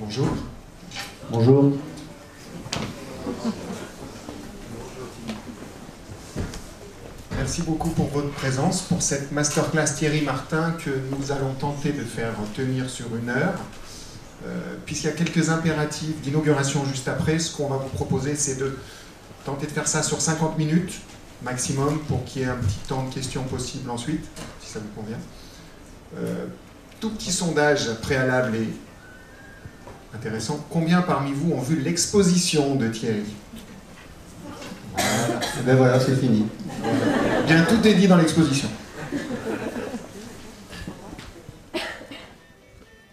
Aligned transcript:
Bonjour. 0.00 0.28
Bonjour. 1.30 1.72
Merci 7.36 7.60
beaucoup 7.62 7.90
pour 7.90 8.06
votre 8.06 8.30
présence, 8.30 8.80
pour 8.80 9.02
cette 9.02 9.30
masterclass 9.30 9.94
Thierry 9.94 10.22
Martin 10.22 10.72
que 10.82 10.88
nous 10.88 11.32
allons 11.32 11.52
tenter 11.52 11.92
de 11.92 12.02
faire 12.02 12.32
tenir 12.56 12.88
sur 12.88 13.14
une 13.14 13.28
heure. 13.28 13.60
Euh, 14.46 14.76
Puisqu'il 14.86 15.08
y 15.08 15.10
a 15.10 15.12
quelques 15.12 15.50
impératifs 15.50 16.18
d'inauguration 16.22 16.82
juste 16.86 17.06
après, 17.06 17.38
ce 17.38 17.54
qu'on 17.54 17.68
va 17.68 17.76
vous 17.76 17.90
proposer, 17.90 18.36
c'est 18.36 18.56
de 18.56 18.78
tenter 19.44 19.66
de 19.66 19.72
faire 19.72 19.86
ça 19.86 20.02
sur 20.02 20.22
50 20.22 20.56
minutes 20.56 20.94
maximum 21.42 21.98
pour 22.08 22.24
qu'il 22.24 22.40
y 22.40 22.44
ait 22.46 22.48
un 22.48 22.56
petit 22.56 22.78
temps 22.88 23.04
de 23.04 23.12
questions 23.12 23.42
possible 23.44 23.90
ensuite, 23.90 24.24
si 24.62 24.72
ça 24.72 24.78
vous 24.78 25.00
convient. 25.02 25.20
Euh, 26.16 26.46
tout 27.00 27.10
petit 27.10 27.32
sondage 27.32 27.92
préalable 28.00 28.56
et 28.56 28.68
intéressant. 30.14 30.64
Combien 30.70 31.02
parmi 31.02 31.32
vous 31.32 31.52
ont 31.52 31.60
vu 31.60 31.80
l'exposition 31.80 32.74
de 32.74 32.88
Thierry 32.88 33.22
Voilà. 34.92 35.40
Et 35.60 35.62
ben 35.64 35.76
voilà, 35.76 36.00
c'est 36.00 36.16
fini. 36.16 36.46
Bien, 37.46 37.64
tout 37.64 37.86
est 37.86 37.94
dit 37.94 38.08
dans 38.08 38.16
l'exposition. 38.16 38.68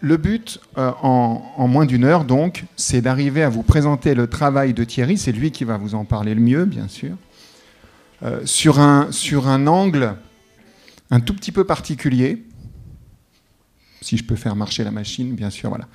Le 0.00 0.16
but, 0.16 0.60
euh, 0.76 0.92
en, 1.02 1.42
en 1.56 1.68
moins 1.68 1.84
d'une 1.84 2.04
heure, 2.04 2.24
donc, 2.24 2.64
c'est 2.76 3.00
d'arriver 3.00 3.42
à 3.42 3.48
vous 3.48 3.64
présenter 3.64 4.14
le 4.14 4.28
travail 4.28 4.72
de 4.72 4.84
Thierry. 4.84 5.18
C'est 5.18 5.32
lui 5.32 5.50
qui 5.50 5.64
va 5.64 5.76
vous 5.76 5.96
en 5.96 6.04
parler 6.04 6.34
le 6.34 6.40
mieux, 6.40 6.66
bien 6.66 6.86
sûr. 6.86 7.16
Euh, 8.22 8.40
sur, 8.44 8.80
un, 8.80 9.12
sur 9.12 9.48
un 9.48 9.66
angle 9.66 10.16
un 11.10 11.20
tout 11.20 11.34
petit 11.34 11.52
peu 11.52 11.64
particulier. 11.64 12.44
Si 14.00 14.16
je 14.16 14.24
peux 14.24 14.36
faire 14.36 14.56
marcher 14.56 14.84
la 14.84 14.90
machine, 14.90 15.34
bien 15.34 15.50
sûr, 15.50 15.70
voilà. 15.70 15.88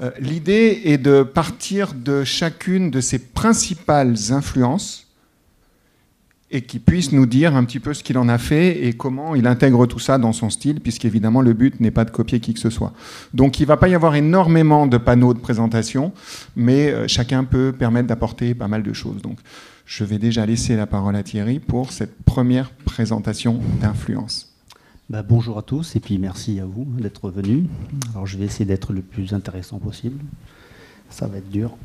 Euh, 0.00 0.10
L'idée 0.18 0.82
est 0.84 0.98
de 0.98 1.22
partir 1.22 1.94
de 1.94 2.24
chacune 2.24 2.90
de 2.90 3.00
ses 3.00 3.18
principales 3.18 4.16
influences 4.30 5.06
et 6.52 6.60
qui 6.60 6.78
puisse 6.78 7.12
nous 7.12 7.24
dire 7.24 7.56
un 7.56 7.64
petit 7.64 7.80
peu 7.80 7.94
ce 7.94 8.04
qu'il 8.04 8.18
en 8.18 8.28
a 8.28 8.36
fait 8.36 8.86
et 8.86 8.92
comment 8.92 9.34
il 9.34 9.46
intègre 9.46 9.86
tout 9.86 9.98
ça 9.98 10.18
dans 10.18 10.32
son 10.32 10.50
style, 10.50 10.80
puisqu'évidemment 10.80 11.40
le 11.40 11.54
but 11.54 11.80
n'est 11.80 11.90
pas 11.90 12.04
de 12.04 12.10
copier 12.10 12.40
qui 12.40 12.52
que 12.52 12.60
ce 12.60 12.68
soit. 12.68 12.92
Donc 13.32 13.58
il 13.58 13.62
ne 13.62 13.68
va 13.68 13.78
pas 13.78 13.88
y 13.88 13.94
avoir 13.94 14.14
énormément 14.14 14.86
de 14.86 14.98
panneaux 14.98 15.32
de 15.32 15.38
présentation, 15.38 16.12
mais 16.54 16.90
euh, 16.90 17.08
chacun 17.08 17.44
peut 17.44 17.72
permettre 17.76 18.06
d'apporter 18.06 18.54
pas 18.54 18.68
mal 18.68 18.82
de 18.82 18.92
choses. 18.92 19.22
Donc 19.22 19.38
je 19.86 20.04
vais 20.04 20.18
déjà 20.18 20.44
laisser 20.44 20.76
la 20.76 20.86
parole 20.86 21.16
à 21.16 21.22
Thierry 21.22 21.58
pour 21.58 21.90
cette 21.90 22.22
première 22.22 22.70
présentation 22.70 23.60
d'influence. 23.80 24.51
Bah, 25.12 25.22
bonjour 25.22 25.58
à 25.58 25.62
tous 25.62 25.94
et 25.94 26.00
puis 26.00 26.16
merci 26.16 26.58
à 26.58 26.64
vous 26.64 26.86
d'être 26.98 27.28
venus. 27.28 27.66
Alors 28.14 28.26
je 28.26 28.38
vais 28.38 28.46
essayer 28.46 28.64
d'être 28.64 28.94
le 28.94 29.02
plus 29.02 29.34
intéressant 29.34 29.78
possible. 29.78 30.18
Ça 31.10 31.26
va 31.26 31.36
être 31.36 31.50
dur. 31.50 31.76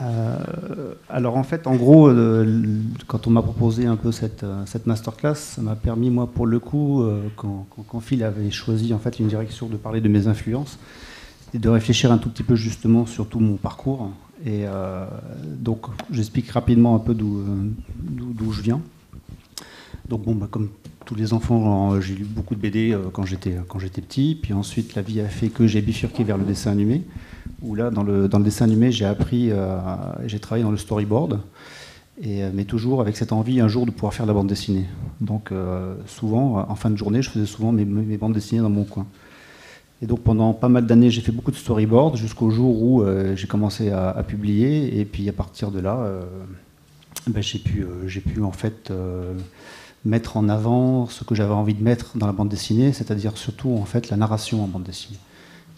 Euh, 0.00 0.94
alors 1.08 1.36
en 1.36 1.42
fait, 1.42 1.66
en 1.66 1.74
gros, 1.74 2.06
euh, 2.06 2.62
quand 3.08 3.26
on 3.26 3.30
m'a 3.30 3.42
proposé 3.42 3.86
un 3.86 3.96
peu 3.96 4.12
cette, 4.12 4.44
euh, 4.44 4.62
cette 4.64 4.86
masterclass, 4.86 5.34
ça 5.34 5.60
m'a 5.60 5.74
permis, 5.74 6.08
moi, 6.08 6.28
pour 6.32 6.46
le 6.46 6.60
coup, 6.60 7.04
quand, 7.34 7.66
Phil 8.00 8.22
avait 8.22 8.52
choisi 8.52 8.94
en 8.94 9.00
fait 9.00 9.18
une 9.18 9.26
direction 9.26 9.66
de 9.66 9.76
parler 9.76 10.00
de 10.00 10.08
mes 10.08 10.28
influences, 10.28 10.78
c'était 11.46 11.58
de 11.58 11.68
réfléchir 11.68 12.12
un 12.12 12.18
tout 12.18 12.30
petit 12.30 12.44
peu 12.44 12.54
justement 12.54 13.06
sur 13.06 13.26
tout 13.26 13.40
mon 13.40 13.56
parcours. 13.56 14.12
Et 14.46 14.66
donc, 15.44 15.86
j'explique 16.12 16.48
rapidement 16.50 16.94
un 16.94 17.00
peu 17.00 17.14
d'où 17.14 18.52
je 18.52 18.62
viens. 18.62 18.80
Donc 20.08 20.22
bon, 20.22 20.36
bah, 20.36 20.46
comme 20.48 20.68
tous 21.08 21.14
les 21.14 21.32
enfants, 21.32 21.98
j'ai 22.02 22.14
lu 22.14 22.24
beaucoup 22.24 22.54
de 22.54 22.60
BD 22.60 22.94
quand 23.14 23.24
j'étais 23.24 23.56
quand 23.66 23.78
j'étais 23.78 24.02
petit. 24.02 24.38
Puis 24.40 24.52
ensuite, 24.52 24.94
la 24.94 25.00
vie 25.00 25.22
a 25.22 25.26
fait 25.26 25.48
que 25.48 25.66
j'ai 25.66 25.80
bifurqué 25.80 26.22
vers 26.22 26.36
le 26.36 26.44
dessin 26.44 26.70
animé 26.70 27.02
où 27.62 27.74
là, 27.74 27.90
dans 27.90 28.02
le, 28.02 28.28
dans 28.28 28.38
le 28.38 28.44
dessin 28.44 28.64
animé, 28.64 28.92
j'ai 28.92 29.04
appris, 29.04 29.50
euh, 29.50 29.78
j'ai 30.26 30.38
travaillé 30.38 30.64
dans 30.64 30.70
le 30.70 30.76
storyboard, 30.76 31.40
mais 32.20 32.64
toujours 32.64 33.00
avec 33.00 33.16
cette 33.16 33.32
envie 33.32 33.60
un 33.60 33.68
jour 33.68 33.86
de 33.86 33.90
pouvoir 33.90 34.12
faire 34.12 34.26
de 34.26 34.30
la 34.30 34.34
bande 34.34 34.48
dessinée. 34.48 34.84
Donc 35.20 35.50
euh, 35.50 35.94
souvent, 36.06 36.66
en 36.68 36.74
fin 36.74 36.90
de 36.90 36.96
journée, 36.96 37.22
je 37.22 37.30
faisais 37.30 37.46
souvent 37.46 37.72
mes, 37.72 37.84
bandes 38.16 38.34
dessinées 38.34 38.60
dans 38.60 38.70
mon 38.70 38.84
coin. 38.84 39.06
Et 40.02 40.06
donc 40.06 40.20
pendant 40.20 40.52
pas 40.52 40.68
mal 40.68 40.86
d'années, 40.86 41.10
j'ai 41.10 41.20
fait 41.20 41.32
beaucoup 41.32 41.50
de 41.50 41.56
storyboard 41.56 42.16
jusqu'au 42.16 42.50
jour 42.50 42.82
où 42.82 43.02
euh, 43.02 43.34
j'ai 43.34 43.46
commencé 43.46 43.90
à, 43.90 44.22
publier, 44.26 45.00
et 45.00 45.04
puis 45.04 45.28
à 45.28 45.32
partir 45.32 45.70
de 45.70 45.80
là, 45.80 46.06
ben, 47.26 47.42
j'ai 47.42 47.58
pu, 47.58 47.84
j'ai 48.06 48.20
pu 48.20 48.42
en 48.42 48.52
fait 48.52 48.92
mettre 50.04 50.36
en 50.36 50.48
avant 50.48 51.06
ce 51.06 51.24
que 51.24 51.34
j'avais 51.34 51.52
envie 51.52 51.74
de 51.74 51.82
mettre 51.82 52.16
dans 52.16 52.26
la 52.26 52.32
bande 52.32 52.48
dessinée, 52.48 52.92
c'est-à-dire 52.92 53.36
surtout 53.36 53.72
en 53.72 53.84
fait 53.84 54.10
la 54.10 54.16
narration 54.16 54.62
en 54.62 54.68
bande 54.68 54.84
dessinée 54.84 55.18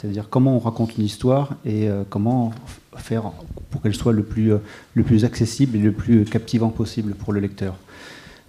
c'est-à-dire 0.01 0.29
comment 0.31 0.57
on 0.57 0.59
raconte 0.59 0.97
une 0.97 1.05
histoire 1.05 1.57
et 1.67 1.89
euh, 1.89 2.05
comment 2.09 2.53
faire 2.97 3.33
pour 3.71 3.83
qu'elle 3.83 3.95
soit 3.95 4.13
le 4.13 4.23
plus, 4.23 4.53
euh, 4.53 4.59
le 4.95 5.03
plus 5.03 5.27
accessible 5.27 5.77
et 5.77 5.81
le 5.81 5.93
plus 5.93 6.25
captivant 6.25 6.71
possible 6.71 7.15
pour 7.15 7.35
le 7.35 7.41
lecteur. 7.41 7.77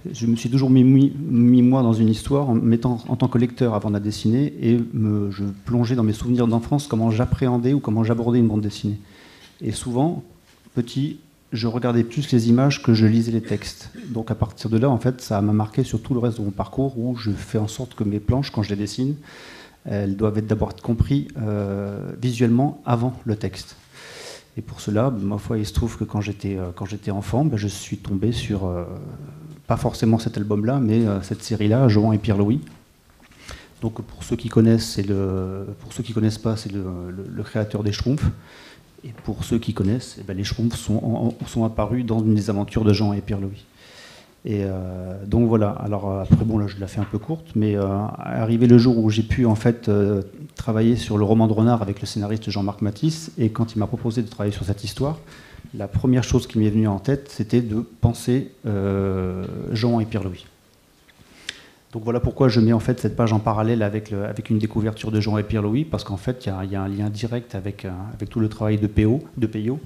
Je 0.10 0.26
me 0.28 0.36
suis 0.36 0.50
toujours 0.50 0.70
mis, 0.70 1.12
moi 1.62 1.84
dans 1.84 1.94
une 1.94 2.08
histoire 2.08 2.50
en 2.50 2.56
mettant 2.56 3.00
en 3.08 3.16
tant 3.18 3.28
que 3.28 3.38
lecteur 3.38 3.76
avant 3.76 3.90
de 3.90 3.96
la 3.96 4.00
dessiner 4.00 4.54
et 4.62 4.80
me, 4.94 5.30
je 5.30 5.44
plongeais 5.66 5.96
dans 5.96 6.04
mes 6.04 6.14
souvenirs 6.14 6.48
d'enfance 6.48 6.88
comment 6.88 7.12
j'appréhendais 7.12 7.74
ou 7.74 7.80
comment 7.80 8.04
j'abordais 8.04 8.40
une 8.40 8.48
bande 8.48 8.62
dessinée. 8.62 9.00
Et 9.60 9.74
souvent, 9.74 10.24
petit, 10.74 11.20
je 11.52 11.68
regardais 11.68 12.04
plus 12.04 12.32
les 12.32 12.50
images 12.50 12.82
que 12.82 12.94
je 12.94 13.06
lisais 13.06 13.32
les 13.32 13.42
textes. 13.42 13.90
Donc 14.10 14.32
à 14.32 14.36
partir 14.36 14.70
de 14.70 14.78
là, 14.78 14.90
en 14.90 14.98
fait, 14.98 15.22
ça 15.22 15.42
m'a 15.42 15.54
marqué 15.54 15.84
sur 15.84 16.02
tout 16.02 16.14
le 16.14 16.20
reste 16.20 16.40
de 16.40 16.44
mon 16.44 16.52
parcours 16.52 16.98
où 16.98 17.16
je 17.16 17.32
fais 17.32 17.58
en 17.58 17.68
sorte 17.68 17.96
que 17.96 18.04
mes 18.04 18.20
planches, 18.20 18.52
quand 18.52 18.64
je 18.64 18.70
les 18.70 18.76
dessine, 18.78 19.16
elles 19.86 20.16
doivent 20.16 20.38
être 20.38 20.48
d'abord 20.48 20.76
compris 20.76 21.28
euh, 21.38 22.12
visuellement 22.22 22.82
avant 22.86 23.20
le 23.26 23.36
texte. 23.36 23.76
Et 24.58 24.62
pour 24.62 24.82
cela, 24.82 25.12
ma 25.12 25.38
foi, 25.38 25.58
il 25.58 25.66
se 25.66 25.74
trouve 25.74 25.98
que 25.98 26.04
quand 26.04 26.22
j'étais 26.22 26.58
euh, 26.58 27.12
enfant, 27.14 27.46
ben, 27.46 27.58
je 27.58 27.68
suis 27.68 27.98
tombé 27.98 28.32
sur 28.32 28.66
euh, 28.66 28.84
pas 29.66 29.78
forcément 29.78 30.20
cet 30.20 30.38
album-là, 30.38 30.80
mais 30.82 31.08
euh, 31.08 31.22
cette 31.22 31.42
série-là, 31.42 31.88
Joan 31.88 32.14
et 32.14 32.18
Pierre 32.18 32.38
Louis. 32.38 32.60
Donc 33.82 34.02
pour 34.02 34.24
ceux 34.24 34.36
qui 34.36 34.50
connaissent, 34.50 35.00
le 35.00 35.66
pour 35.80 35.94
ceux 35.94 36.04
qui 36.04 36.14
connaissent 36.14 36.38
pas, 36.38 36.56
c'est 36.56 36.72
le, 36.72 36.84
le, 37.10 37.26
le, 37.28 37.44
créateur 37.44 37.82
des 37.82 37.92
Schtroumpfs. 37.92 38.30
Et 39.04 39.10
pour 39.24 39.44
ceux 39.44 39.58
qui 39.58 39.74
connaissent, 39.74 40.18
eh 40.20 40.24
ben, 40.24 40.38
les 40.38 40.44
Schtroumpfs 40.44 40.78
sont, 40.78 41.64
apparus 41.66 42.06
dans 42.06 42.20
une 42.20 42.36
des 42.36 42.50
aventures 42.50 42.84
de 42.84 42.94
Jean 42.94 43.14
et 43.14 43.22
Pierre 43.22 43.40
Louis. 43.40 43.66
Et 44.44 44.64
euh, 44.64 45.24
donc 45.26 45.48
voilà. 45.48 45.70
Alors 45.70 46.20
après 46.20 46.46
bon 46.46 46.58
là 46.58 46.66
je 46.68 46.80
la 46.80 46.88
fais 46.88 47.00
un 47.00 47.06
peu 47.06 47.20
courte, 47.20 47.48
mais 47.56 47.76
euh, 47.76 47.86
arrivé 48.18 48.66
le 48.66 48.80
jour 48.80 48.98
où 48.98 49.10
j'ai 49.12 49.22
pu 49.22 49.46
en 49.46 49.54
fait 49.54 49.88
euh, 49.88 50.24
travailler 50.56 50.96
sur 50.96 51.20
le 51.20 51.24
roman 51.24 51.48
de 51.48 51.54
Renard 51.54 51.84
avec 51.84 52.02
le 52.02 52.08
scénariste 52.08 52.50
Jean-Marc 52.50 52.82
Matisse, 52.82 53.32
et 53.38 53.50
quand 53.50 53.76
il 53.76 53.80
m'a 53.80 53.88
proposé 53.88 54.24
de 54.24 54.28
travailler 54.28 54.54
sur 54.54 54.66
cette 54.66 54.84
histoire, 54.84 55.20
la 55.74 55.88
première 55.88 56.24
chose 56.24 56.48
qui 56.48 56.60
m'est 56.60 56.70
venue 56.70 56.88
en 56.88 57.00
tête, 57.00 57.30
c'était 57.30 57.62
de 57.62 57.86
penser 58.02 58.52
euh, 58.66 59.46
Jean 59.72 60.00
et 60.00 60.06
Pierre 60.06 60.24
Louis. 60.24 60.46
Donc 61.92 62.06
voilà 62.06 62.22
pourquoi 62.22 62.48
je 62.48 62.62
mets 62.62 62.72
en 62.72 62.80
fait 62.80 63.00
cette 63.02 63.18
page 63.18 63.34
en 63.34 63.40
parallèle 63.40 63.84
avec, 63.84 64.14
avec 64.14 64.50
une 64.50 64.60
découverture 64.60 65.12
de 65.12 65.20
Jean 65.20 65.38
et 65.38 65.44
Pierre 65.44 65.62
Louis, 65.62 65.84
parce 65.84 66.06
qu'en 66.06 66.16
fait 66.16 66.46
il 66.46 66.72
y, 66.72 66.76
a 66.76 66.82
un 66.82 66.88
lien 66.88 67.10
direct 67.10 67.54
avec, 67.54 67.84
euh, 67.84 67.92
avec 68.14 68.30
tout 68.30 68.40
le 68.40 68.48
travail 68.48 68.78
de 68.78 68.88
PO, 68.88 69.22
de 69.38 69.48
Peyo, 69.48 69.80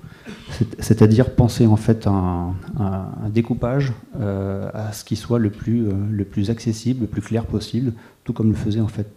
c'est-à-dire 0.80 1.34
penser 1.34 1.66
en 1.66 1.78
fait 1.78 2.06
un, 2.06 2.54
un, 2.80 3.30
découpage 3.30 3.92
euh, 4.20 4.70
à 4.74 4.94
ce 4.94 5.04
qui 5.04 5.16
soit 5.16 5.40
le 5.40 5.50
plus, 5.50 5.88
euh, 5.88 5.94
le 6.12 6.26
plus 6.26 6.52
accessible, 6.52 7.02
le 7.02 7.08
plus 7.08 7.22
clair 7.22 7.46
possible, 7.46 7.94
tout 8.24 8.34
comme 8.34 8.50
le 8.50 8.56
faisait 8.56 8.82
en 8.82 8.88
fait. 8.88 9.08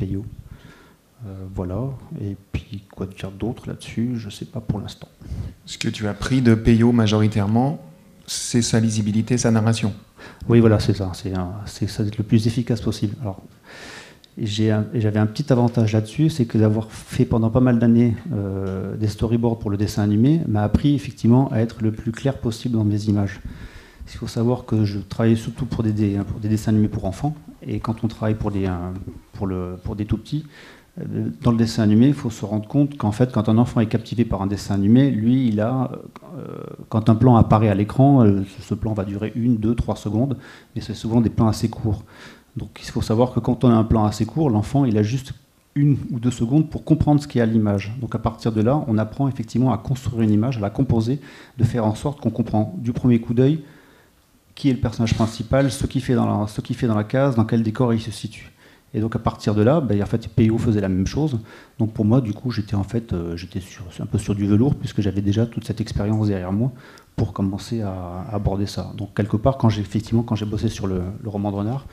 Euh, 1.26 1.46
voilà, 1.52 1.90
et 2.20 2.36
puis 2.52 2.84
quoi 2.90 3.06
dire 3.06 3.32
d'autre 3.32 3.64
là-dessus, 3.66 4.12
je 4.16 4.26
ne 4.26 4.30
sais 4.30 4.44
pas 4.44 4.60
pour 4.60 4.78
l'instant. 4.78 5.08
Ce 5.66 5.76
que 5.76 5.88
tu 5.88 6.06
as 6.06 6.14
pris 6.14 6.40
de 6.40 6.54
Peyo 6.54 6.92
majoritairement, 6.92 7.84
c'est 8.26 8.62
sa 8.62 8.78
lisibilité, 8.78 9.36
sa 9.36 9.50
narration. 9.50 9.92
Oui, 10.48 10.60
voilà, 10.60 10.80
c'est 10.80 10.94
ça. 10.94 11.12
C'est 11.14 12.18
le 12.18 12.24
plus 12.24 12.46
efficace 12.46 12.80
possible. 12.80 13.14
Alors, 13.20 13.42
j'avais 14.40 15.18
un, 15.18 15.26
petit 15.26 15.52
avantage 15.52 15.92
là-dessus, 15.92 16.30
c'est 16.30 16.46
que 16.46 16.58
d'avoir 16.58 16.90
fait 16.92 17.24
pendant 17.24 17.50
pas 17.50 17.60
mal 17.60 17.78
d'années 17.78 18.14
euh, 18.32 18.96
des 18.96 19.08
storyboards 19.08 19.58
pour 19.58 19.70
le 19.70 19.76
dessin 19.76 20.02
animé 20.02 20.40
m'a 20.46 20.62
appris 20.62 20.94
effectivement 20.94 21.50
à 21.50 21.58
être 21.58 21.82
le 21.82 21.90
plus 21.90 22.12
clair 22.12 22.38
possible 22.38 22.76
dans 22.76 22.84
mes 22.84 23.04
images. 23.06 23.40
Il 24.06 24.16
faut 24.16 24.28
savoir 24.28 24.64
que 24.64 24.84
je 24.84 25.00
travaillais 25.00 25.36
surtout 25.36 25.66
pour 25.66 25.82
des, 25.82 26.18
pour 26.18 26.40
des 26.40 26.48
dessins 26.48 26.70
animés 26.70 26.88
pour 26.88 27.04
enfants, 27.04 27.34
et 27.66 27.80
quand 27.80 28.04
on 28.04 28.08
travaille 28.08 28.36
pour 28.36 28.50
des, 28.50 28.70
pour 29.32 29.46
le, 29.46 29.76
pour 29.82 29.96
des 29.96 30.06
tout 30.06 30.16
petits, 30.16 30.46
euh, 30.46 30.77
dans 31.42 31.52
le 31.52 31.56
dessin 31.56 31.82
animé, 31.82 32.08
il 32.08 32.14
faut 32.14 32.30
se 32.30 32.44
rendre 32.44 32.66
compte 32.66 32.96
qu'en 32.96 33.12
fait, 33.12 33.32
quand 33.32 33.48
un 33.48 33.58
enfant 33.58 33.80
est 33.80 33.86
captivé 33.86 34.24
par 34.24 34.42
un 34.42 34.46
dessin 34.46 34.74
animé, 34.74 35.10
lui, 35.10 35.48
il 35.48 35.60
a, 35.60 35.92
euh, 36.36 36.44
quand 36.88 37.08
un 37.08 37.14
plan 37.14 37.36
apparaît 37.36 37.68
à 37.68 37.74
l'écran, 37.74 38.24
euh, 38.24 38.42
ce 38.60 38.74
plan 38.74 38.94
va 38.94 39.04
durer 39.04 39.32
une, 39.36 39.56
deux, 39.56 39.74
trois 39.74 39.96
secondes, 39.96 40.36
mais 40.74 40.80
c'est 40.80 40.94
souvent 40.94 41.20
des 41.20 41.30
plans 41.30 41.48
assez 41.48 41.68
courts. 41.68 42.04
Donc 42.56 42.70
il 42.82 42.90
faut 42.90 43.02
savoir 43.02 43.32
que 43.32 43.40
quand 43.40 43.64
on 43.64 43.70
a 43.70 43.74
un 43.74 43.84
plan 43.84 44.04
assez 44.04 44.26
court, 44.26 44.50
l'enfant, 44.50 44.84
il 44.84 44.98
a 44.98 45.02
juste 45.02 45.34
une 45.76 45.96
ou 46.10 46.18
deux 46.18 46.32
secondes 46.32 46.68
pour 46.68 46.84
comprendre 46.84 47.22
ce 47.22 47.28
qu'il 47.28 47.38
y 47.38 47.42
a 47.42 47.44
à 47.44 47.46
l'image. 47.46 47.94
Donc 48.00 48.14
à 48.14 48.18
partir 48.18 48.50
de 48.50 48.60
là, 48.60 48.82
on 48.88 48.98
apprend 48.98 49.28
effectivement 49.28 49.72
à 49.72 49.78
construire 49.78 50.22
une 50.22 50.32
image, 50.32 50.56
à 50.56 50.60
la 50.60 50.70
composer, 50.70 51.20
de 51.56 51.64
faire 51.64 51.84
en 51.84 51.94
sorte 51.94 52.20
qu'on 52.20 52.30
comprend 52.30 52.74
du 52.78 52.92
premier 52.92 53.20
coup 53.20 53.34
d'œil 53.34 53.62
qui 54.56 54.70
est 54.70 54.72
le 54.72 54.80
personnage 54.80 55.14
principal, 55.14 55.70
ce 55.70 55.86
qu'il 55.86 56.02
fait 56.02 56.14
dans 56.14 56.96
la 56.96 57.04
case, 57.04 57.36
dans 57.36 57.44
quel 57.44 57.62
décor 57.62 57.94
il 57.94 58.00
se 58.00 58.10
situe. 58.10 58.50
Et 58.94 59.00
donc 59.00 59.14
à 59.16 59.18
partir 59.18 59.54
de 59.54 59.62
là, 59.62 59.80
ben, 59.80 60.02
en 60.02 60.06
fait, 60.06 60.28
PIO 60.28 60.58
faisait 60.58 60.80
la 60.80 60.88
même 60.88 61.06
chose. 61.06 61.38
Donc 61.78 61.92
pour 61.92 62.04
moi, 62.04 62.20
du 62.20 62.32
coup, 62.32 62.50
j'étais 62.50 62.74
en 62.74 62.84
fait, 62.84 63.12
euh, 63.12 63.36
j'étais 63.36 63.60
un 64.00 64.06
peu 64.06 64.18
sur 64.18 64.34
du 64.34 64.46
velours 64.46 64.74
puisque 64.74 65.02
j'avais 65.02 65.20
déjà 65.20 65.46
toute 65.46 65.64
cette 65.64 65.80
expérience 65.80 66.28
derrière 66.28 66.52
moi 66.52 66.72
pour 67.16 67.32
commencer 67.32 67.82
à, 67.82 68.24
aborder 68.32 68.66
ça. 68.66 68.92
Donc 68.96 69.14
quelque 69.14 69.36
part, 69.36 69.58
quand 69.58 69.68
j'ai 69.68 69.82
effectivement, 69.82 70.22
quand 70.22 70.36
j'ai 70.36 70.46
bossé 70.46 70.68
sur 70.68 70.86
le, 70.86 71.02
roman 71.26 71.50
de 71.50 71.56
renard, 71.56 71.86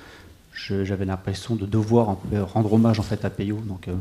j'avais 0.53 1.03
l'impression 1.03 1.55
de 1.55 1.65
devoir 1.65 2.17
rendre 2.53 2.71
hommage 2.71 2.99
en 2.99 3.03
fait 3.03 3.25
à 3.25 3.29
Peyo. 3.29 3.59
Donc 3.67 3.89
euh, 3.89 3.95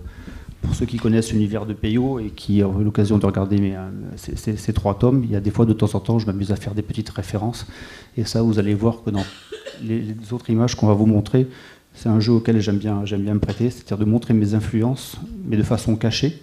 pour 0.63 0.75
ceux 0.77 0.87
qui 0.87 0.99
connaissent 0.99 1.33
l'univers 1.33 1.67
de 1.67 1.75
Peyo 1.75 2.21
et 2.21 2.31
qui 2.31 2.63
ont 2.63 2.81
eu 2.81 2.85
l'occasion 2.85 3.19
de 3.19 3.27
regarder 3.27 3.75
euh, 3.75 3.91
ces, 4.17 4.73
trois 4.73 4.97
tomes, 4.97 5.25
il 5.25 5.31
y 5.31 5.37
a 5.37 5.41
des 5.41 5.51
fois 5.51 5.67
de 5.67 5.73
temps 5.73 5.93
en 5.95 6.01
temps, 6.01 6.21
je 6.21 6.27
m'amuse 6.27 6.53
à 6.53 6.57
faire 6.57 6.75
des 6.75 6.83
petites 6.83 7.11
références. 7.11 7.67
Et 8.17 8.25
ça, 8.25 8.43
vous 8.43 8.61
allez 8.61 8.75
voir 8.75 9.03
que 9.05 9.11
dans 9.11 9.25
les 9.83 10.33
autres 10.33 10.51
images 10.51 10.75
qu'on 10.75 10.87
va 10.87 10.95
vous 10.95 11.07
montrer, 11.07 11.49
c'est 11.95 12.09
un 12.09 12.21
jeu 12.21 12.33
auquel 12.33 12.61
j'aime 12.61 12.79
bien, 12.79 13.03
me 13.03 13.39
prêter, 13.39 13.71
c'est-à-dire 13.71 13.99
de 13.99 14.05
montrer 14.05 14.35
mes 14.35 14.55
influences, 14.55 15.17
mais 15.47 15.57
de 15.57 15.63
façon 15.63 15.97
cachée, 15.97 16.43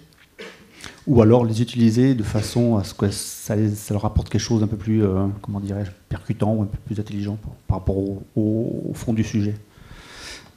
ou 1.06 1.20
alors 1.20 1.44
les 1.44 1.60
utiliser 1.60 2.14
de 2.14 2.22
façon 2.22 2.76
à 2.76 2.84
ce 2.84 2.94
que 2.94 3.10
ça, 3.10 3.54
leur 3.90 4.04
apporte 4.04 4.28
quelque 4.28 4.40
chose 4.40 4.60
d'un 4.60 4.66
peu 4.66 4.76
plus, 4.76 5.04
euh, 5.04 5.26
comment 5.42 5.60
dirais-je, 5.60 5.90
percutant 6.08 6.54
ou 6.54 6.62
un 6.62 6.66
peu 6.66 6.78
plus 6.86 6.98
intelligent 6.98 7.38
par, 7.68 7.78
rapport 7.78 7.98
au, 7.98 8.92
fond 8.94 9.12
du 9.12 9.24
sujet. 9.24 9.54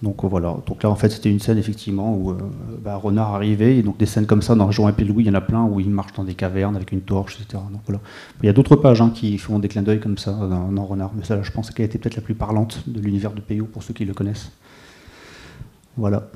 Donc 0.01 0.23
euh, 0.23 0.27
voilà. 0.27 0.57
Donc 0.65 0.83
là, 0.83 0.89
en 0.89 0.95
fait, 0.95 1.09
c'était 1.09 1.31
une 1.31 1.39
scène 1.39 1.57
effectivement 1.57 2.15
où 2.15 2.31
euh, 2.31 2.37
bah, 2.83 2.95
Renard 2.95 3.35
arrivait, 3.35 3.77
et 3.77 3.83
donc 3.83 3.97
des 3.97 4.05
scènes 4.05 4.25
comme 4.25 4.41
ça 4.41 4.55
dans 4.55 4.69
Jean 4.71 4.89
et 4.89 5.03
Louis, 5.03 5.23
il 5.23 5.27
y 5.27 5.29
en 5.29 5.35
a 5.35 5.41
plein 5.41 5.63
où 5.63 5.79
il 5.79 5.89
marche 5.89 6.13
dans 6.13 6.23
des 6.23 6.33
cavernes 6.33 6.75
avec 6.75 6.91
une 6.91 7.01
torche, 7.01 7.39
etc. 7.39 7.63
Donc 7.71 7.81
voilà. 7.85 8.01
Il 8.43 8.45
y 8.45 8.49
a 8.49 8.53
d'autres 8.53 8.75
pages 8.75 9.01
hein, 9.01 9.11
qui 9.13 9.37
font 9.37 9.59
des 9.59 9.67
clins 9.67 9.83
d'œil 9.83 9.99
comme 9.99 10.17
ça 10.17 10.31
dans, 10.31 10.85
Renard, 10.85 11.11
mais 11.15 11.23
ça, 11.23 11.41
je 11.41 11.51
pense 11.51 11.71
qu'elle 11.71 11.85
était 11.85 11.97
peut-être 11.97 12.15
la 12.15 12.21
plus 12.21 12.35
parlante 12.35 12.83
de 12.87 12.99
l'univers 12.99 13.31
de 13.31 13.41
Peyo 13.41 13.65
pour 13.65 13.83
ceux 13.83 13.93
qui 13.93 14.05
le 14.05 14.13
connaissent. 14.13 14.51
Voilà. 15.97 16.29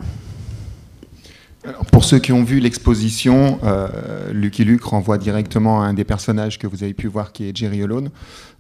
pour 1.92 2.06
ceux 2.06 2.20
qui 2.20 2.32
ont 2.32 2.46
vu 2.46 2.62
l'exposition, 2.62 3.60
euh, 3.64 4.32
Lucky 4.32 4.64
Luke 4.64 4.84
renvoie 4.84 5.18
directement 5.18 5.84
à 5.84 5.86
un 5.86 5.94
des 5.94 6.06
personnages 6.06 6.58
que 6.58 6.66
vous 6.66 6.82
avez 6.84 6.94
pu 6.94 7.08
voir 7.08 7.34
qui 7.34 7.50
est 7.50 7.56
Jerry 7.56 7.84
Alone. 7.84 8.10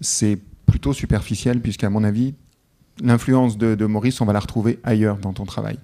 C'est 0.01 0.37
plutôt 0.65 0.91
superficiel 0.91 1.61
puisqu'à 1.61 1.89
mon 1.89 2.03
avis, 2.03 2.33
l'influence 3.01 3.57
de, 3.57 3.85
Maurice, 3.85 4.21
on 4.21 4.25
va 4.25 4.33
la 4.33 4.39
retrouver 4.39 4.79
ailleurs 4.83 5.17
dans 5.17 5.33
ton 5.33 5.45
travail. 5.45 5.77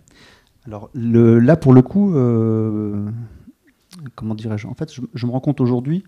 Alors 0.66 0.90
là, 0.94 1.56
pour 1.56 1.74
le 1.74 1.82
coup, 1.82 2.16
euh, 2.16 3.08
comment 4.16 4.36
dirais-je? 4.36 4.68
En 4.68 4.74
fait, 4.74 4.92
je, 4.92 5.26
me 5.26 5.32
rends 5.32 5.40
compte 5.40 5.62
aujourd'hui 5.62 6.04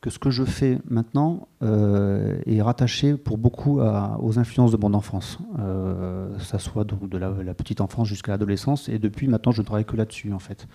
que 0.00 0.10
ce 0.10 0.18
que 0.18 0.30
je 0.30 0.44
fais 0.44 0.78
maintenant 0.88 1.48
euh, 1.62 2.38
est 2.46 2.62
rattaché 2.62 3.16
pour 3.16 3.38
beaucoup 3.38 3.80
aux 3.80 4.38
influences 4.38 4.70
de 4.70 4.76
mon 4.76 4.94
enfance, 4.94 5.38
euh, 5.58 6.38
ça 6.38 6.58
soit 6.58 6.84
de 6.84 7.18
la, 7.18 7.54
petite 7.54 7.80
enfance 7.80 8.06
jusqu'à 8.06 8.32
l'adolescence, 8.32 8.88
et 8.88 8.98
depuis 8.98 9.26
maintenant 9.26 9.52
je 9.52 9.62
ne 9.62 9.66
travaille 9.66 9.84
que 9.84 9.96
là-dessus 9.96 10.32
en 10.32 10.38
fait. 10.38 10.68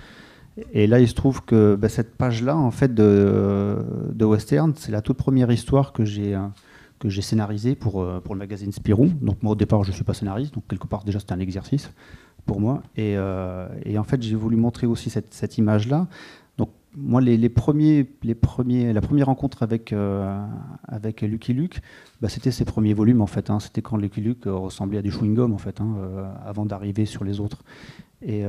Et 0.74 0.86
là, 0.86 1.00
il 1.00 1.08
se 1.08 1.14
trouve 1.14 1.46
que 1.46 1.76
bah, 1.76 1.88
cette 1.88 2.18
page-là, 2.18 2.58
en 2.58 2.72
fait, 2.72 2.94
de, 2.94 3.78
de 4.14 4.26
Western, 4.26 4.74
c'est 4.76 4.92
la 4.92 5.02
toute 5.02 5.16
première 5.16 5.50
histoire 5.50 5.94
que 5.94 6.04
j'ai 6.04 6.38
que 7.02 7.10
j'ai 7.10 7.24
scénarisée 7.24 7.76
pour, 7.76 8.02
euh, 8.02 8.20
pour 8.20 8.36
le 8.36 8.40
magazine 8.40 8.72
Spirou. 8.72 9.08
Donc 9.22 9.42
moi, 9.42 9.54
au 9.54 9.56
départ, 9.56 9.84
je 9.84 9.90
ne 9.90 9.96
suis 9.96 10.04
pas 10.04 10.14
scénariste, 10.14 10.54
donc 10.54 10.68
quelque 10.68 10.88
part 10.88 11.04
déjà 11.04 11.20
c'était 11.20 11.34
un 11.34 11.40
exercice 11.40 11.92
pour 12.46 12.62
moi. 12.62 12.84
Et, 12.96 13.16
euh, 13.18 13.68
et 13.84 13.98
en 13.98 14.04
fait, 14.04 14.22
j'ai 14.22 14.36
voulu 14.36 14.56
montrer 14.56 14.88
aussi 14.88 15.10
cette, 15.10 15.34
cette 15.34 15.58
image-là 15.58 16.08
moi, 16.96 17.22
les, 17.22 17.50
premiers, 17.50 18.06
les 18.24 18.36
premiers, 18.36 18.92
la 18.92 19.02
première 19.02 19.28
rencontre 19.28 19.64
avec, 19.64 19.94
euh, 19.94 20.46
avec 20.88 21.22
Lucky 21.22 21.54
Luke, 21.54 21.82
bah, 22.22 22.28
c'était 22.28 22.52
ses 22.52 22.66
premiers 22.66 22.94
volumes 22.94 23.22
en 23.22 23.28
fait. 23.28 23.50
Hein. 23.50 23.60
C'était 23.60 23.82
quand 23.82 23.98
Lucky 23.98 24.22
Luke 24.22 24.44
ressemblait 24.46 24.98
à 24.98 25.02
du 25.02 25.12
chewing 25.12 25.34
gum 25.34 25.54
en 25.54 25.58
fait, 25.58 25.80
hein, 25.80 25.96
avant 26.46 26.66
d'arriver 26.66 27.06
sur 27.06 27.24
les 27.24 27.40
autres. 27.40 27.64
Et, 28.24 28.44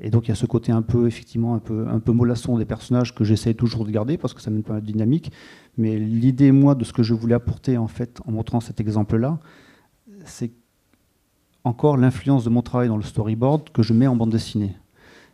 et, 0.00 0.10
donc 0.10 0.26
il 0.26 0.28
y 0.30 0.32
a 0.32 0.34
ce 0.34 0.46
côté 0.46 0.72
un 0.72 0.82
peu 0.82 1.06
effectivement 1.06 1.54
un 1.54 1.60
peu 1.60 1.86
un 1.86 2.00
peu 2.00 2.10
mollasson 2.10 2.58
des 2.58 2.64
personnages 2.64 3.14
que 3.14 3.22
j'essaie 3.22 3.54
toujours 3.54 3.84
de 3.84 3.92
garder 3.92 4.18
parce 4.18 4.34
que 4.34 4.40
ça 4.40 4.50
mène 4.50 4.64
pas 4.64 4.80
de 4.80 4.86
dynamique. 4.86 5.30
Mais 5.76 5.98
l'idée 5.98 6.52
moi 6.52 6.74
de 6.74 6.84
ce 6.84 6.92
que 6.92 7.02
je 7.02 7.14
voulais 7.14 7.34
apporter 7.34 7.76
en 7.76 7.86
fait 7.86 8.20
en 8.26 8.32
montrant 8.32 8.60
cet 8.60 8.80
exemple-là, 8.80 9.38
c'est 10.24 10.52
encore 11.64 11.96
l'influence 11.96 12.44
de 12.44 12.50
mon 12.50 12.62
travail 12.62 12.88
dans 12.88 12.96
le 12.96 13.02
storyboard 13.02 13.70
que 13.70 13.82
je 13.82 13.92
mets 13.92 14.06
en 14.06 14.16
bande 14.16 14.30
dessinée. 14.30 14.76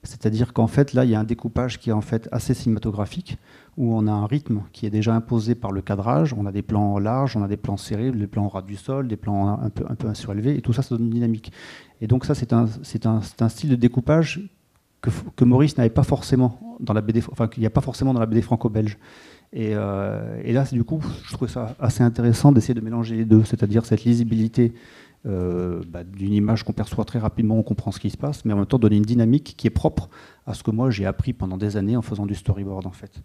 C'est-à-dire 0.04 0.52
qu'en 0.52 0.66
fait, 0.66 0.94
là, 0.94 1.04
il 1.04 1.10
y 1.10 1.14
a 1.14 1.20
un 1.20 1.24
découpage 1.24 1.78
qui 1.78 1.90
est 1.90 1.92
en 1.92 2.00
fait 2.00 2.28
assez 2.32 2.54
cinématographique, 2.54 3.38
où 3.76 3.94
on 3.94 4.08
a 4.08 4.10
un 4.10 4.26
rythme 4.26 4.62
qui 4.72 4.84
est 4.84 4.90
déjà 4.90 5.14
imposé 5.14 5.54
par 5.54 5.70
le 5.70 5.80
cadrage. 5.80 6.34
On 6.36 6.44
a 6.44 6.50
des 6.50 6.62
plans 6.62 6.98
larges, 6.98 7.36
on 7.36 7.42
a 7.42 7.48
des 7.48 7.56
plans 7.56 7.76
serrés, 7.76 8.10
des 8.10 8.26
plans 8.26 8.46
au 8.46 8.48
ras 8.48 8.62
du 8.62 8.74
sol, 8.74 9.06
des 9.06 9.16
plans 9.16 9.60
un 9.60 9.70
peu, 9.70 9.84
un 9.88 9.94
peu 9.94 10.12
surélevés, 10.14 10.56
et 10.56 10.60
tout 10.60 10.72
ça, 10.72 10.82
ça 10.82 10.96
donne 10.96 11.04
une 11.06 11.12
dynamique. 11.12 11.52
Et 12.00 12.08
donc 12.08 12.24
ça, 12.24 12.34
c'est 12.34 12.52
un, 12.52 12.64
un, 13.04 13.20
un, 13.40 13.48
style 13.48 13.70
de 13.70 13.76
découpage 13.76 14.50
que, 15.02 15.10
que 15.36 15.44
Maurice 15.44 15.76
n'avait 15.76 15.90
pas 15.90 16.02
forcément 16.02 16.58
dans 16.80 16.94
la 16.94 17.00
BD, 17.00 17.22
enfin 17.30 17.46
qu'il 17.46 17.60
n'y 17.60 17.66
a 17.66 17.70
pas 17.70 17.80
forcément 17.80 18.12
dans 18.12 18.20
la 18.20 18.26
BD 18.26 18.42
franco-belge. 18.42 18.98
Et, 19.52 19.72
euh, 19.74 20.40
et, 20.44 20.52
là, 20.52 20.64
du 20.72 20.82
coup, 20.82 21.00
je 21.24 21.32
trouve 21.34 21.48
ça 21.48 21.76
assez 21.78 22.02
intéressant 22.02 22.52
d'essayer 22.52 22.74
de 22.74 22.80
mélanger 22.80 23.16
les 23.16 23.24
deux, 23.24 23.44
c'est-à-dire 23.44 23.84
cette 23.84 24.04
lisibilité 24.04 24.72
euh, 25.24 25.82
bah, 25.86 26.02
d'une 26.02 26.32
image 26.32 26.64
qu'on 26.64 26.72
perçoit 26.72 27.04
très 27.04 27.20
rapidement, 27.20 27.56
on 27.56 27.62
comprend 27.62 27.92
ce 27.92 28.00
qui 28.00 28.10
se 28.10 28.16
passe, 28.16 28.44
mais 28.44 28.52
en 28.52 28.56
même 28.56 28.66
temps 28.66 28.78
donner 28.78 28.96
une 28.96 29.04
dynamique 29.04 29.54
qui 29.56 29.68
est 29.68 29.70
propre 29.70 30.08
à 30.46 30.54
ce 30.54 30.64
que 30.64 30.72
moi 30.72 30.90
j'ai 30.90 31.06
appris 31.06 31.32
pendant 31.32 31.56
des 31.56 31.76
années 31.76 31.96
en 31.96 32.02
faisant 32.02 32.26
du 32.26 32.34
storyboard 32.34 32.86
en 32.86 32.90
fait. 32.90 33.22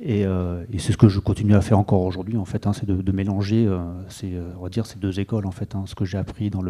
Et, 0.00 0.26
euh, 0.26 0.64
c'est 0.78 0.92
ce 0.92 0.96
que 0.96 1.08
je 1.08 1.20
continue 1.20 1.54
à 1.54 1.60
faire 1.60 1.78
encore 1.78 2.02
aujourd'hui 2.02 2.38
en 2.38 2.46
fait, 2.46 2.66
hein, 2.66 2.72
c'est 2.72 2.86
de, 2.86 3.12
mélanger, 3.12 3.66
euh, 3.66 4.52
on 4.58 4.62
va 4.62 4.68
dire 4.70 4.86
ces 4.86 4.98
deux 4.98 5.20
écoles 5.20 5.46
en 5.46 5.50
fait, 5.50 5.74
hein, 5.74 5.84
ce 5.86 5.94
que 5.94 6.06
j'ai 6.06 6.18
appris 6.18 6.48
dans 6.48 6.62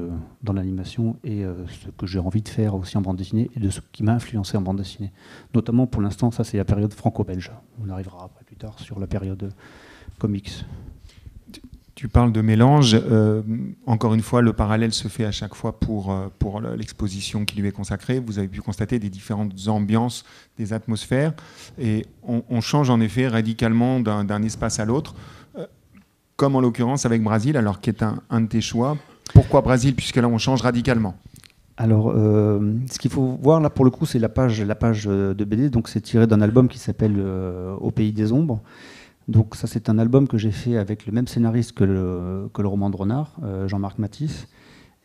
dans 0.42 0.52
l'animation 0.52 1.16
et 1.22 1.44
ce 1.68 1.90
que 1.90 2.06
j'ai 2.06 2.18
envie 2.18 2.42
de 2.42 2.48
faire 2.48 2.74
aussi 2.74 2.96
en 2.96 3.02
bande 3.02 3.16
dessinée 3.16 3.48
et 3.54 3.60
de 3.60 3.70
ce 3.70 3.80
qui 3.92 4.02
m'a 4.02 4.14
influencé 4.14 4.56
en 4.56 4.62
bande 4.62 4.78
dessinée. 4.78 5.12
Notamment 5.54 5.86
pour 5.86 6.02
l'instant, 6.02 6.32
ça 6.32 6.42
c'est 6.42 6.56
la 6.56 6.64
période 6.64 6.92
franco-belge. 6.92 7.52
On 7.84 7.90
arrivera 7.90 8.24
après 8.24 8.45
tard 8.56 8.78
sur 8.78 8.98
la 8.98 9.06
période 9.06 9.52
comics. 10.18 10.64
Tu 11.94 12.08
parles 12.08 12.30
de 12.30 12.42
mélange. 12.42 12.94
Euh, 12.94 13.42
encore 13.86 14.12
une 14.12 14.20
fois, 14.20 14.42
le 14.42 14.52
parallèle 14.52 14.92
se 14.92 15.08
fait 15.08 15.24
à 15.24 15.32
chaque 15.32 15.54
fois 15.54 15.80
pour, 15.80 16.12
euh, 16.12 16.26
pour 16.38 16.60
l'exposition 16.60 17.46
qui 17.46 17.58
lui 17.58 17.68
est 17.68 17.72
consacrée. 17.72 18.20
Vous 18.20 18.38
avez 18.38 18.48
pu 18.48 18.60
constater 18.60 18.98
des 18.98 19.08
différentes 19.08 19.54
ambiances, 19.66 20.26
des 20.58 20.74
atmosphères. 20.74 21.32
Et 21.78 22.04
on, 22.22 22.60
change 22.60 22.90
en 22.90 23.00
effet 23.00 23.28
radicalement 23.28 24.00
d'un 24.00 24.42
espace 24.42 24.78
à 24.78 24.84
l'autre, 24.84 25.14
euh, 25.56 25.66
comme 26.36 26.54
en 26.54 26.60
l'occurrence 26.60 27.06
avec 27.06 27.22
Brésil, 27.22 27.56
alors 27.56 27.80
qui 27.80 27.88
est 27.88 28.02
un, 28.02 28.20
un, 28.28 28.42
de 28.42 28.46
tes 28.46 28.60
choix. 28.60 28.98
Pourquoi 29.32 29.62
Brésil 29.62 29.94
Puisque 29.94 30.16
là, 30.16 30.28
on 30.28 30.36
change 30.36 30.60
radicalement. 30.60 31.16
Alors, 31.76 32.12
ce 32.12 32.98
qu'il 32.98 33.10
faut 33.10 33.38
voir 33.42 33.60
là 33.60 33.68
pour 33.68 33.84
le 33.84 33.90
coup, 33.90 34.06
c'est 34.06 34.18
la 34.18 34.30
page, 34.30 34.62
la 34.62 34.74
page 34.74 35.04
de 35.04 35.44
BD. 35.44 35.68
Donc, 35.68 35.88
c'est 35.88 36.00
tiré 36.00 36.26
d'un 36.26 36.40
album 36.40 36.68
qui 36.68 36.78
s'appelle 36.78 37.22
Au 37.80 37.90
pays 37.90 38.12
des 38.12 38.32
ombres. 38.32 38.62
Donc 39.28 39.56
ça 39.56 39.66
c'est 39.66 39.88
un 39.88 39.98
album 39.98 40.28
que 40.28 40.38
j'ai 40.38 40.52
fait 40.52 40.76
avec 40.76 41.06
le 41.06 41.12
même 41.12 41.26
scénariste 41.26 41.72
que 41.72 41.84
le, 41.84 42.68
roman 42.68 42.90
de 42.90 42.96
Renard, 42.96 43.36
euh, 43.42 43.66
Jean-Marc 43.66 43.98
Matisse. 43.98 44.46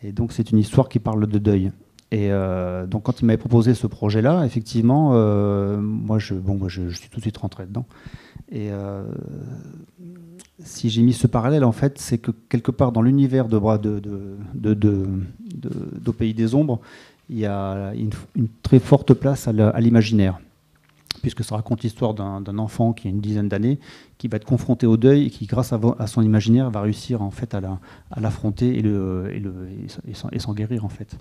Et 0.04 0.12
donc 0.12 0.32
c'est 0.32 0.52
une 0.52 0.60
histoire 0.60 0.90
qui 0.90 1.00
parle 1.00 1.26
de 1.26 1.40
deuil. 1.40 1.72
Et 2.12 2.32
euh, 2.32 2.86
donc 2.86 3.04
quand 3.04 3.22
il 3.22 3.26
m'avait 3.26 3.38
proposé 3.38 3.74
ce 3.74 3.88
projet-là, 3.88 4.46
effectivement, 4.46 5.12
euh, 5.14 5.78
moi, 5.78 6.20
je, 6.20 6.36
bon, 6.36 6.68
je, 6.68 6.90
suis 6.90 7.10
tout 7.10 7.18
de 7.18 7.22
suite 7.22 7.38
rentré 7.38 7.66
dedans. 7.66 7.86
Et 8.52 8.70
si 10.64 10.90
j'ai 10.90 11.02
mis 11.02 11.14
ce 11.14 11.28
parallèle, 11.28 11.64
en 11.64 11.72
fait, 11.72 11.98
c'est 12.00 12.18
que 12.18 12.32
quelque 12.50 12.72
part 12.72 12.92
dans 12.92 13.02
l'univers 13.02 13.48
de, 13.48 13.60
de, 13.78 14.00
de, 14.54 14.78
de, 15.56 16.12
Pays 16.12 16.34
des 16.34 16.56
Ombres, 16.56 16.80
il 17.30 17.40
y 17.40 17.46
a 17.46 17.94
une, 17.96 18.12
très 18.62 18.80
forte 18.80 19.14
place 19.14 19.48
à 19.48 19.80
l'imaginaire 19.80 20.40
puisque 21.22 21.44
ça 21.44 21.56
raconte 21.56 21.84
l'histoire 21.84 22.14
d'un 22.14 22.58
enfant 22.58 22.94
qui 22.94 23.08
a 23.08 23.12
une 23.12 23.22
dizaine 23.22 23.48
d'années, 23.48 23.80
qui 24.18 24.28
va 24.28 24.38
être 24.38 24.46
confronté 24.46 24.88
au 24.88 24.98
deuil 24.98 25.28
et 25.28 25.30
qui, 25.30 25.46
grâce 25.46 25.74
à, 25.74 26.08
son 26.08 26.22
imaginaire, 26.22 26.70
va 26.72 26.82
réussir 26.82 27.22
en 27.22 27.32
fait 27.32 27.54
à 27.54 27.62
l'affronter 28.20 28.80
et, 28.80 30.40
s'en 30.40 30.54
guérir 30.54 30.84
en 30.86 30.90
fait. 30.90 31.18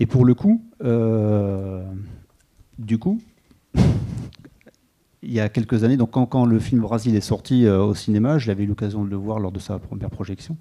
Et 0.00 0.06
pour 0.06 0.24
le 0.24 0.34
coup, 0.34 0.62
euh, 0.84 1.84
du 2.78 2.98
coup, 2.98 3.20
il 5.22 5.32
y 5.32 5.40
a 5.40 5.48
quelques 5.48 5.84
années, 5.84 5.96
donc 5.96 6.10
quand, 6.10 6.44
le 6.44 6.58
film 6.58 6.80
Brasil 6.80 7.14
est 7.14 7.20
sorti 7.20 7.66
euh, 7.66 7.82
au 7.82 7.94
cinéma, 7.94 8.38
j'avais 8.38 8.64
eu 8.64 8.66
l'occasion 8.66 9.04
de 9.04 9.10
le 9.10 9.16
voir 9.16 9.38
lors 9.38 9.52
de 9.52 9.58
sa 9.58 9.78
première 9.78 10.10
projection. 10.10 10.56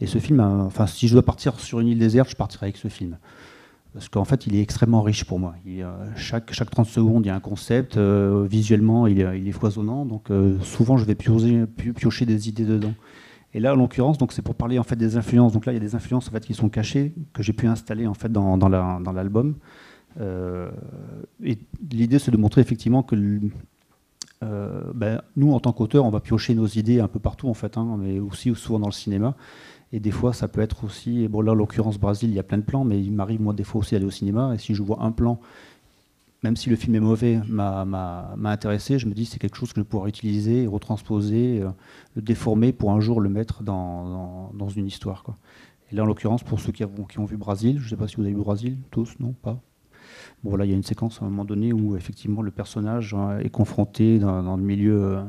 Et 0.00 0.06
ce 0.06 0.18
film, 0.18 0.40
enfin, 0.40 0.86
si 0.86 1.08
je 1.08 1.14
dois 1.14 1.24
partir 1.24 1.58
sur 1.58 1.80
une 1.80 1.88
île 1.88 1.98
déserte, 1.98 2.28
je 2.28 2.36
partirai 2.36 2.66
avec 2.66 2.76
ce 2.76 2.88
film 2.88 3.16
parce 3.96 4.10
qu'en 4.10 4.26
fait, 4.26 4.46
il 4.46 4.54
est 4.54 4.60
extrêmement 4.60 5.00
riche 5.00 5.24
pour 5.24 5.38
moi. 5.38 5.54
chaque, 6.16 6.52
chaque 6.52 6.68
30 6.68 6.84
secondes, 6.84 7.24
il 7.24 7.28
y 7.28 7.30
a 7.30 7.34
un 7.34 7.40
concept. 7.40 7.96
Euh, 7.96 8.46
visuellement, 8.46 9.06
il 9.06 9.20
est, 9.22 9.52
foisonnant. 9.52 10.04
Donc, 10.04 10.30
euh, 10.30 10.60
souvent, 10.60 10.98
je 10.98 11.06
vais 11.06 11.14
piocher, 11.14 12.26
des 12.26 12.48
idées 12.50 12.66
dedans. 12.66 12.92
Et 13.54 13.58
là, 13.58 13.72
en 13.72 13.76
l'occurrence, 13.76 14.18
c'est 14.32 14.42
pour 14.42 14.54
parler 14.54 14.78
en 14.78 14.82
fait 14.82 14.96
des 14.96 15.16
influences. 15.16 15.54
Donc 15.54 15.64
là, 15.64 15.72
il 15.72 15.76
y 15.76 15.78
a 15.78 15.80
des 15.80 15.94
influences 15.94 16.28
en 16.28 16.30
fait 16.30 16.44
qui 16.44 16.52
sont 16.52 16.68
cachées 16.68 17.14
que 17.32 17.42
j'ai 17.42 17.54
pu 17.54 17.68
installer 17.68 18.06
en 18.06 18.12
fait 18.12 18.30
dans, 18.30 18.58
dans 18.58 18.68
l'album. 18.68 19.54
Et 20.20 21.58
l'idée, 21.90 22.18
c'est 22.18 22.30
de 22.30 22.36
montrer 22.36 22.60
effectivement 22.60 23.02
que 23.02 23.16
ben, 24.42 25.22
nous, 25.36 25.52
en 25.52 25.60
tant 25.60 25.72
qu'auteurs, 25.72 26.04
on 26.04 26.10
va 26.10 26.20
piocher 26.20 26.54
nos 26.54 26.66
idées 26.66 27.00
un 27.00 27.08
peu 27.08 27.18
partout 27.18 27.48
en 27.48 27.54
fait, 27.54 27.76
hein, 27.78 27.96
mais 27.98 28.20
aussi 28.20 28.54
souvent 28.54 28.78
dans 28.78 28.86
le 28.86 28.92
cinéma. 28.92 29.34
Et 29.92 30.00
des 30.00 30.10
fois, 30.10 30.32
ça 30.32 30.48
peut 30.48 30.60
être 30.60 30.84
aussi. 30.84 31.28
Bon, 31.28 31.40
là, 31.40 31.52
en 31.52 31.54
l'occurrence, 31.54 31.98
Brésil, 31.98 32.30
il 32.30 32.34
y 32.34 32.38
a 32.38 32.42
plein 32.42 32.58
de 32.58 32.62
plans, 32.62 32.84
mais 32.84 33.00
il 33.00 33.12
m'arrive, 33.12 33.40
moi, 33.40 33.54
des 33.54 33.64
fois 33.64 33.80
aussi 33.80 33.94
d'aller 33.94 34.06
au 34.06 34.10
cinéma. 34.10 34.54
Et 34.54 34.58
si 34.58 34.74
je 34.74 34.82
vois 34.82 35.02
un 35.02 35.12
plan, 35.12 35.40
même 36.42 36.56
si 36.56 36.70
le 36.70 36.76
film 36.76 36.94
est 36.94 37.00
mauvais, 37.00 37.40
m'a 37.48 38.36
intéressé, 38.44 38.98
je 38.98 39.06
me 39.06 39.14
dis 39.14 39.26
c'est 39.26 39.38
quelque 39.38 39.56
chose 39.56 39.72
que 39.72 39.80
je 39.80 39.86
pourrais 39.86 40.08
utiliser, 40.08 40.66
retransposer, 40.66 41.62
euh, 41.62 41.70
le 42.14 42.22
déformer 42.22 42.72
pour 42.72 42.92
un 42.92 43.00
jour 43.00 43.20
le 43.20 43.28
mettre 43.28 43.62
dans, 43.62 44.50
dans, 44.54 44.68
une 44.68 44.86
histoire. 44.86 45.22
Quoi. 45.22 45.36
Et 45.90 45.96
là, 45.96 46.02
en 46.02 46.06
l'occurrence, 46.06 46.42
pour 46.42 46.60
ceux 46.60 46.72
qui, 46.72 46.84
qui, 47.08 47.18
ont 47.18 47.24
vu 47.24 47.36
Brésil, 47.36 47.78
je 47.78 47.84
ne 47.84 47.90
sais 47.90 47.96
pas 47.96 48.08
si 48.08 48.16
vous 48.16 48.22
avez 48.22 48.32
vu 48.32 48.40
Brésil, 48.40 48.78
tous, 48.90 49.16
non 49.18 49.32
Pas 49.42 49.60
Voilà, 50.48 50.64
il 50.64 50.70
y 50.70 50.74
a 50.74 50.76
une 50.76 50.82
séquence 50.82 51.20
à 51.20 51.24
un 51.24 51.28
moment 51.28 51.44
donné 51.44 51.72
où 51.72 51.96
effectivement 51.96 52.42
le 52.42 52.50
personnage 52.50 53.14
hein, 53.14 53.38
est 53.38 53.50
confronté 53.50 54.18
dans, 54.18 54.56
le 54.56 54.62
milieu 54.62 55.02
euh, 55.02 55.22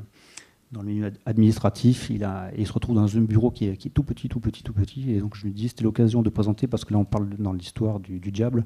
dans 0.72 0.82
le 0.82 0.88
milieu 0.88 1.12
administratif. 1.26 2.10
Il, 2.10 2.28
il 2.58 2.68
se 2.68 2.74
retrouve 2.74 2.96
dans 2.96 3.18
un 3.18 3.22
bureau 3.22 3.52
qui 3.52 3.66
est, 3.66 3.94
tout 3.94 4.04
petit, 4.04 4.28
tout 4.28 4.40
petit, 4.40 4.64
tout 4.64 4.74
petit. 4.74 5.12
Et 5.12 5.20
donc 5.20 5.36
je 5.36 5.44
lui 5.44 5.54
dis, 5.54 5.70
c'était 5.70 5.84
l'occasion 5.84 6.22
de 6.22 6.30
présenter, 6.30 6.68
parce 6.68 6.86
que 6.86 6.94
là 6.94 7.00
on 7.00 7.06
parle 7.06 7.30
dans 7.38 7.54
l'histoire 7.54 8.00
du, 8.00 8.20
diable, 8.32 8.66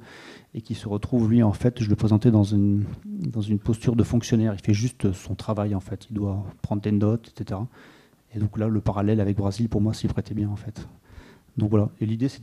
et 0.53 0.61
qui 0.61 0.75
se 0.75 0.87
retrouve, 0.87 1.29
lui, 1.29 1.43
en 1.43 1.53
fait, 1.53 1.81
je 1.83 1.89
le 1.89 1.95
présentais 1.95 2.31
dans 2.31 2.43
une, 2.43 2.83
dans 3.05 3.41
une 3.41 3.59
posture 3.59 3.95
de 3.95 4.03
fonctionnaire. 4.03 4.53
Il 4.53 4.63
fait 4.63 4.73
juste 4.73 5.11
son 5.13 5.35
travail, 5.35 5.75
en 5.75 5.79
fait. 5.79 6.07
Il 6.09 6.15
doit 6.15 6.43
prendre 6.61 6.81
des 6.81 6.91
notes, 6.91 7.33
etc. 7.35 7.59
Et 8.33 8.39
donc 8.39 8.57
là, 8.57 8.67
le 8.67 8.81
parallèle 8.81 9.19
avec 9.19 9.37
Brésil, 9.37 9.69
pour 9.69 9.81
moi, 9.81 9.93
s'y 9.93 10.07
prêtait 10.07 10.33
bien, 10.33 10.49
en 10.49 10.55
fait. 10.55 10.87
Donc 11.57 11.69
voilà. 11.69 11.89
Et 11.99 12.05
l'idée, 12.05 12.29
c'est 12.29 12.41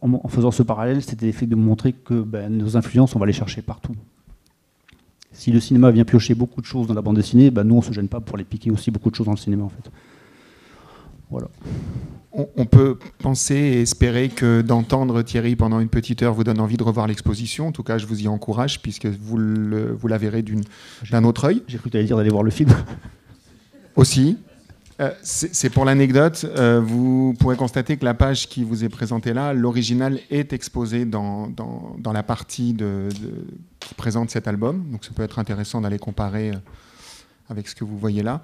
en, 0.00 0.28
faisant 0.28 0.50
ce 0.50 0.62
parallèle, 0.62 1.02
c'était 1.02 1.26
l'effet 1.26 1.46
de 1.46 1.56
montrer 1.56 1.92
que 1.92 2.14
ben, 2.14 2.56
nos 2.56 2.76
influences, 2.76 3.14
on 3.16 3.18
va 3.18 3.26
les 3.26 3.32
chercher 3.32 3.62
partout. 3.62 3.94
Si 5.32 5.50
le 5.50 5.60
cinéma 5.60 5.90
vient 5.90 6.04
piocher 6.04 6.34
beaucoup 6.34 6.60
de 6.60 6.66
choses 6.66 6.86
dans 6.86 6.94
la 6.94 7.02
bande 7.02 7.16
dessinée, 7.16 7.50
bah 7.50 7.64
nous, 7.64 7.74
on 7.74 7.78
ne 7.78 7.84
se 7.84 7.92
gêne 7.92 8.08
pas 8.08 8.20
pour 8.20 8.36
les 8.36 8.44
piquer 8.44 8.70
aussi 8.70 8.90
beaucoup 8.90 9.10
de 9.10 9.16
choses 9.16 9.26
dans 9.26 9.32
le 9.32 9.38
cinéma, 9.38 9.64
en 9.64 9.68
fait. 9.68 9.90
Voilà. 11.30 11.48
On, 12.32 12.66
peut 12.66 12.98
penser 13.18 13.54
et 13.54 13.82
espérer 13.82 14.28
que 14.28 14.60
d'entendre 14.60 15.22
Thierry 15.22 15.54
pendant 15.54 15.78
une 15.78 15.88
petite 15.88 16.20
heure 16.22 16.34
vous 16.34 16.42
donne 16.42 16.60
envie 16.60 16.76
de 16.76 16.82
revoir 16.82 17.06
l'exposition. 17.06 17.68
En 17.68 17.72
tout 17.72 17.84
cas, 17.84 17.96
je 17.96 18.06
vous 18.06 18.22
y 18.22 18.28
encourage, 18.28 18.82
puisque 18.82 19.06
vous, 19.06 19.36
vous 19.36 20.08
la 20.08 20.18
verrez 20.18 20.44
d'un 21.10 21.24
autre 21.24 21.44
œil. 21.44 21.62
J'ai 21.68 21.78
cru 21.78 21.84
que 21.84 21.90
tu 21.90 21.96
allais 21.96 22.06
dire 22.06 22.16
d'aller 22.16 22.30
voir 22.30 22.42
le 22.42 22.50
film. 22.50 22.70
Aussi. 23.94 24.36
Euh, 25.00 25.10
c'est 25.22 25.70
pour 25.70 25.84
l'anecdote. 25.84 26.46
Euh, 26.56 26.80
vous 26.80 27.34
pourrez 27.38 27.56
constater 27.56 27.96
que 27.96 28.04
la 28.04 28.14
page 28.14 28.48
qui 28.48 28.62
vous 28.62 28.84
est 28.84 28.88
présentée 28.88 29.32
là, 29.32 29.52
l'original 29.52 30.20
est 30.30 30.52
exposé 30.52 31.04
dans, 31.04 31.48
dans, 31.48 32.12
la 32.12 32.22
partie 32.22 32.76
qui 33.80 33.94
présente 33.96 34.30
cet 34.30 34.46
album. 34.46 34.84
Donc 34.92 35.04
ça 35.04 35.10
peut 35.14 35.24
être 35.24 35.38
intéressant 35.40 35.80
d'aller 35.80 35.98
comparer 35.98 36.50
euh, 36.50 36.56
avec 37.48 37.66
ce 37.66 37.74
que 37.74 37.84
vous 37.84 37.98
voyez 37.98 38.22
là. 38.22 38.42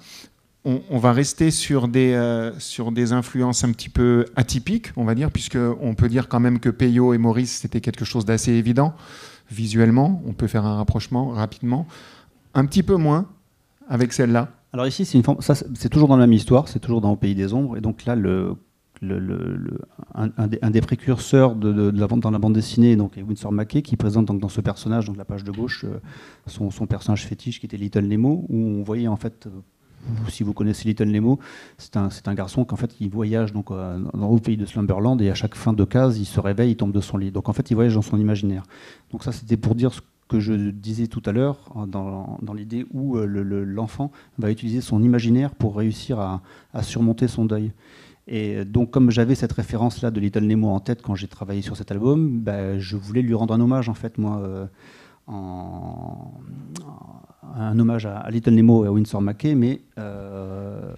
On, 0.63 0.99
va 0.99 1.11
rester 1.11 1.49
sur 1.49 1.87
des, 1.87 2.51
sur 2.59 2.91
des 2.91 3.13
influences 3.13 3.63
un 3.63 3.71
petit 3.71 3.89
peu 3.89 4.27
atypiques, 4.35 4.89
on 4.95 5.05
va 5.05 5.15
dire, 5.15 5.31
puisqu'on 5.31 5.95
peut 5.95 6.07
dire 6.07 6.27
quand 6.27 6.39
même 6.39 6.59
que 6.59 6.69
Peyo 6.69 7.15
et 7.15 7.17
Maurice, 7.17 7.61
c'était 7.61 7.81
quelque 7.81 8.05
chose 8.05 8.25
d'assez 8.25 8.51
évident 8.51 8.93
visuellement. 9.49 10.21
On 10.27 10.33
peut 10.33 10.45
faire 10.45 10.63
un 10.63 10.75
rapprochement 10.75 11.29
rapidement. 11.29 11.87
Un 12.53 12.67
petit 12.67 12.83
peu 12.83 12.95
moins 12.95 13.25
avec 13.89 14.13
celle-là. 14.13 14.49
Alors 14.73 14.87
ici, 14.87 15.05
c'est, 15.05 15.89
toujours 15.89 16.07
dans 16.07 16.15
la 16.15 16.25
même 16.27 16.33
histoire, 16.33 16.69
c'est 16.69 16.79
toujours 16.79 17.01
dans 17.01 17.11
le 17.11 17.17
Pays 17.17 17.35
des 17.35 17.53
Ombres. 17.53 17.77
Et 17.77 17.81
donc 17.81 18.05
là, 18.05 18.15
le, 18.15 18.55
le, 19.01 19.79
un, 20.13 20.69
des, 20.69 20.81
précurseurs 20.81 21.55
de, 21.55 21.91
dans 21.91 22.31
la 22.31 22.39
bande 22.39 22.53
dessinée 22.53 22.95
donc, 22.95 23.17
est 23.17 23.21
Winsor 23.21 23.51
Mackey, 23.51 23.81
qui 23.81 23.97
présente 23.97 24.27
dans 24.27 24.49
ce 24.49 24.61
personnage, 24.61 25.05
donc 25.05 25.17
la 25.17 25.25
page 25.25 25.43
de 25.43 25.51
gauche, 25.51 25.83
euh, 25.83 25.99
son, 26.47 26.71
son, 26.71 26.85
personnage 26.85 27.25
fétiche 27.25 27.59
qui 27.59 27.65
était 27.65 27.77
Little 27.77 28.05
Nemo, 28.05 28.45
où 28.47 28.57
on 28.57 28.83
voyait 28.83 29.09
en 29.09 29.17
fait, 29.17 29.47
euh, 29.47 30.29
si 30.29 30.43
vous 30.43 30.53
connaissez 30.53 30.87
Little 30.87 31.09
Nemo, 31.09 31.39
c'est 31.77 31.97
un, 31.97 32.07
un 32.25 32.33
garçon 32.33 32.63
qui 32.63 32.73
en 32.73 32.77
fait, 32.77 32.95
voyage 33.11 33.51
donc, 33.51 33.71
euh, 33.71 33.99
dans 34.13 34.33
le 34.33 34.39
pays 34.39 34.55
de 34.55 34.65
Slumberland 34.65 35.21
et 35.21 35.29
à 35.29 35.35
chaque 35.35 35.55
fin 35.55 35.73
de 35.73 35.83
case, 35.83 36.17
il 36.17 36.25
se 36.25 36.39
réveille, 36.39 36.71
il 36.71 36.77
tombe 36.77 36.93
de 36.93 37.01
son 37.01 37.17
lit. 37.17 37.31
Donc 37.31 37.49
en 37.49 37.53
fait, 37.53 37.69
il 37.71 37.73
voyage 37.73 37.95
dans 37.95 38.01
son 38.01 38.17
imaginaire. 38.17 38.63
Donc 39.11 39.23
ça, 39.25 39.33
c'était 39.33 39.57
pour 39.57 39.75
dire 39.75 39.93
ce 39.93 40.01
que 40.31 40.39
je 40.39 40.53
disais 40.53 41.07
tout 41.07 41.21
à 41.25 41.33
l'heure, 41.33 41.57
dans, 41.87 42.53
l'idée 42.55 42.85
où 42.93 43.17
euh, 43.17 43.25
l'enfant 43.65 44.11
va 44.37 44.49
utiliser 44.49 44.79
son 44.79 45.03
imaginaire 45.03 45.53
pour 45.53 45.75
réussir 45.75 46.19
à, 46.19 46.41
surmonter 46.83 47.27
son 47.27 47.43
deuil. 47.43 47.73
Et 48.27 48.63
donc, 48.63 48.91
comme 48.91 49.11
j'avais 49.11 49.35
cette 49.35 49.51
référence-là 49.51 50.09
de 50.09 50.21
Little 50.21 50.45
Nemo 50.45 50.69
en 50.69 50.79
tête 50.79 51.01
quand 51.01 51.15
j'ai 51.15 51.27
travaillé 51.27 51.61
sur 51.61 51.75
cet 51.75 51.91
album, 51.91 52.39
bah, 52.39 52.79
je 52.79 52.95
voulais 52.95 53.21
lui 53.21 53.33
rendre 53.33 53.53
un 53.53 53.59
hommage, 53.59 53.89
en 53.89 53.93
fait, 53.93 54.17
moi, 54.17 54.39
euh, 54.39 54.67
un 57.57 57.77
hommage 57.77 58.05
à, 58.05 58.25
Little 58.31 58.53
Nemo 58.53 58.85
et 58.85 58.87
à 58.87 58.91
Winsor 58.93 59.21
McKay, 59.21 59.53
mais 59.53 59.81
euh, 59.99 60.93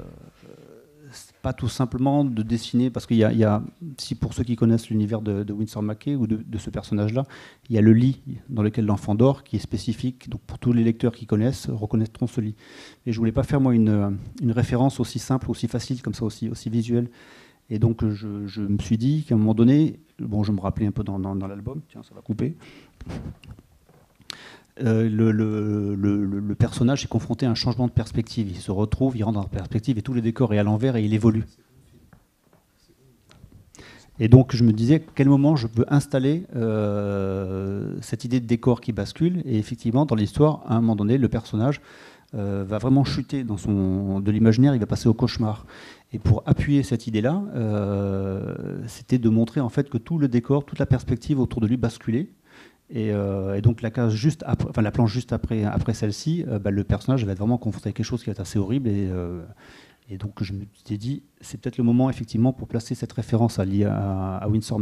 pas 1.44 1.52
tout 1.52 1.68
simplement 1.68 2.24
de 2.24 2.42
dessiner, 2.42 2.90
parce 2.90 3.06
qu'il 3.06 3.18
y, 3.18 3.44
a, 3.44 3.64
si 3.98 4.16
pour 4.16 4.34
ceux 4.34 4.46
qui 4.46 4.56
connaissent 4.56 4.90
l'univers 4.90 5.22
de, 5.22 5.52
Winsor 5.52 5.84
McKay 5.84 6.16
ou 6.16 6.26
de, 6.26 6.58
ce 6.58 6.70
personnage-là, 6.70 7.26
il 7.70 7.76
y 7.76 7.78
a 7.78 7.82
le 7.82 7.92
lit 7.92 8.22
dans 8.48 8.64
lequel 8.64 8.86
l'enfant 8.86 9.14
dort 9.14 9.44
qui 9.44 9.58
est 9.58 9.60
spécifique. 9.60 10.30
Donc 10.30 10.40
pour 10.48 10.58
tous 10.58 10.72
les 10.72 10.86
lecteurs 10.86 11.12
qui 11.12 11.26
connaissent, 11.26 11.70
reconnaîtront 11.70 12.28
ce 12.28 12.40
lit. 12.40 12.56
Et 13.06 13.12
je 13.12 13.20
voulais 13.20 13.34
pas 13.34 13.44
faire 13.44 13.60
moi 13.60 13.76
une, 13.76 14.18
référence 14.52 15.02
aussi 15.02 15.20
simple, 15.20 15.52
aussi 15.52 15.68
facile, 15.68 16.02
comme 16.02 16.14
ça 16.14 16.24
aussi, 16.24 16.48
aussi 16.48 16.70
visuelle. 16.70 17.10
Et 17.70 17.78
donc 17.78 18.08
je, 18.08 18.62
me 18.62 18.78
suis 18.80 18.98
dit 18.98 19.26
qu'à 19.28 19.36
un 19.36 19.38
moment 19.38 19.54
donné, 19.54 20.00
bon, 20.20 20.44
je 20.44 20.54
me 20.54 20.62
rappelais 20.62 20.88
un 20.88 20.92
peu 20.92 21.04
dans, 21.04 21.20
dans 21.20 21.48
l'album, 21.48 21.82
tiens, 21.90 22.04
ça 22.04 22.16
va 22.16 22.22
couper. 22.22 22.56
Euh, 24.82 25.08
le, 25.08 26.56
personnage 26.56 27.04
est 27.04 27.08
confronté 27.08 27.46
à 27.46 27.52
un 27.52 27.56
changement 27.56 27.88
de 27.88 27.92
perspective. 27.92 28.48
Il 28.50 28.58
se 28.58 28.72
retrouve, 28.72 29.18
il 29.18 29.24
rentre 29.24 29.36
dans 29.36 29.44
la 29.44 29.50
perspective 29.50 29.98
et 29.98 30.02
tout 30.02 30.14
le 30.14 30.22
décor 30.22 30.54
est 30.54 30.58
à 30.58 30.64
l'envers 30.64 30.96
et 30.96 31.04
il 31.04 31.14
évolue. 31.14 31.46
Et 34.20 34.28
donc 34.28 34.56
je 34.56 34.64
me 34.64 34.72
disais, 34.72 34.96
à 34.96 35.00
quel 35.16 35.28
moment 35.28 35.56
je 35.56 35.68
peux 35.68 35.86
installer 35.90 36.46
euh, 36.56 37.96
cette 38.02 38.26
idée 38.26 38.40
de 38.40 38.46
décor 38.46 38.82
qui 38.82 38.92
bascule? 38.92 39.42
Et 39.46 39.58
effectivement, 39.58 40.06
dans 40.06 40.16
l'histoire, 40.16 40.64
à 40.68 40.76
un 40.76 40.82
moment 40.82 40.96
donné, 40.96 41.18
le 41.18 41.28
personnage 41.28 41.82
euh, 42.36 42.64
va 42.68 42.78
vraiment 42.78 43.04
chuter 43.04 43.44
dans 43.44 43.58
son, 43.58 44.20
de 44.20 44.32
l'imaginaire, 44.32 44.76
il 44.76 44.80
va 44.80 44.86
passer 44.86 45.10
au 45.10 45.14
cauchemar. 45.14 45.66
Et 46.14 46.20
pour 46.20 46.44
appuyer 46.46 46.84
cette 46.84 47.08
idée-là, 47.08 47.42
c'était 48.88 49.18
de 49.18 49.30
montrer 49.30 49.62
en 49.62 49.70
fait 49.70 49.90
que 49.90 49.98
tout 49.98 50.20
le 50.20 50.28
décor, 50.28 50.64
toute 50.64 50.78
la 50.78 50.86
perspective 50.86 51.40
autour 51.40 51.60
de 51.60 51.66
lui 51.66 51.78
basculait 51.78 52.30
euh, 52.96 53.56
et, 53.56 53.62
donc 53.62 53.82
la 53.82 53.92
case 53.92 54.14
juste 54.14 54.44
après, 54.46 54.92
planche 54.92 55.12
juste 55.12 55.34
après, 55.34 55.94
celle-ci, 55.94 56.46
euh, 56.48 56.60
bah, 56.60 56.72
le 56.72 56.84
personnage 56.84 57.26
va 57.26 57.32
être 57.32 57.40
vraiment 57.40 57.58
confronté 57.58 57.90
à 57.90 57.92
quelque 57.92 58.06
chose 58.06 58.22
qui 58.22 58.28
va 58.28 58.34
être 58.34 58.40
assez 58.40 58.60
horrible. 58.60 58.88
Et, 58.88 59.10
euh, 59.10 59.42
et 60.10 60.18
donc 60.18 60.44
je 60.44 60.54
me 60.54 60.66
suis 60.86 60.98
dit, 60.98 61.24
c'est 61.42 61.60
peut-être 61.60 61.78
le 61.78 61.84
moment 61.84 62.10
effectivement 62.10 62.54
pour 62.54 62.68
placer 62.68 62.94
cette 62.94 63.14
référence 63.14 63.60
à, 63.60 63.64
à, 63.64 64.38
à 64.38 64.48
Winsor 64.48 64.80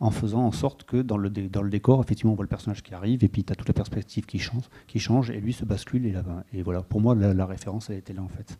en 0.00 0.10
faisant 0.10 0.44
en 0.44 0.52
sorte 0.52 0.82
que 0.82 0.96
dans 1.00 1.16
le, 1.16 1.30
décor, 1.30 2.02
effectivement, 2.02 2.32
on 2.32 2.34
voit 2.34 2.44
le 2.44 2.48
personnage 2.48 2.82
qui 2.82 2.92
arrive 2.92 3.22
et 3.22 3.28
puis 3.28 3.44
tu 3.44 3.52
as 3.52 3.56
toute 3.56 3.68
la 3.68 3.74
perspective 3.74 4.26
qui 4.26 4.40
change, 4.40 4.64
qui 4.88 4.98
change 4.98 5.30
et 5.30 5.40
lui 5.40 5.52
se 5.52 5.64
bascule. 5.64 6.06
Et, 6.06 6.14
et 6.52 6.62
voilà, 6.62 6.82
pour 6.82 7.00
moi, 7.00 7.14
la, 7.14 7.46
référence, 7.46 7.88
elle 7.88 7.98
était 7.98 8.12
là 8.12 8.22
en 8.22 8.28
fait. 8.28 8.58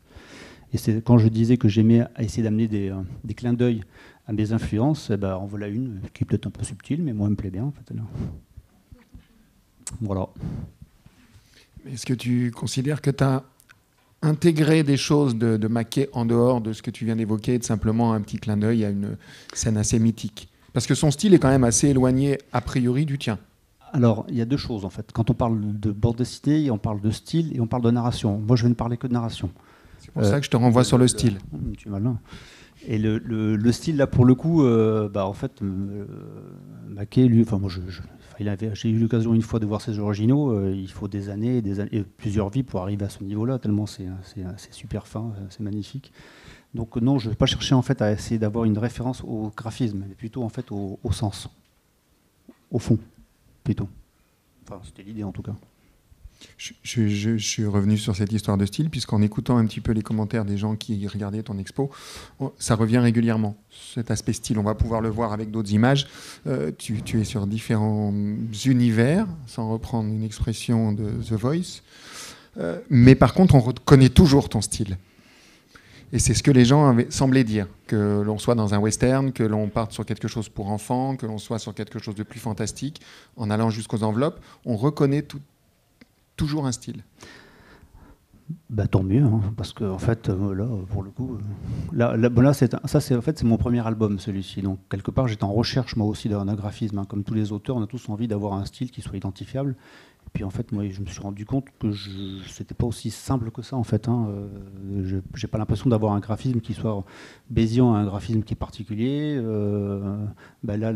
Et 0.72 0.78
c'est 0.78 1.02
quand 1.04 1.18
je 1.18 1.28
disais 1.28 1.56
que 1.56 1.68
j'aimais 1.68 2.06
essayer 2.18 2.44
d'amener 2.44 2.68
des, 2.68 2.94
clins 3.34 3.52
d'œil 3.52 3.82
à 4.28 4.32
mes 4.32 4.52
influences, 4.52 5.10
ben, 5.10 5.34
en 5.34 5.46
voilà 5.46 5.66
une 5.66 6.00
qui 6.14 6.22
est 6.22 6.26
peut-être 6.26 6.46
un 6.46 6.50
peu 6.50 6.62
subtile, 6.62 7.02
mais 7.02 7.12
moi, 7.12 7.26
elle 7.26 7.32
me 7.32 7.36
plaît 7.36 7.50
bien 7.50 7.64
en 7.64 7.72
fait. 7.72 7.92
Voilà. 10.00 10.28
Est-ce 11.90 12.06
que 12.06 12.14
tu 12.14 12.50
considères 12.50 13.00
que 13.00 13.10
tu 13.10 13.24
as 13.24 13.42
intégré 14.22 14.82
des 14.84 14.96
choses 14.96 15.36
de, 15.36 15.56
de 15.56 15.68
Maquet 15.68 16.08
en 16.12 16.24
dehors 16.24 16.60
de 16.60 16.72
ce 16.72 16.82
que 16.82 16.90
tu 16.90 17.04
viens 17.04 17.16
d'évoquer, 17.16 17.58
de 17.58 17.64
simplement 17.64 18.12
un 18.12 18.20
petit 18.20 18.38
clin 18.38 18.56
d'œil 18.56 18.84
à 18.84 18.90
une 18.90 19.16
scène 19.52 19.76
assez 19.76 19.98
mythique? 19.98 20.48
Parce 20.72 20.86
que 20.86 20.94
son 20.94 21.10
style 21.10 21.34
est 21.34 21.38
quand 21.38 21.50
même 21.50 21.64
assez 21.64 21.88
éloigné 21.88 22.38
a 22.52 22.60
priori 22.60 23.04
du 23.04 23.18
tien. 23.18 23.38
Alors, 23.92 24.24
il 24.28 24.36
y 24.36 24.40
a 24.40 24.46
deux 24.46 24.56
choses 24.56 24.84
en 24.84 24.90
fait. 24.90 25.10
Quand 25.12 25.28
on 25.28 25.34
parle 25.34 25.78
de 25.78 25.92
bande 25.92 26.16
dessinée, 26.16 26.70
on 26.70 26.78
parle 26.78 27.00
de 27.00 27.10
style 27.10 27.54
et 27.54 27.60
on 27.60 27.66
parle 27.66 27.82
de 27.82 27.90
narration. 27.90 28.38
Moi, 28.38 28.56
je 28.56 28.62
vais 28.62 28.70
ne 28.70 28.74
parler 28.74 28.96
que 28.96 29.06
de 29.06 29.12
narration. 29.12 29.50
C'est 29.98 30.10
pour 30.10 30.24
ça 30.24 30.40
que 30.40 30.46
je 30.46 30.50
te 30.50 30.56
renvoie 30.56 30.82
sur 30.82 30.98
le, 30.98 31.06
style. 31.06 31.38
Tu 31.76 31.88
es 31.88 31.90
malin. 31.90 32.18
Et 32.86 32.98
le, 32.98 33.72
style, 33.72 33.96
là, 33.96 34.06
pour 34.06 34.24
le 34.24 34.34
coup, 34.34 34.64
euh, 34.64 35.08
bah, 35.08 35.26
en 35.26 35.32
fait, 35.32 35.62
euh, 35.62 36.04
Maquet, 36.88 37.26
lui, 37.26 37.42
enfin, 37.42 37.58
moi, 37.58 37.70
je, 37.70 37.80
j'ai 38.74 38.90
eu 38.90 38.98
l'occasion 38.98 39.34
une 39.34 39.42
fois 39.42 39.60
de 39.60 39.66
voir 39.66 39.80
ses 39.80 39.98
originaux. 39.98 40.50
Euh, 40.50 40.74
il 40.74 40.90
faut 40.90 41.08
des 41.08 41.28
années, 41.28 41.62
des 41.62 41.80
années, 41.80 42.04
plusieurs 42.16 42.48
vies 42.48 42.62
pour 42.62 42.80
arriver 42.80 43.04
à 43.04 43.08
ce 43.08 43.22
niveau-là, 43.22 43.58
tellement 43.58 43.86
c'est 43.86 44.08
super 44.70 45.06
fin, 45.06 45.32
c'est 45.50 45.60
magnifique. 45.60 46.12
Donc 46.74 46.96
non, 46.96 47.18
je 47.18 47.26
ne 47.26 47.30
vais 47.30 47.36
pas 47.36 47.46
chercher 47.46 47.74
en 47.74 47.82
fait 47.82 48.00
à 48.00 48.10
essayer 48.10 48.38
d'avoir 48.38 48.64
une 48.64 48.78
référence 48.78 49.22
au 49.22 49.52
graphisme, 49.54 50.04
mais 50.08 50.14
plutôt 50.14 50.42
en 50.42 50.48
fait 50.48 50.72
au, 50.72 50.98
au 51.04 51.12
sens, 51.12 51.50
au 52.70 52.78
fond, 52.78 52.98
plutôt. 53.62 53.88
Enfin, 54.64 54.80
c'était 54.84 55.02
l'idée 55.02 55.22
en 55.22 55.32
tout 55.32 55.42
cas. 55.42 55.54
Je, 56.58 57.36
suis 57.38 57.66
revenu 57.66 57.96
sur 57.98 58.14
cette 58.14 58.32
histoire 58.32 58.56
de 58.56 58.66
style, 58.66 58.90
puisqu'en 58.90 59.22
écoutant 59.22 59.58
un 59.58 59.66
petit 59.66 59.80
peu 59.80 59.92
les 59.92 60.02
commentaires 60.02 60.44
des 60.44 60.56
gens 60.56 60.76
qui 60.76 61.06
regardaient 61.06 61.42
ton 61.42 61.58
expo, 61.58 61.90
ça 62.58 62.74
revient 62.74 62.98
régulièrement, 62.98 63.56
cet 63.94 64.10
aspect 64.10 64.32
style. 64.32 64.58
On 64.58 64.62
va 64.62 64.74
pouvoir 64.74 65.00
le 65.00 65.08
voir 65.08 65.32
avec 65.32 65.50
d'autres 65.50 65.72
images. 65.72 66.06
Euh, 66.46 66.70
tu, 66.76 67.00
es 67.20 67.24
sur 67.24 67.46
différents 67.46 68.12
univers, 68.64 69.26
sans 69.46 69.70
reprendre 69.70 70.08
une 70.08 70.24
expression 70.24 70.92
de 70.92 71.10
The 71.28 71.32
Voice. 71.32 71.82
Euh, 72.58 72.78
mais 72.90 73.14
par 73.14 73.34
contre, 73.34 73.54
on 73.54 73.60
reconnaît 73.60 74.10
toujours 74.10 74.48
ton 74.48 74.60
style. 74.60 74.96
Et 76.14 76.18
c'est 76.18 76.34
ce 76.34 76.42
que 76.42 76.50
les 76.50 76.66
gens 76.66 76.94
semblaient 77.08 77.44
dire, 77.44 77.66
que 77.86 78.20
l'on 78.20 78.36
soit 78.36 78.54
dans 78.54 78.74
un 78.74 78.78
western, 78.78 79.32
que 79.32 79.42
l'on 79.42 79.68
parte 79.68 79.92
sur 79.92 80.04
quelque 80.04 80.28
chose 80.28 80.50
pour 80.50 80.70
enfants, 80.70 81.16
que 81.16 81.24
l'on 81.24 81.38
soit 81.38 81.58
sur 81.58 81.74
quelque 81.74 81.98
chose 81.98 82.14
de 82.14 82.22
plus 82.22 82.38
fantastique, 82.38 83.00
en 83.36 83.48
allant 83.48 83.70
jusqu'aux 83.70 84.02
enveloppes, 84.02 84.38
on 84.66 84.76
reconnaît 84.76 85.22
tout, 85.22 85.40
toujours 86.36 86.66
un 86.66 86.72
style. 86.72 87.04
Bah, 88.68 88.86
tant 88.86 89.02
mieux, 89.02 89.22
hein, 89.22 89.40
parce 89.56 89.72
que 89.72 89.84
en 89.84 89.98
fait, 89.98 90.28
euh, 90.28 90.54
là, 90.54 90.66
pour 90.90 91.02
le 91.02 91.10
coup, 91.10 91.36
euh, 91.36 91.38
là, 92.16 92.28
bon, 92.28 92.42
là 92.42 92.52
c'est 92.52 92.74
ça, 92.84 93.00
c'est 93.00 93.16
en 93.16 93.22
fait, 93.22 93.38
c'est 93.38 93.46
mon 93.46 93.56
premier 93.56 93.86
album, 93.86 94.18
celui-ci. 94.18 94.60
Donc 94.62 94.78
quelque 94.90 95.10
part, 95.10 95.28
j'étais 95.28 95.44
en 95.44 95.52
recherche 95.52 95.96
moi 95.96 96.06
aussi 96.06 96.28
d'un 96.28 96.54
graphisme. 96.54 96.98
hein. 96.98 97.04
Comme 97.08 97.24
tous 97.24 97.34
les 97.34 97.52
auteurs, 97.52 97.76
on 97.76 97.82
a 97.82 97.86
tous 97.86 98.08
envie 98.08 98.28
d'avoir 98.28 98.54
un 98.54 98.64
style 98.64 98.90
qui 98.90 99.00
soit 99.00 99.16
identifiable. 99.16 99.76
Puis 100.32 100.44
en 100.44 100.50
fait, 100.50 100.72
moi, 100.72 100.88
je 100.88 101.00
me 101.00 101.06
suis 101.06 101.20
rendu 101.20 101.44
compte 101.44 101.66
que 101.78 101.92
c'était 102.48 102.74
pas 102.74 102.86
aussi 102.86 103.10
simple 103.10 103.50
que 103.50 103.60
ça. 103.60 103.76
En 103.76 103.82
fait, 103.84 104.08
hein. 104.08 104.28
Euh, 104.30 105.20
j'ai 105.34 105.46
pas 105.46 105.58
l'impression 105.58 105.90
d'avoir 105.90 106.14
un 106.14 106.20
graphisme 106.20 106.60
qui 106.60 106.72
soit 106.72 107.04
Bézian, 107.50 107.92
a 107.92 107.98
un 107.98 108.04
graphisme 108.04 108.42
qui 108.42 108.54
est 108.54 108.56
particulier. 108.56 109.36
Euh, 109.38 110.24
bah, 110.62 110.78
là, 110.78 110.92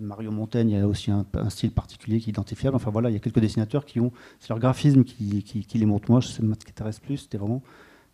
Mario 0.00 0.30
Montaigne, 0.30 0.70
il 0.70 0.78
a 0.78 0.88
aussi 0.88 1.10
un, 1.10 1.26
style 1.50 1.72
particulier 1.72 2.18
qui 2.18 2.30
est 2.30 2.32
identifiable. 2.32 2.76
Enfin 2.76 2.90
voilà, 2.90 3.10
il 3.10 3.12
y 3.12 3.16
a 3.16 3.20
quelques 3.20 3.40
dessinateurs 3.40 3.84
qui 3.84 4.00
ont 4.00 4.10
c'est 4.40 4.48
leur 4.48 4.58
graphisme 4.58 5.04
qui, 5.04 5.66
les 5.74 5.86
montre. 5.86 6.10
Moi, 6.10 6.22
ce 6.22 6.36
qui 6.36 6.46
m'intéresse 6.46 6.98
plus, 6.98 7.18
c'était 7.18 7.38
vraiment, 7.38 7.62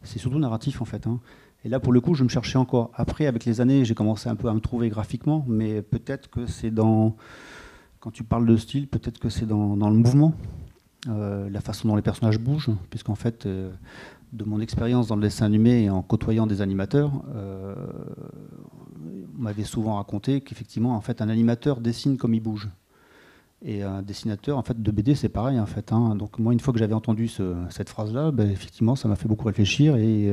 c'est 0.03 0.19
surtout 0.19 0.41
narratif 0.41 0.83
en 0.83 0.87
fait. 0.87 1.07
hein. 1.07 1.21
Et 1.65 1.69
là, 1.69 1.81
pour 1.81 1.93
le 1.93 2.01
coup, 2.01 2.15
je 2.15 2.23
me 2.23 2.29
cherchais 2.29 2.59
encore. 2.59 2.91
Après, 2.95 3.27
avec 3.27 3.45
les 3.45 3.61
années, 3.61 3.85
j'ai 3.85 3.95
commencé 3.95 4.29
un 4.29 4.37
peu 4.37 4.49
à 4.49 4.55
me 4.55 4.61
trouver 4.61 4.89
graphiquement, 4.89 5.45
mais 5.49 5.83
peut-être 5.83 6.31
que 6.31 6.47
c'est 6.47 6.71
dans, 6.71 7.17
quand 8.01 8.11
tu 8.11 8.25
parles 8.25 8.47
de 8.47 8.57
style, 8.57 8.87
peut-être 8.89 9.19
que 9.19 9.29
c'est 9.29 9.47
dans, 9.47 9.75
le 9.75 9.97
mouvement, 9.97 10.35
euh, 11.09 11.49
la 11.51 11.61
façon 11.61 11.89
dont 11.89 11.97
les 11.97 12.03
personnages 12.03 12.39
bougent, 12.39 12.71
puisqu'en 12.91 13.15
fait, 13.15 13.47
euh, 13.47 13.71
de 14.33 14.45
mon 14.45 14.61
expérience 14.61 15.09
dans 15.09 15.17
le 15.17 15.23
dessin 15.23 15.47
animé 15.47 15.85
et 15.85 15.91
en 15.91 16.03
côtoyant 16.03 16.47
des 16.47 16.61
animateurs, 16.61 17.11
euh, 17.35 17.75
on 19.39 19.43
m'avait 19.43 19.65
souvent 19.65 19.97
raconté 19.97 20.41
qu'effectivement, 20.41 20.95
en 20.95 21.01
fait, 21.01 21.23
un 21.23 21.29
animateur 21.29 21.81
dessine 21.81 22.17
comme 22.19 22.35
il 22.35 22.41
bouge. 22.41 22.69
Et 23.65 23.83
un 23.83 24.03
dessinateur 24.03 24.57
en 24.57 24.63
fait, 24.63 24.81
de 24.81 24.91
BD, 24.93 25.17
c'est 25.17 25.29
pareil. 25.29 25.59
En 25.59 25.67
fait, 25.67 25.93
hein. 25.93 26.15
Donc 26.15 26.39
moi, 26.39 26.53
une 26.53 26.61
fois 26.61 26.73
que 26.73 26.79
j'avais 26.79 26.95
entendu 26.95 27.27
ce- 27.27 27.57
cette 27.71 27.89
phrase-là, 27.89 28.31
ben, 28.31 28.49
effectivement, 28.49 28.95
ça 28.95 29.09
m'a 29.09 29.17
fait 29.17 29.27
beaucoup 29.27 29.47
réfléchir. 29.49 29.97
Et, 29.97 30.33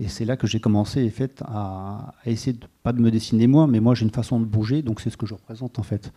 et 0.00 0.08
c'est 0.08 0.24
là 0.24 0.38
que 0.38 0.46
j'ai 0.46 0.58
commencé 0.58 1.06
en 1.06 1.10
fait, 1.10 1.42
à, 1.46 2.14
à 2.24 2.30
essayer, 2.30 2.54
de, 2.54 2.66
pas 2.82 2.94
de 2.94 3.02
me 3.02 3.10
dessiner 3.10 3.46
moi, 3.46 3.66
mais 3.66 3.80
moi 3.80 3.94
j'ai 3.94 4.04
une 4.04 4.10
façon 4.10 4.40
de 4.40 4.46
bouger, 4.46 4.80
donc 4.80 5.00
c'est 5.02 5.10
ce 5.10 5.18
que 5.18 5.26
je 5.26 5.34
représente 5.34 5.78
en 5.78 5.82
fait. 5.82 6.12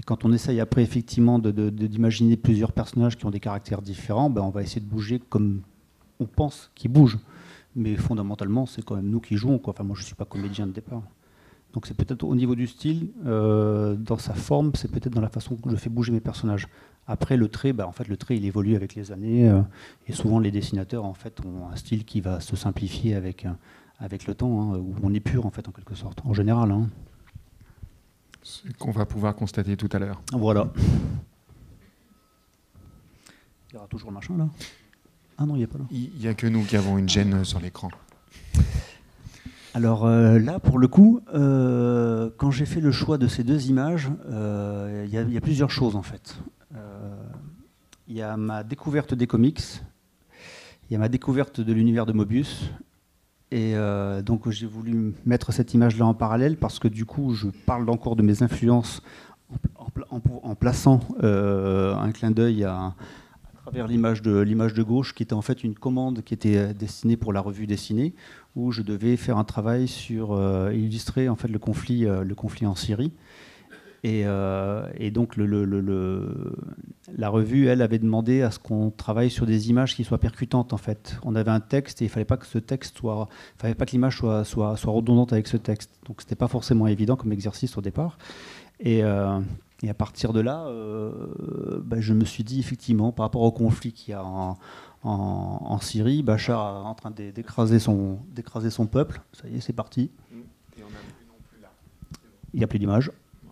Et 0.00 0.02
quand 0.02 0.24
on 0.24 0.32
essaye 0.32 0.60
après 0.60 0.82
effectivement 0.82 1.38
d'imaginer 1.38 2.38
plusieurs 2.38 2.72
personnages 2.72 3.18
qui 3.18 3.26
ont 3.26 3.30
des 3.30 3.38
caractères 3.38 3.82
différents, 3.82 4.30
ben, 4.30 4.40
on 4.40 4.48
va 4.48 4.62
essayer 4.62 4.80
de 4.80 4.86
bouger 4.86 5.20
comme 5.28 5.60
on 6.20 6.24
pense 6.24 6.70
qu'ils 6.74 6.90
bougent. 6.90 7.18
Mais 7.76 7.96
fondamentalement, 7.96 8.64
c'est 8.64 8.82
quand 8.82 8.96
même 8.96 9.10
nous 9.10 9.20
qui 9.20 9.36
jouons. 9.36 9.60
Enfin, 9.62 9.84
moi, 9.84 9.94
je 9.94 10.00
ne 10.00 10.06
suis 10.06 10.14
pas 10.14 10.24
comédien 10.24 10.66
de 10.66 10.72
départ. 10.72 11.02
Donc 11.74 11.86
c'est 11.86 11.94
peut-être 11.94 12.24
au 12.24 12.34
niveau 12.34 12.54
du 12.54 12.66
style, 12.66 13.10
euh, 13.26 13.94
dans 13.94 14.16
sa 14.18 14.32
forme, 14.34 14.72
c'est 14.74 14.90
peut-être 14.90 15.12
dans 15.12 15.20
la 15.20 15.28
façon 15.28 15.54
que 15.54 15.70
je 15.70 15.76
fais 15.76 15.90
bouger 15.90 16.12
mes 16.12 16.20
personnages. 16.20 16.66
Après 17.06 17.36
le 17.36 17.48
trait, 17.48 17.72
bah, 17.72 17.86
en 17.86 17.92
fait 17.92 18.08
le 18.08 18.16
trait 18.16 18.36
il 18.36 18.44
évolue 18.44 18.74
avec 18.74 18.94
les 18.94 19.12
années 19.12 19.48
euh, 19.48 19.60
et 20.08 20.12
souvent 20.12 20.40
les 20.40 20.50
dessinateurs 20.50 21.04
en 21.04 21.14
fait 21.14 21.40
ont 21.44 21.68
un 21.70 21.76
style 21.76 22.04
qui 22.04 22.20
va 22.20 22.40
se 22.40 22.56
simplifier 22.56 23.14
avec 23.14 23.44
euh, 23.46 23.50
avec 24.00 24.26
le 24.26 24.34
temps, 24.34 24.72
hein, 24.72 24.78
où 24.78 24.94
on 25.02 25.12
est 25.14 25.20
pur 25.20 25.46
en 25.46 25.50
fait 25.50 25.68
en 25.68 25.72
quelque 25.72 25.94
sorte, 25.94 26.20
en 26.24 26.32
général. 26.32 26.72
hein. 26.72 26.88
Ce 28.50 28.62
qu'on 28.80 28.90
va 28.90 29.06
pouvoir 29.06 29.36
constater 29.36 29.76
tout 29.76 29.88
à 29.92 30.00
l'heure. 30.00 30.20
Voilà. 30.32 30.72
Il 33.70 33.74
y 33.74 33.76
aura 33.76 33.86
toujours 33.86 34.10
le 34.10 34.14
machin 34.14 34.36
là. 34.36 34.48
Ah 35.38 35.46
non, 35.46 35.54
il 35.54 35.58
n'y 35.58 35.64
a 35.64 35.68
pas 35.68 35.78
là. 35.78 35.84
Il 35.92 36.10
n'y 36.18 36.26
a 36.26 36.34
que 36.34 36.48
nous 36.48 36.64
qui 36.64 36.76
avons 36.76 36.98
une 36.98 37.08
gêne 37.08 37.44
sur 37.44 37.60
l'écran. 37.60 37.90
Alors 39.72 40.04
euh, 40.04 40.40
là, 40.40 40.58
pour 40.58 40.80
le 40.80 40.88
coup, 40.88 41.20
euh, 41.32 42.28
quand 42.38 42.50
j'ai 42.50 42.66
fait 42.66 42.80
le 42.80 42.90
choix 42.90 43.18
de 43.18 43.28
ces 43.28 43.44
deux 43.44 43.68
images, 43.68 44.10
euh, 44.28 45.06
il 45.06 45.14
y, 45.14 45.32
y 45.34 45.36
a 45.36 45.40
plusieurs 45.40 45.70
choses 45.70 45.94
en 45.94 46.02
fait. 46.02 46.36
Euh, 46.74 47.14
Il 48.08 48.16
y 48.16 48.22
a 48.22 48.36
ma 48.36 48.64
découverte 48.64 49.14
des 49.14 49.28
comics, 49.28 49.62
il 50.88 50.94
y 50.94 50.96
a 50.96 50.98
ma 50.98 51.08
découverte 51.08 51.60
de 51.60 51.72
l'univers 51.72 52.04
de 52.04 52.12
Mobius, 52.12 52.68
et 53.52 53.74
euh, 53.74 54.22
donc 54.22 54.48
j'ai 54.50 54.66
voulu 54.66 55.14
mettre 55.26 55.52
cette 55.52 55.74
image-là 55.74 56.06
en 56.06 56.14
parallèle 56.14 56.56
parce 56.56 56.78
que 56.78 56.88
du 56.88 57.04
coup, 57.04 57.34
je 57.34 57.48
parle 57.66 57.88
encore 57.90 58.16
de 58.16 58.22
mes 58.22 58.42
influences 58.42 59.02
en, 59.52 59.56
pla- 59.90 60.06
en 60.10 60.20
pla- 60.20 60.34
en- 60.42 60.48
en 60.50 60.54
plaçant 60.54 61.00
euh, 61.22 61.94
un 61.96 62.12
clin 62.12 62.30
d'œil 62.30 62.64
à, 62.64 62.94
travers 63.62 63.86
l'image 63.88 64.22
de, 64.22 64.38
l'image 64.38 64.74
de 64.74 64.82
gauche, 64.82 65.14
qui 65.14 65.22
était 65.22 65.32
en 65.34 65.42
fait 65.42 65.64
une 65.64 65.74
commande 65.74 66.22
qui 66.22 66.34
était 66.34 66.56
euh, 66.56 66.72
destinée 66.72 67.16
pour 67.16 67.32
la 67.32 67.40
revue 67.40 67.66
dessinée 67.66 68.14
où 68.56 68.72
je 68.72 68.82
devais 68.82 69.16
faire 69.16 69.38
un 69.38 69.44
travail 69.44 69.86
sur 69.86 70.36
illustrer 70.72 71.28
en 71.28 71.36
fait 71.36 71.46
le 71.46 71.60
conflit, 71.60 72.00
le 72.00 72.34
conflit 72.34 72.66
en 72.66 72.74
Syrie. 72.74 73.12
Et, 74.02 74.22
euh, 74.24 74.86
et 74.96 75.10
donc 75.10 75.36
le, 75.36 75.44
le- 75.44 75.66
le- 75.66 75.80
le- 75.82 76.56
la 77.16 77.28
revue, 77.28 77.66
elle, 77.66 77.82
avait 77.82 77.98
demandé 77.98 78.40
à 78.40 78.50
ce 78.50 78.58
qu'on 78.58 78.90
travaille 78.90 79.28
sur 79.28 79.44
des 79.44 79.68
images 79.68 79.94
qui 79.94 80.04
soient 80.04 80.16
percutantes 80.18 80.72
en 80.72 80.78
fait. 80.78 81.18
On 81.22 81.34
avait 81.34 81.50
un 81.50 81.60
texte 81.60 82.00
et 82.00 82.06
il 82.06 82.08
fallait 82.08 82.24
pas 82.24 82.38
que 82.38 82.46
ce 82.46 82.58
texte 82.58 82.96
soit, 82.98 83.28
fallait 83.58 83.74
pas 83.74 83.84
que 83.84 83.90
l'image 83.92 84.16
soit, 84.16 84.44
soit, 84.44 84.76
soit 84.78 84.92
redondante 84.92 85.32
avec 85.34 85.46
ce 85.46 85.58
texte. 85.58 85.90
Donc 86.06 86.22
c'était 86.22 86.34
pas 86.34 86.48
forcément 86.48 86.86
évident 86.86 87.16
comme 87.16 87.32
exercice 87.32 87.76
au 87.76 87.82
départ. 87.82 88.16
Et, 88.78 89.04
euh, 89.04 89.38
et 89.82 89.90
à 89.90 89.94
partir 89.94 90.32
de 90.32 90.40
là, 90.40 90.64
euh, 90.68 91.82
ben, 91.84 92.00
je 92.00 92.14
me 92.14 92.24
suis 92.24 92.44
dit 92.44 92.58
effectivement, 92.60 93.12
par 93.12 93.26
rapport 93.26 93.42
au 93.42 93.52
conflit 93.52 93.92
qu'il 93.92 94.12
y 94.12 94.14
a 94.14 94.24
en, 94.24 94.56
en, 95.02 95.10
en 95.62 95.80
Syrie, 95.80 96.22
Bachar 96.22 96.84
est 96.84 96.88
en 96.88 96.94
train 96.94 97.10
d'é- 97.10 97.32
d'écraser 97.32 97.78
son, 97.78 98.18
d'écraser 98.34 98.70
son 98.70 98.86
peuple. 98.86 99.20
Ça 99.34 99.46
y 99.48 99.56
est, 99.56 99.60
c'est 99.60 99.74
parti. 99.74 100.10
Il 102.54 102.58
n'y 102.58 102.64
a 102.64 102.66
plus 102.66 102.78
d'image. 102.78 103.10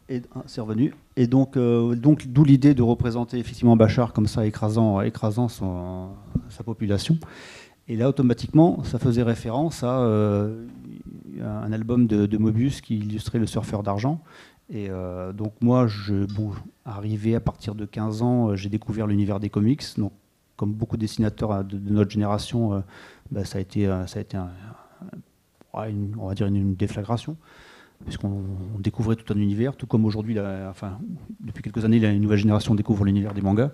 Et 0.08 0.22
ah, 0.34 0.42
c'est 0.46 0.60
revenu. 0.60 0.94
Et 1.16 1.26
donc, 1.26 1.56
euh, 1.56 1.94
donc 1.94 2.26
d'où 2.28 2.44
l'idée 2.44 2.74
de 2.74 2.82
représenter 2.82 3.38
effectivement 3.38 3.76
Bachar 3.76 4.12
comme 4.12 4.26
ça, 4.26 4.46
écrasant, 4.46 5.48
son- 5.48 6.08
sa 6.48 6.64
population. 6.64 7.18
Et 7.88 7.96
là, 7.96 8.08
automatiquement, 8.08 8.82
ça 8.84 8.98
faisait 8.98 9.22
référence 9.22 9.82
à 9.82 10.00
euh, 10.00 10.66
un 11.40 11.72
album 11.72 12.06
de, 12.06 12.26
de 12.26 12.38
Mobius 12.38 12.80
qui 12.80 12.98
illustrait 12.98 13.38
le 13.38 13.46
surfeur 13.46 13.82
d'argent. 13.82 14.20
Et 14.70 14.88
euh, 14.90 15.32
donc 15.32 15.52
moi, 15.60 15.86
arrivé 16.84 17.34
à 17.34 17.40
partir 17.40 17.74
de 17.74 17.84
15 17.84 18.22
ans, 18.22 18.56
j'ai 18.56 18.68
découvert 18.68 19.06
l'univers 19.06 19.40
des 19.40 19.50
comics. 19.50 19.82
Donc, 19.98 20.12
comme 20.56 20.72
beaucoup 20.72 20.96
de 20.96 21.02
dessinateurs 21.02 21.64
de, 21.64 21.78
notre 21.90 22.10
génération, 22.10 22.82
bah, 23.30 23.44
ça 23.44 23.58
a 23.58 23.60
été, 23.60 23.86
ça 24.06 24.18
a 24.18 24.22
été 24.22 24.38
on 25.72 26.28
va 26.28 26.34
dire 26.34 26.46
une 26.46 26.74
déflagration, 26.74 27.36
puisqu'on 28.04 28.42
on 28.74 28.78
découvrait 28.78 29.16
tout 29.16 29.32
un 29.32 29.38
univers, 29.38 29.76
tout 29.76 29.86
comme 29.86 30.04
aujourd'hui, 30.04 30.38
enfin, 30.68 30.98
depuis 31.40 31.62
quelques 31.62 31.84
années, 31.84 31.98
la 31.98 32.12
nouvelle 32.14 32.38
génération 32.38 32.74
découvre 32.74 33.04
l'univers 33.04 33.34
des 33.34 33.42
mangas. 33.42 33.70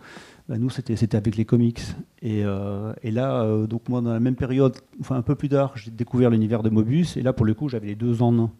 Bah, 0.49 0.59
nous, 0.59 0.69
c'était 0.69 1.17
avec 1.17 1.37
les 1.37 1.45
comics. 1.45 1.81
Et, 2.21 2.45
euh, 2.45 2.93
là, 3.03 3.43
euh, 3.43 3.67
donc 3.67 3.89
moi, 3.89 4.03
dans 4.03 4.13
la 4.13 4.21
même 4.21 4.37
période, 4.37 4.77
enfin 5.01 5.17
un 5.17 5.23
peu 5.23 5.35
plus 5.35 5.49
tard, 5.49 5.73
j'ai 5.77 5.91
découvert 5.91 6.31
l'univers 6.31 6.63
de 6.63 6.69
Mobius. 6.69 7.17
Et 7.17 7.23
là, 7.23 7.33
pour 7.33 7.47
le 7.47 7.55
coup, 7.55 7.69
j'avais 7.69 7.87
les 7.89 7.95
deux 7.95 8.21
en 8.23 8.39
un. 8.39 8.51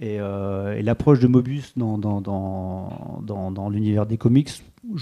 Et, 0.00 0.18
euh, 0.18 0.80
l'approche 0.82 1.20
de 1.20 1.28
Mobius 1.28 1.74
dans, 1.76 3.68
l'univers 3.70 4.06
des 4.06 4.18
comics, 4.18 4.50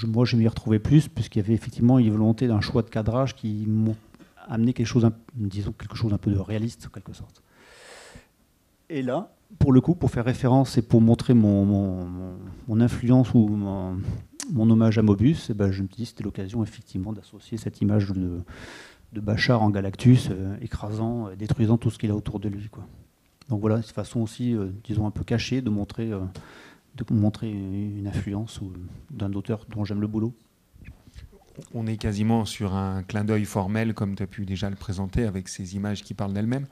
moi, 0.06 0.24
je 0.24 0.36
m'y 0.36 0.46
retrouvais 0.46 0.78
plus, 0.78 1.08
puisqu'il 1.08 1.38
y 1.38 1.42
avait 1.42 1.54
effectivement 1.54 1.98
une 1.98 2.10
volonté 2.10 2.48
d'un 2.48 2.60
choix 2.60 2.82
de 2.82 2.90
cadrage 2.90 3.34
qui 3.34 3.64
m'ont 3.66 3.96
amené 4.46 4.72
quelque 4.72 4.86
chose, 4.86 5.08
disons, 5.34 5.72
quelque 5.72 5.96
chose 5.96 6.12
un 6.12 6.18
peu 6.18 6.30
de 6.30 6.38
réaliste, 6.38 6.86
en 6.86 6.90
quelque 6.90 7.12
sorte. 7.12 7.42
Et 8.90 9.02
là, 9.02 9.30
pour 9.58 9.72
le 9.72 9.80
coup, 9.80 9.94
pour 9.94 10.10
faire 10.10 10.24
référence 10.24 10.76
et 10.78 10.82
pour 10.82 11.00
montrer 11.00 11.34
mon, 11.34 12.06
influence 12.80 13.32
ou 13.34 13.48
mon, 13.48 14.70
hommage 14.70 14.98
à 14.98 15.02
Mobius, 15.02 15.48
eh 15.50 15.54
ben, 15.54 15.70
je 15.70 15.82
me 15.82 15.88
dis 15.88 16.02
que 16.02 16.08
c'était 16.08 16.24
l'occasion 16.24 16.62
effectivement 16.62 17.12
d'associer 17.12 17.56
cette 17.56 17.80
image 17.80 18.08
de, 18.08 18.42
Bachar 19.20 19.62
en 19.62 19.70
Galactus, 19.70 20.28
euh, 20.30 20.56
écrasant, 20.60 21.28
euh, 21.28 21.34
détruisant 21.34 21.78
tout 21.78 21.90
ce 21.90 21.98
qu'il 21.98 22.10
a 22.10 22.14
autour 22.14 22.40
de 22.40 22.48
lui. 22.48 22.68
Donc 23.48 23.60
voilà, 23.60 23.80
c'est 23.80 23.88
une 23.88 23.94
façon 23.94 24.20
aussi, 24.20 24.54
euh, 24.54 24.68
disons, 24.84 25.06
un 25.06 25.10
peu 25.10 25.24
cachée 25.24 25.62
de 25.62 25.70
montrer, 25.70 26.12
euh, 26.12 26.20
une 27.42 28.06
influence 28.06 28.60
d'un 29.10 29.32
auteur 29.32 29.64
dont 29.70 29.84
j'aime 29.84 30.00
le 30.02 30.06
boulot. 30.06 30.34
On 31.74 31.86
est 31.86 31.96
quasiment 31.96 32.44
sur 32.44 32.74
un 32.74 33.02
clin 33.02 33.24
d'œil 33.24 33.44
formel, 33.44 33.94
comme 33.94 34.14
tu 34.14 34.22
as 34.22 34.26
pu 34.26 34.44
déjà 34.44 34.68
le 34.68 34.76
présenter, 34.76 35.24
avec 35.24 35.48
ces 35.48 35.74
images 35.74 36.02
qui 36.02 36.14
parlent 36.14 36.32
d'elles-mêmes. 36.32 36.66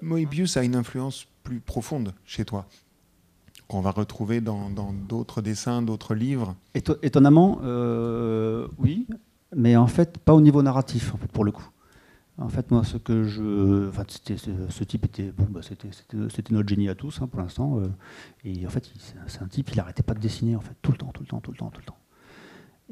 Moebius 0.00 0.56
a 0.56 0.62
une 0.62 0.76
influence 0.76 1.26
plus 1.42 1.60
profonde 1.60 2.14
chez 2.24 2.44
toi, 2.44 2.66
qu'on 3.68 3.80
va 3.80 3.90
retrouver 3.90 4.40
dans 4.40 4.70
d'autres 5.08 5.42
dessins, 5.42 5.82
d'autres 5.82 6.14
livres. 6.14 6.54
Éto- 6.74 6.98
étonnamment, 7.02 7.60
euh, 7.62 8.66
oui, 8.78 9.06
mais 9.54 9.76
en 9.76 9.86
fait, 9.86 10.18
pas 10.18 10.34
au 10.34 10.40
niveau 10.40 10.62
narratif, 10.62 11.12
pour 11.32 11.44
le 11.44 11.52
coup. 11.52 11.68
En 12.38 12.48
fait, 12.48 12.70
moi, 12.70 12.82
ce 12.82 12.96
que 12.96 13.24
je. 13.24 13.88
Enfin, 13.90 14.04
c'était- 14.08 14.38
ce, 14.38 14.84
type 14.84 15.04
était. 15.04 15.32
Bon, 15.36 15.46
bah, 15.50 15.60
c'était, 15.62 15.88
notre 16.50 16.68
génie 16.68 16.88
à 16.88 16.94
tous, 16.94 17.20
hein, 17.20 17.26
pour 17.26 17.40
l'instant. 17.40 17.78
euh, 17.78 17.88
et 18.44 18.66
en 18.66 18.70
fait, 18.70 18.90
c'est 19.26 19.42
un 19.42 19.46
type, 19.46 19.70
il 19.70 19.76
n'arrêtait 19.76 20.02
pas 20.02 20.14
de 20.14 20.20
dessiner, 20.20 20.56
en 20.56 20.60
fait, 20.60 20.74
tout 20.80 20.92
le 20.92 20.98
temps, 20.98 21.10
tout 21.12 21.22
le 21.22 21.28
temps, 21.28 21.40
tout 21.40 21.52
le 21.52 21.58
temps, 21.58 21.70
tout 21.70 21.80
le 21.80 21.86
temps. 21.86 21.98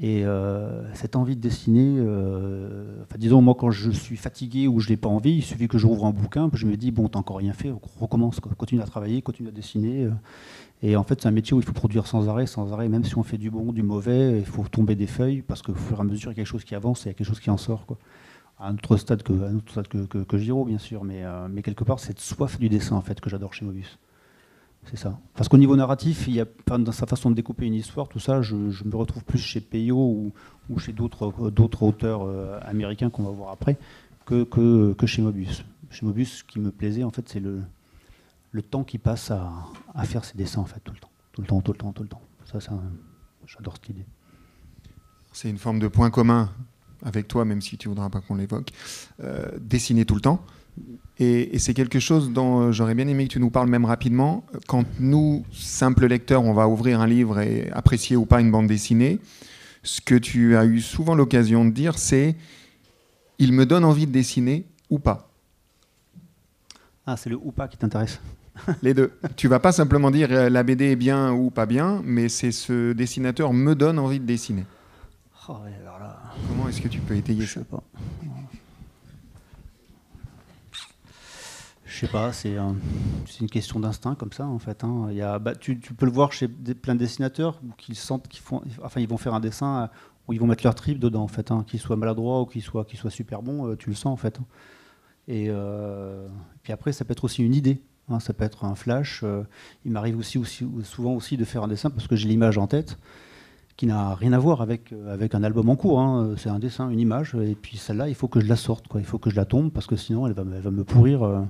Et 0.02 0.24
cette 0.94 1.14
envie 1.14 1.36
de 1.36 1.42
dessiner, 1.42 2.00
enfin, 2.00 3.16
disons, 3.18 3.42
moi, 3.42 3.54
quand 3.54 3.70
je 3.70 3.90
suis 3.90 4.16
fatigué 4.16 4.66
ou 4.66 4.80
je 4.80 4.88
n'ai 4.88 4.96
pas 4.96 5.10
envie, 5.10 5.32
il 5.32 5.42
suffit 5.42 5.68
que 5.68 5.76
j'ouvre 5.76 6.06
un 6.06 6.10
bouquin, 6.10 6.48
puis 6.48 6.58
je 6.58 6.66
me 6.66 6.76
dis, 6.78 6.90
bon, 6.90 7.08
t'as 7.08 7.18
encore 7.18 7.36
rien 7.36 7.52
fait, 7.52 7.70
recommence, 7.98 8.40
continue 8.40 8.80
à 8.80 8.86
travailler, 8.86 9.20
continue 9.20 9.50
à 9.50 9.52
dessiner. 9.52 10.08
Et 10.82 10.96
en 10.96 11.02
fait, 11.02 11.20
c'est 11.20 11.28
un 11.28 11.32
métier 11.32 11.54
où 11.54 11.60
il 11.60 11.66
faut 11.66 11.74
produire 11.74 12.06
sans 12.06 12.28
arrêt, 12.28 12.46
sans 12.46 12.72
arrêt, 12.72 12.88
même 12.88 13.04
si 13.04 13.16
on 13.18 13.22
fait 13.22 13.36
du 13.36 13.50
bon, 13.50 13.72
du 13.72 13.82
mauvais, 13.82 14.38
il 14.38 14.46
faut 14.46 14.64
tomber 14.64 14.94
des 14.94 15.06
feuilles, 15.06 15.42
parce 15.42 15.60
qu'au 15.60 15.74
fur 15.74 15.98
et 15.98 16.00
à 16.00 16.04
mesure, 16.04 16.30
il 16.30 16.32
y 16.32 16.36
a 16.36 16.36
quelque 16.36 16.46
chose 16.46 16.64
qui 16.64 16.74
avance 16.74 17.00
et 17.00 17.08
il 17.08 17.08
y 17.08 17.10
a 17.10 17.14
quelque 17.14 17.26
chose 17.26 17.40
qui 17.40 17.50
en 17.50 17.58
sort. 17.58 17.84
À 18.58 18.68
un 18.68 18.74
autre 18.74 18.96
stade 18.96 19.22
que, 19.22 20.38
Giro, 20.38 20.64
bien 20.64 20.78
sûr, 20.78 21.04
mais, 21.04 21.24
euh, 21.24 21.48
mais 21.50 21.62
quelque 21.62 21.84
part, 21.84 21.98
cette 21.98 22.20
soif 22.20 22.58
du 22.58 22.70
dessin, 22.70 22.96
en 22.96 23.02
fait, 23.02 23.20
que 23.20 23.28
j'adore 23.28 23.52
chez 23.52 23.66
Mobius. 23.66 23.98
C'est 24.86 24.96
ça. 24.96 25.18
Parce 25.34 25.48
qu'au 25.48 25.58
niveau 25.58 25.76
narratif, 25.76 26.26
il 26.26 26.34
y 26.34 26.40
a, 26.40 26.46
dans 26.66 26.92
sa 26.92 27.06
façon 27.06 27.30
de 27.30 27.34
découper 27.36 27.66
une 27.66 27.74
histoire, 27.74 28.08
tout 28.08 28.18
ça, 28.18 28.42
je, 28.42 28.56
me 28.56 28.96
retrouve 28.96 29.24
plus 29.24 29.38
chez 29.38 29.60
Peyo 29.60 29.96
ou, 29.96 30.78
chez 30.78 30.92
d'autres, 30.92 31.50
d'autres 31.50 31.82
auteurs 31.82 32.22
euh, 32.22 32.58
américains 32.62 33.10
qu'on 33.10 33.24
va 33.24 33.30
voir 33.30 33.50
après, 33.50 33.78
que, 34.24 34.94
chez 35.06 35.22
Mobius. 35.22 35.64
Chez 35.90 36.06
Mobius, 36.06 36.38
ce 36.38 36.44
qui 36.44 36.58
me 36.58 36.70
plaisait, 36.70 37.04
en 37.04 37.10
fait, 37.10 37.28
c'est 37.28 37.40
le, 37.40 37.62
temps 38.62 38.84
qui 38.84 38.98
passe 38.98 39.30
à, 39.30 40.04
faire 40.04 40.24
ses 40.24 40.36
dessins, 40.36 40.60
en 40.60 40.66
fait, 40.66 40.80
tout 40.80 40.92
le 40.92 40.98
temps. 40.98 41.10
Tout 41.32 41.42
le 41.42 41.46
temps, 41.46 41.60
tout 41.60 41.72
le 41.72 41.78
temps, 41.78 41.92
tout 41.92 42.02
le 42.02 42.08
temps. 42.08 42.22
J'adore 43.46 43.74
cette 43.74 43.88
idée. 43.90 44.06
C'est 45.32 45.50
une 45.50 45.58
forme 45.58 45.78
de 45.78 45.88
point 45.88 46.10
commun 46.10 46.50
avec 47.02 47.28
toi, 47.28 47.44
même 47.44 47.60
si 47.60 47.78
tu 47.78 47.88
voudras 47.88 48.10
pas 48.10 48.20
qu'on 48.20 48.34
l'évoque. 48.34 48.70
Euh, 49.22 49.50
dessiner 49.60 50.04
tout 50.04 50.14
le 50.14 50.20
temps. 50.20 50.44
Et, 51.18 51.58
c'est 51.58 51.74
quelque 51.74 52.00
chose 52.00 52.32
dont 52.32 52.60
euh, 52.60 52.72
j'aurais 52.72 52.94
bien 52.94 53.06
aimé 53.06 53.26
que 53.26 53.32
tu 53.32 53.40
nous 53.40 53.50
parles 53.50 53.68
même 53.68 53.84
rapidement. 53.84 54.44
Quand 54.66 54.84
nous, 54.98 55.44
simples 55.52 56.06
lecteurs, 56.06 56.42
on 56.44 56.54
va 56.54 56.66
ouvrir 56.66 57.00
un 57.00 57.06
livre 57.06 57.40
et 57.40 57.68
apprécier 57.72 58.16
ou 58.16 58.24
pas 58.24 58.40
une 58.40 58.50
bande 58.50 58.66
dessinée, 58.66 59.18
ce 59.82 60.00
que 60.00 60.14
tu 60.14 60.56
as 60.56 60.64
eu 60.64 60.80
souvent 60.80 61.14
l'occasion 61.14 61.64
de 61.64 61.70
dire, 61.70 61.98
c'est 61.98 62.36
il 63.38 63.52
me 63.52 63.66
donne 63.66 63.84
envie 63.84 64.06
de 64.06 64.12
dessiner 64.12 64.64
ou 64.88 64.98
pas. 64.98 65.30
Ah, 67.06 67.16
c'est 67.16 67.30
le 67.30 67.36
ou 67.36 67.52
pas 67.52 67.68
qui 67.68 67.76
t'intéresse. 67.76 68.20
Les 68.82 68.94
deux. 68.94 69.12
Tu 69.36 69.48
vas 69.48 69.58
pas 69.58 69.72
simplement 69.72 70.10
dire 70.10 70.28
euh, 70.30 70.48
la 70.48 70.62
BD 70.62 70.92
est 70.92 70.96
bien 70.96 71.32
ou 71.32 71.50
pas 71.50 71.66
bien, 71.66 72.02
mais 72.04 72.28
c'est 72.28 72.52
ce 72.52 72.92
dessinateur 72.92 73.52
me 73.52 73.74
donne 73.74 73.98
envie 73.98 74.20
de 74.20 74.26
dessiner. 74.26 74.64
Oh, 75.48 75.56
alors 75.82 75.98
là... 75.98 76.18
Comment 76.48 76.68
est-ce 76.68 76.80
que 76.80 76.88
tu 76.88 77.00
peux 77.00 77.16
étayer 77.16 77.42
Je 77.42 77.46
ça? 77.46 77.60
sais 77.60 77.66
pas. 77.66 77.82
Sais 82.06 82.12
pas, 82.12 82.32
c'est 82.32 82.56
une 83.40 83.50
question 83.50 83.80
d'instinct 83.80 84.14
comme 84.14 84.32
ça 84.32 84.46
en 84.46 84.58
fait. 84.58 84.84
Hein. 84.84 85.08
Il 85.10 85.16
y 85.16 85.20
bah, 85.20 85.54
tu, 85.54 85.76
peux 85.76 86.06
le 86.06 86.12
voir 86.12 86.32
chez 86.32 86.48
plein 86.48 86.94
de 86.94 87.00
dessinateurs 87.00 87.60
qui 87.78 87.94
sentent 87.94 88.28
qu'ils 88.28 88.42
font, 88.42 88.62
enfin 88.82 89.00
ils 89.00 89.08
vont 89.08 89.16
faire 89.16 89.34
un 89.34 89.40
dessin 89.40 89.82
euh, 89.82 89.86
où 90.28 90.32
ils 90.32 90.40
vont 90.40 90.46
mettre 90.46 90.64
leur 90.64 90.74
trip 90.74 90.98
dedans 90.98 91.22
en 91.22 91.28
fait, 91.28 91.50
hein. 91.50 91.64
qu'il 91.66 91.80
soit 91.80 91.96
maladroit 91.96 92.42
ou 92.42 92.46
qu'il 92.46 92.62
soit, 92.62 92.84
qu'il 92.84 92.98
soit 92.98 93.10
super 93.10 93.42
bon, 93.42 93.68
euh, 93.68 93.76
tu 93.76 93.90
le 93.90 93.96
sens 93.96 94.12
en 94.12 94.16
fait. 94.16 94.38
Hein. 94.38 94.44
Et, 95.28 95.48
puis 96.62 96.72
après, 96.72 96.92
ça 96.92 97.04
peut 97.04 97.12
être 97.12 97.24
aussi 97.24 97.44
une 97.44 97.54
idée. 97.54 97.80
Ça 98.18 98.32
peut 98.32 98.42
être 98.42 98.64
un 98.64 98.74
flash. 98.74 99.20
Euh, 99.22 99.44
il 99.84 99.92
m'arrive 99.92 100.18
aussi, 100.18 100.36
aussi, 100.38 100.66
souvent 100.82 101.12
aussi 101.12 101.36
de 101.36 101.44
faire 101.44 101.62
un 101.62 101.68
dessin 101.68 101.90
parce 101.90 102.08
que 102.08 102.16
j'ai 102.16 102.26
l'image 102.26 102.58
en 102.58 102.66
tête 102.66 102.98
qui 103.80 103.86
n'a 103.86 104.14
rien 104.14 104.34
à 104.34 104.38
voir 104.38 104.60
avec, 104.60 104.92
euh, 104.92 105.10
avec 105.10 105.34
un 105.34 105.42
album 105.42 105.70
en 105.70 105.74
cours. 105.74 106.00
Hein. 106.00 106.34
C'est 106.36 106.50
un 106.50 106.58
dessin, 106.58 106.90
une 106.90 107.00
image, 107.00 107.34
et 107.34 107.54
puis 107.54 107.78
celle-là, 107.78 108.10
il 108.10 108.14
faut 108.14 108.28
que 108.28 108.38
je 108.38 108.46
la 108.46 108.56
sorte. 108.56 108.84
Il 108.96 109.06
faut 109.06 109.16
que 109.16 109.30
je 109.30 109.36
la 109.36 109.46
tombe 109.46 109.72
parce 109.72 109.86
que 109.86 109.96
sinon, 109.96 110.26
elle 110.26 110.34
va, 110.34 110.44
me 110.44 110.84
pourrir, 110.84 111.22
euh, 111.22 111.40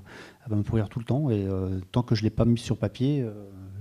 elle 0.45 0.51
va 0.51 0.57
me 0.57 0.63
pourrir 0.63 0.89
tout 0.89 1.01
le 1.01 1.05
temps. 1.05 1.29
Et 1.29 1.49
tant 1.91 2.05
que 2.05 2.15
je 2.15 2.23
l'ai 2.23 2.31
pas 2.31 2.45
mis 2.45 2.57
sur 2.57 2.77
papier, 2.77 3.27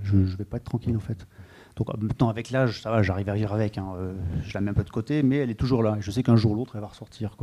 je 0.02 0.16
ne 0.16 0.24
vais 0.24 0.44
pas 0.44 0.56
être 0.56 0.64
tranquille 0.64 0.96
en 0.96 1.00
fait. 1.00 1.28
Donc 1.76 1.96
maintenant, 2.02 2.28
avec 2.28 2.50
l'âge, 2.50 2.82
ça 2.82 2.90
va, 2.90 3.04
j'arrive 3.04 3.28
à 3.28 3.34
vivre 3.34 3.52
avec. 3.52 3.78
Hein. 3.78 3.94
je 4.42 4.52
la 4.52 4.60
mets 4.60 4.72
un 4.72 4.74
peu 4.74 4.82
de 4.82 4.90
côté, 4.90 5.22
mais 5.22 5.36
elle 5.36 5.50
est 5.50 5.54
toujours 5.54 5.84
là. 5.84 5.94
Et 5.98 6.02
je 6.02 6.10
sais 6.10 6.24
qu'un 6.24 6.34
jour 6.34 6.50
ou 6.50 6.56
l'autre, 6.56 6.72
elle 6.74 6.80
va 6.80 6.88
ressortir. 6.88 7.36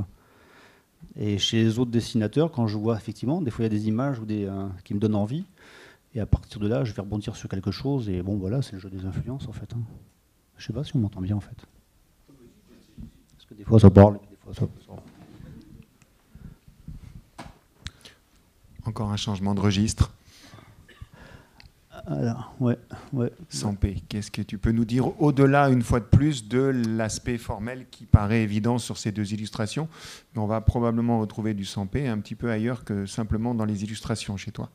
Et 1.15 1.37
chez 1.37 1.63
les 1.63 1.79
autres 1.79 1.91
dessinateurs, 1.91 2.51
quand 2.51 2.67
je 2.67 2.77
vois 2.77 2.97
effectivement, 2.97 3.41
des 3.41 3.49
fois 3.49 3.63
il 3.63 3.71
y 3.71 3.73
a 3.73 3.79
des 3.79 3.87
images 3.87 4.19
ou 4.19 4.25
des, 4.25 4.43
euh, 4.43 4.67
qui 4.83 4.93
me 4.93 4.99
donnent 4.99 5.15
envie, 5.15 5.45
et 6.15 6.19
à 6.19 6.25
partir 6.25 6.59
de 6.59 6.67
là, 6.67 6.83
je 6.83 6.91
vais 6.91 7.01
rebondir 7.01 7.37
sur 7.37 7.47
quelque 7.47 7.71
chose, 7.71 8.09
et 8.09 8.21
bon 8.21 8.35
voilà, 8.35 8.61
c'est 8.61 8.73
le 8.73 8.79
jeu 8.79 8.89
des 8.89 9.05
influences 9.05 9.47
en 9.47 9.53
fait. 9.53 9.71
Hein. 9.73 9.83
Je 10.57 10.65
sais 10.65 10.73
pas 10.73 10.83
si 10.83 10.95
on 10.95 10.99
m'entend 10.99 11.21
bien 11.21 11.35
en 11.35 11.39
fait. 11.39 11.57
Parce 13.35 13.45
que 13.49 13.53
des 13.53 13.63
fois 13.63 13.79
ça 13.79 13.89
parle, 13.89 14.19
des 14.29 14.35
fois 14.37 14.53
ça. 14.53 14.67
Encore 18.85 19.11
un 19.11 19.17
changement 19.17 19.53
de 19.53 19.59
registre. 19.59 20.13
Alors, 22.09 22.55
ouais, 22.61 22.77
ouais. 23.11 23.33
Sans 23.49 23.75
P, 23.75 24.01
qu'est-ce 24.07 24.31
que 24.31 24.41
tu 24.41 24.57
peux 24.57 24.71
nous 24.71 24.85
dire 24.85 25.21
au-delà, 25.21 25.69
une 25.69 25.81
fois 25.81 25.99
de 25.99 26.05
plus, 26.05 26.47
de 26.47 26.59
l'aspect 26.59 27.37
formel 27.37 27.85
qui 27.91 28.05
paraît 28.05 28.43
évident 28.43 28.77
sur 28.77 28.97
ces 28.97 29.11
deux 29.11 29.33
illustrations? 29.33 29.89
Mais 30.33 30.41
on 30.41 30.47
va 30.47 30.61
probablement 30.61 31.19
retrouver 31.19 31.53
du 31.53 31.65
sans 31.65 31.85
P 31.85 32.07
un 32.07 32.19
petit 32.19 32.35
peu 32.35 32.49
ailleurs 32.49 32.85
que 32.85 33.05
simplement 33.05 33.53
dans 33.53 33.65
les 33.65 33.83
illustrations 33.83 34.37
chez 34.37 34.51
toi. 34.51 34.69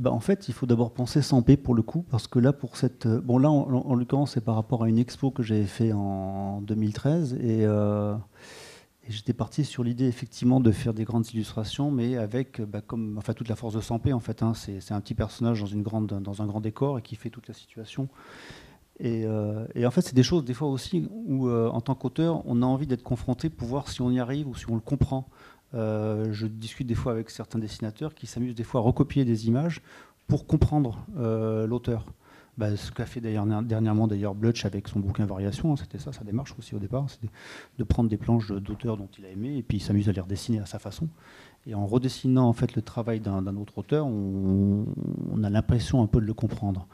Bah 0.00 0.10
en 0.10 0.20
fait, 0.20 0.48
il 0.48 0.54
faut 0.54 0.66
d'abord 0.66 0.92
penser 0.92 1.22
sans 1.22 1.42
P 1.42 1.56
pour 1.56 1.74
le 1.74 1.82
coup, 1.82 2.02
parce 2.10 2.26
que 2.26 2.38
là, 2.38 2.52
pour 2.52 2.76
cette. 2.76 3.06
Bon, 3.06 3.38
là, 3.38 3.50
en, 3.50 3.70
en 3.70 3.94
l'occurrence, 3.94 4.32
c'est 4.32 4.40
par 4.40 4.54
rapport 4.56 4.82
à 4.82 4.88
une 4.88 4.98
expo 4.98 5.30
que 5.30 5.42
j'avais 5.42 5.66
fait 5.66 5.92
en 5.92 6.60
2013. 6.62 7.34
Et. 7.34 7.64
Euh, 7.66 8.16
j'étais 9.10 9.32
parti 9.32 9.64
sur 9.64 9.82
l'idée 9.84 10.06
effectivement 10.06 10.60
de 10.60 10.70
faire 10.70 10.94
des 10.94 11.04
grandes 11.04 11.26
illustrations, 11.32 11.90
mais 11.90 12.16
avec 12.16 12.60
bah, 12.60 12.80
comme 12.80 13.18
enfin 13.18 13.32
toute 13.34 13.48
la 13.48 13.56
force 13.56 13.74
de 13.74 13.80
Sampé 13.80 14.12
en 14.12 14.20
fait. 14.20 14.42
Hein, 14.42 14.52
c'est 14.54 14.92
un 14.92 15.00
petit 15.00 15.14
personnage 15.14 15.60
dans 15.60 15.66
une 15.66 15.82
grande 15.82 16.06
dans 16.06 16.42
un 16.42 16.46
grand 16.46 16.60
décor 16.60 16.98
et 16.98 17.02
qui 17.02 17.16
fait 17.16 17.30
toute 17.30 17.48
la 17.48 17.54
situation. 17.54 18.08
Et, 19.02 19.24
euh, 19.24 19.64
en 19.82 19.90
fait, 19.90 20.02
c'est 20.02 20.14
des 20.14 20.22
choses 20.22 20.44
des 20.44 20.52
fois 20.52 20.68
aussi 20.68 21.08
où 21.10 21.48
euh, 21.48 21.68
en 21.70 21.80
tant 21.80 21.94
qu'auteur, 21.94 22.42
on 22.44 22.60
a 22.60 22.66
envie 22.66 22.86
d'être 22.86 23.02
confronté 23.02 23.48
pour 23.48 23.66
voir 23.66 23.88
si 23.88 24.02
on 24.02 24.10
y 24.10 24.20
arrive 24.20 24.46
ou 24.46 24.54
si 24.54 24.70
on 24.70 24.74
le 24.74 24.80
comprend. 24.80 25.26
Euh, 25.74 26.32
je 26.32 26.46
discute 26.46 26.86
des 26.86 26.94
fois 26.94 27.12
avec 27.12 27.30
certains 27.30 27.58
dessinateurs 27.58 28.14
qui 28.14 28.26
s'amusent 28.26 28.54
des 28.54 28.64
fois 28.64 28.80
à 28.80 28.84
recopier 28.84 29.24
des 29.24 29.46
images 29.46 29.82
pour 30.26 30.46
comprendre 30.46 31.04
l'auteur. 31.16 32.06
Bah, 32.60 32.76
ce 32.76 32.92
qu'a 32.92 33.06
fait 33.06 33.22
dernièrement 33.22 34.06
d'ailleurs 34.06 34.34
Blutch 34.34 34.66
avec 34.66 34.86
son 34.88 35.00
bouquin 35.00 35.24
Variation, 35.24 35.72
hein, 35.72 35.76
c'était 35.76 35.98
ça 35.98 36.12
sa 36.12 36.24
démarche 36.24 36.54
aussi 36.58 36.74
au 36.74 36.78
départ, 36.78 37.06
c'est 37.08 37.20
de, 37.78 37.84
prendre 37.84 38.10
des 38.10 38.18
planches 38.18 38.52
d'auteurs 38.52 38.98
dont 38.98 39.08
il 39.18 39.24
a 39.24 39.30
aimé 39.30 39.56
et 39.56 39.62
puis 39.62 39.78
il 39.78 39.80
s'amuse 39.80 40.10
à 40.10 40.12
les 40.12 40.20
redessiner 40.20 40.58
à 40.58 40.66
sa 40.66 40.78
façon. 40.78 41.08
Et 41.66 41.74
en 41.74 41.86
redessinant 41.86 42.46
en 42.46 42.52
fait 42.52 42.74
le 42.74 42.82
travail 42.82 43.20
d'un 43.20 43.56
autre 43.56 43.78
auteur, 43.78 44.06
on, 44.06 44.84
a 45.42 45.48
l'impression 45.48 46.02
un 46.02 46.06
peu 46.06 46.20
de 46.20 46.26
le 46.26 46.34
comprendre. 46.34 46.86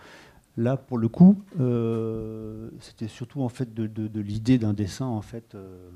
Là, 0.57 0.77
pour 0.77 0.97
le 0.99 1.09
coup, 1.09 1.37
euh, 1.61 2.71
c'était 2.81 3.09
surtout 3.09 3.43
en 3.43 3.49
fait 3.49 3.75
de, 3.75 4.21
l'idée 4.21 4.59
d'un 4.59 4.73
dessin 4.73 5.07
en 5.07 5.21
fait 5.21 5.55
euh, 5.55 5.91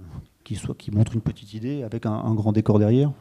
qui 0.44 0.54
soit 0.54 0.74
qui 0.74 0.90
montre 0.90 1.14
une 1.14 1.22
petite 1.22 1.54
idée 1.54 1.82
avec 1.82 2.04
un 2.04 2.34
grand 2.34 2.52
décor 2.52 2.78
derrière 2.78 3.12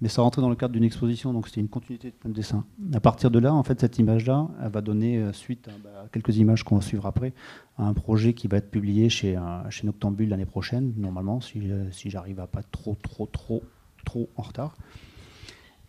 mais 0.00 0.08
ça 0.08 0.22
rentrait 0.22 0.42
dans 0.42 0.50
le 0.50 0.56
cadre 0.56 0.72
d'une 0.72 0.84
exposition, 0.84 1.32
donc 1.32 1.48
c'était 1.48 1.60
une 1.60 1.68
continuité 1.68 2.10
de 2.10 2.14
plein 2.14 2.30
de 2.30 2.34
dessins. 2.34 2.64
À 2.92 3.00
partir 3.00 3.30
de 3.30 3.38
là, 3.38 3.54
en 3.54 3.62
fait, 3.62 3.80
cette 3.80 3.98
image-là, 3.98 4.48
va 4.60 4.80
donner 4.82 5.18
euh, 5.18 5.32
suite 5.32 5.68
à 5.68 5.72
bah, 5.82 6.06
quelques 6.12 6.36
images 6.36 6.64
qu'on 6.64 6.76
va 6.76 6.82
suivre 6.82 7.06
après, 7.06 7.32
à 7.78 7.86
un 7.86 7.94
projet 7.94 8.34
qui 8.34 8.46
va 8.46 8.58
être 8.58 8.70
publié 8.70 9.08
chez, 9.08 9.38
Noctambule 9.84 10.28
l'année 10.28 10.46
prochaine, 10.46 10.92
normalement, 10.96 11.40
si, 11.40 11.62
si 11.92 12.10
j'arrive 12.10 12.40
à 12.40 12.46
pas 12.46 12.62
trop, 12.62 12.96
trop, 13.02 13.26
trop, 13.26 13.62
trop 14.04 14.28
en 14.36 14.42
retard. 14.42 14.76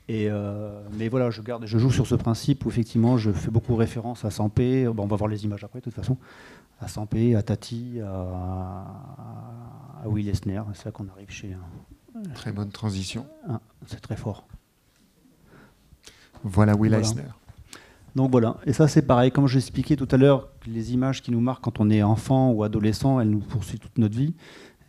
Et 0.10 0.30
mais 0.98 1.10
voilà, 1.10 1.30
je, 1.30 1.42
garde, 1.42 1.66
je 1.66 1.78
joue 1.78 1.92
sur 1.92 2.08
ce 2.08 2.16
principe 2.16 2.66
où 2.66 2.70
effectivement 2.70 3.18
je 3.18 3.32
fais 3.32 3.52
beaucoup 3.52 3.76
référence 3.76 4.24
à 4.24 4.32
Sampé, 4.32 4.86
bon, 4.88 5.04
on 5.04 5.08
va 5.08 5.18
voir 5.18 5.28
les 5.28 5.44
images 5.44 5.64
après 5.64 5.80
de 5.80 5.84
toute 5.84 5.94
façon, 5.94 6.18
à 6.80 6.88
Sampé, 6.88 7.36
à 7.36 7.42
Tati, 7.42 8.00
à, 8.02 8.86
à 10.04 10.08
Will 10.08 10.30
Esner, 10.30 10.62
c'est 10.74 10.86
là 10.86 10.92
qu'on 10.92 11.10
arrive 11.10 11.30
chez, 11.30 11.56
Très 12.34 12.52
bonne 12.52 12.72
transition. 12.72 13.26
Ah, 13.48 13.60
c'est 13.86 14.02
très 14.02 14.16
fort. 14.16 14.48
Voilà 16.44 16.76
Will 16.76 16.94
Eisner. 16.94 17.24
Donc 18.16 18.32
voilà, 18.32 18.58
et 18.66 18.74
ça 18.74 18.88
c'est 18.88 19.04
pareil, 19.04 19.32
comme 19.32 19.46
je 19.46 19.56
l'expliquais 19.56 19.96
tout 19.96 20.08
à 20.10 20.18
l'heure, 20.18 20.50
les 20.66 20.94
images 20.94 21.22
qui 21.22 21.32
nous 21.32 21.40
marquent 21.40 21.64
quand 21.64 21.80
on 21.80 21.90
est 21.90 22.02
enfant 22.02 22.52
ou 22.52 22.64
adolescent, 22.64 23.20
elles 23.20 23.30
nous 23.30 23.40
poursuivent 23.40 23.80
toute 23.80 23.98
notre 24.00 24.18
vie. 24.18 24.34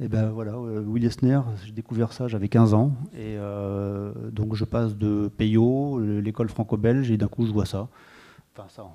Et 0.01 0.07
ben 0.07 0.31
voilà, 0.31 0.53
euh, 0.53 0.85
Will 0.85 1.05
Eisner, 1.05 1.41
j'ai 1.65 1.73
découvert 1.73 2.13
ça, 2.13 2.29
j'avais 2.29 2.49
15 2.49 2.73
ans, 2.73 2.93
et 3.15 3.35
euh, 3.37 4.13
donc 4.31 4.55
je 4.55 4.65
passe 4.65 4.97
de 4.97 5.29
Peyo, 5.37 5.99
l'école 6.21 6.49
franco-belge, 6.49 7.11
et 7.11 7.17
d'un 7.17 7.27
coup 7.27 7.45
je 7.47 7.53
vois 7.53 7.67
ça. 7.67 7.89
Enfin 8.57 8.69
ça, 8.69 8.91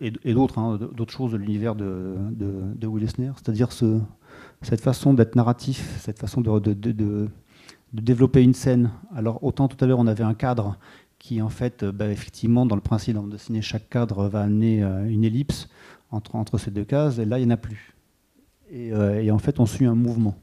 et, 0.00 0.10
d'autres, 0.32 0.58
hein, 0.58 0.78
d'autres 0.78 1.12
choses 1.12 1.32
de 1.32 1.36
l'univers 1.36 1.74
de, 1.74 2.16
de, 2.30 2.86
Will 2.86 3.04
Eisner, 3.04 3.32
c'est-à-dire 3.36 3.72
ce, 3.72 4.00
cette 4.62 4.80
façon 4.80 5.12
d'être 5.12 5.36
narratif, 5.36 5.98
cette 6.00 6.18
façon 6.18 6.40
de, 6.40 7.28
développer 7.92 8.42
une 8.42 8.54
scène. 8.54 8.90
Alors 9.14 9.44
autant 9.44 9.68
tout 9.68 9.82
à 9.82 9.86
l'heure 9.86 9.98
on 9.98 10.06
avait 10.06 10.24
un 10.24 10.34
cadre 10.34 10.78
qui 11.18 11.42
en 11.42 11.48
fait, 11.48 11.82
euh, 11.82 11.92
bah, 11.92 12.08
effectivement, 12.08 12.64
dans 12.64 12.76
le 12.76 12.80
principe 12.80 13.16
de 13.16 13.30
dessiner 13.30 13.60
chaque 13.60 13.88
cadre 13.90 14.28
va 14.28 14.42
amener 14.42 14.82
euh, 14.82 15.08
une 15.08 15.24
ellipse 15.24 15.68
entre 16.10 16.56
ces 16.56 16.70
deux 16.70 16.84
cases, 16.84 17.18
et 17.18 17.26
là 17.26 17.38
il 17.38 17.46
n'y 17.46 17.52
en 17.52 17.54
a 17.54 17.58
plus. 17.58 17.97
Euh, 18.72 19.20
et, 19.20 19.30
en 19.30 19.38
fait 19.38 19.60
on 19.60 19.66
suit 19.66 19.86
un 19.86 19.94
mouvement. 19.94 20.36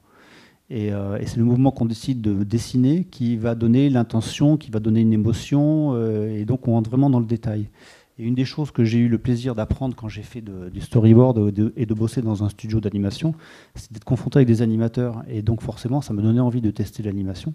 Et, 0.70 0.90
c'est 1.26 1.38
le 1.38 1.44
mouvement 1.44 1.70
qu'on 1.70 1.86
décide 1.86 2.22
de 2.22 2.44
dessiner 2.44 3.04
qui 3.04 3.38
va 3.38 3.54
donner 3.54 3.90
l'intention, 3.90 4.58
qui 4.58 4.72
va 4.72 4.80
donner 4.80 5.02
une 5.02 5.14
émotion, 5.14 5.96
et 6.28 6.44
donc 6.46 6.68
on 6.68 6.72
rentre 6.72 6.90
vraiment 6.90 7.12
dans 7.12 7.20
le 7.20 7.28
détail. 7.28 7.70
Et 8.18 8.24
une 8.24 8.34
des 8.34 8.46
choses 8.46 8.72
que 8.72 8.84
j'ai 8.84 8.98
eu 8.98 9.08
le 9.08 9.20
plaisir 9.20 9.54
d'apprendre 9.54 9.96
quand 9.96 10.08
j'ai 10.08 10.24
fait 10.24 10.42
du 10.42 10.82
storyboard 10.82 11.54
et 11.76 11.86
de 11.86 11.94
bosser 11.94 12.24
dans 12.24 12.44
un 12.44 12.50
studio 12.50 12.80
d'animation, 12.80 13.36
c'est 13.76 13.94
d'être 13.94 14.06
confronté 14.06 14.40
avec 14.40 14.48
des 14.48 14.64
animateurs. 14.64 15.24
Et 15.28 15.44
donc 15.44 15.62
forcément, 15.62 16.02
ça 16.02 16.14
me 16.14 16.24
donnait 16.24 16.40
envie 16.40 16.62
de 16.62 16.72
tester 16.72 17.04
l'animation. 17.04 17.54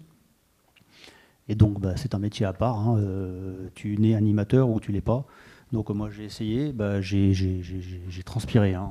Et 1.51 1.55
donc, 1.55 1.81
bah, 1.81 1.93
c'est 1.97 2.15
un 2.15 2.19
métier 2.19 2.45
à 2.45 2.53
part. 2.53 2.79
Hein. 2.79 2.97
Euh, 2.99 3.67
tu 3.75 3.97
nais 3.97 4.15
animateur 4.15 4.69
ou 4.69 4.79
tu 4.79 4.93
l'es 4.93 5.01
pas. 5.01 5.25
Donc, 5.73 5.89
moi, 5.89 6.09
j'ai 6.09 6.23
essayé. 6.23 6.71
Bah, 6.71 7.01
j'ai 7.01 7.33
transpiré. 8.23 8.73
Hein. 8.73 8.89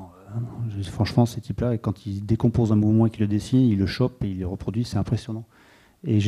Franchement, 0.83 1.25
ces 1.25 1.41
types-là, 1.41 1.77
quand 1.77 2.05
ils 2.05 2.25
décomposent 2.25 2.71
un 2.71 2.75
mouvement 2.75 3.05
et 3.05 3.09
qu'ils 3.09 3.21
le 3.21 3.27
dessinent, 3.27 3.67
ils 3.67 3.77
le 3.77 3.85
chopent 3.85 4.23
et 4.23 4.29
ils 4.29 4.39
le 4.39 4.47
reproduisent. 4.47 4.87
C'est 4.87 4.97
impressionnant. 4.97 5.45
Et 6.05 6.19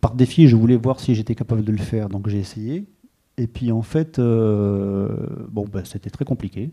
par 0.00 0.14
défi, 0.14 0.48
je 0.48 0.56
voulais 0.56 0.76
voir 0.76 1.00
si 1.00 1.14
j'étais 1.14 1.34
capable 1.34 1.64
de 1.64 1.72
le 1.72 1.78
faire. 1.78 2.08
Donc, 2.08 2.28
j'ai 2.28 2.38
essayé. 2.38 2.84
Et 3.36 3.46
puis, 3.46 3.72
en 3.72 3.82
fait, 3.82 4.18
euh, 4.18 5.08
bon, 5.50 5.66
bah, 5.70 5.82
c'était 5.84 6.10
très 6.10 6.24
compliqué. 6.24 6.70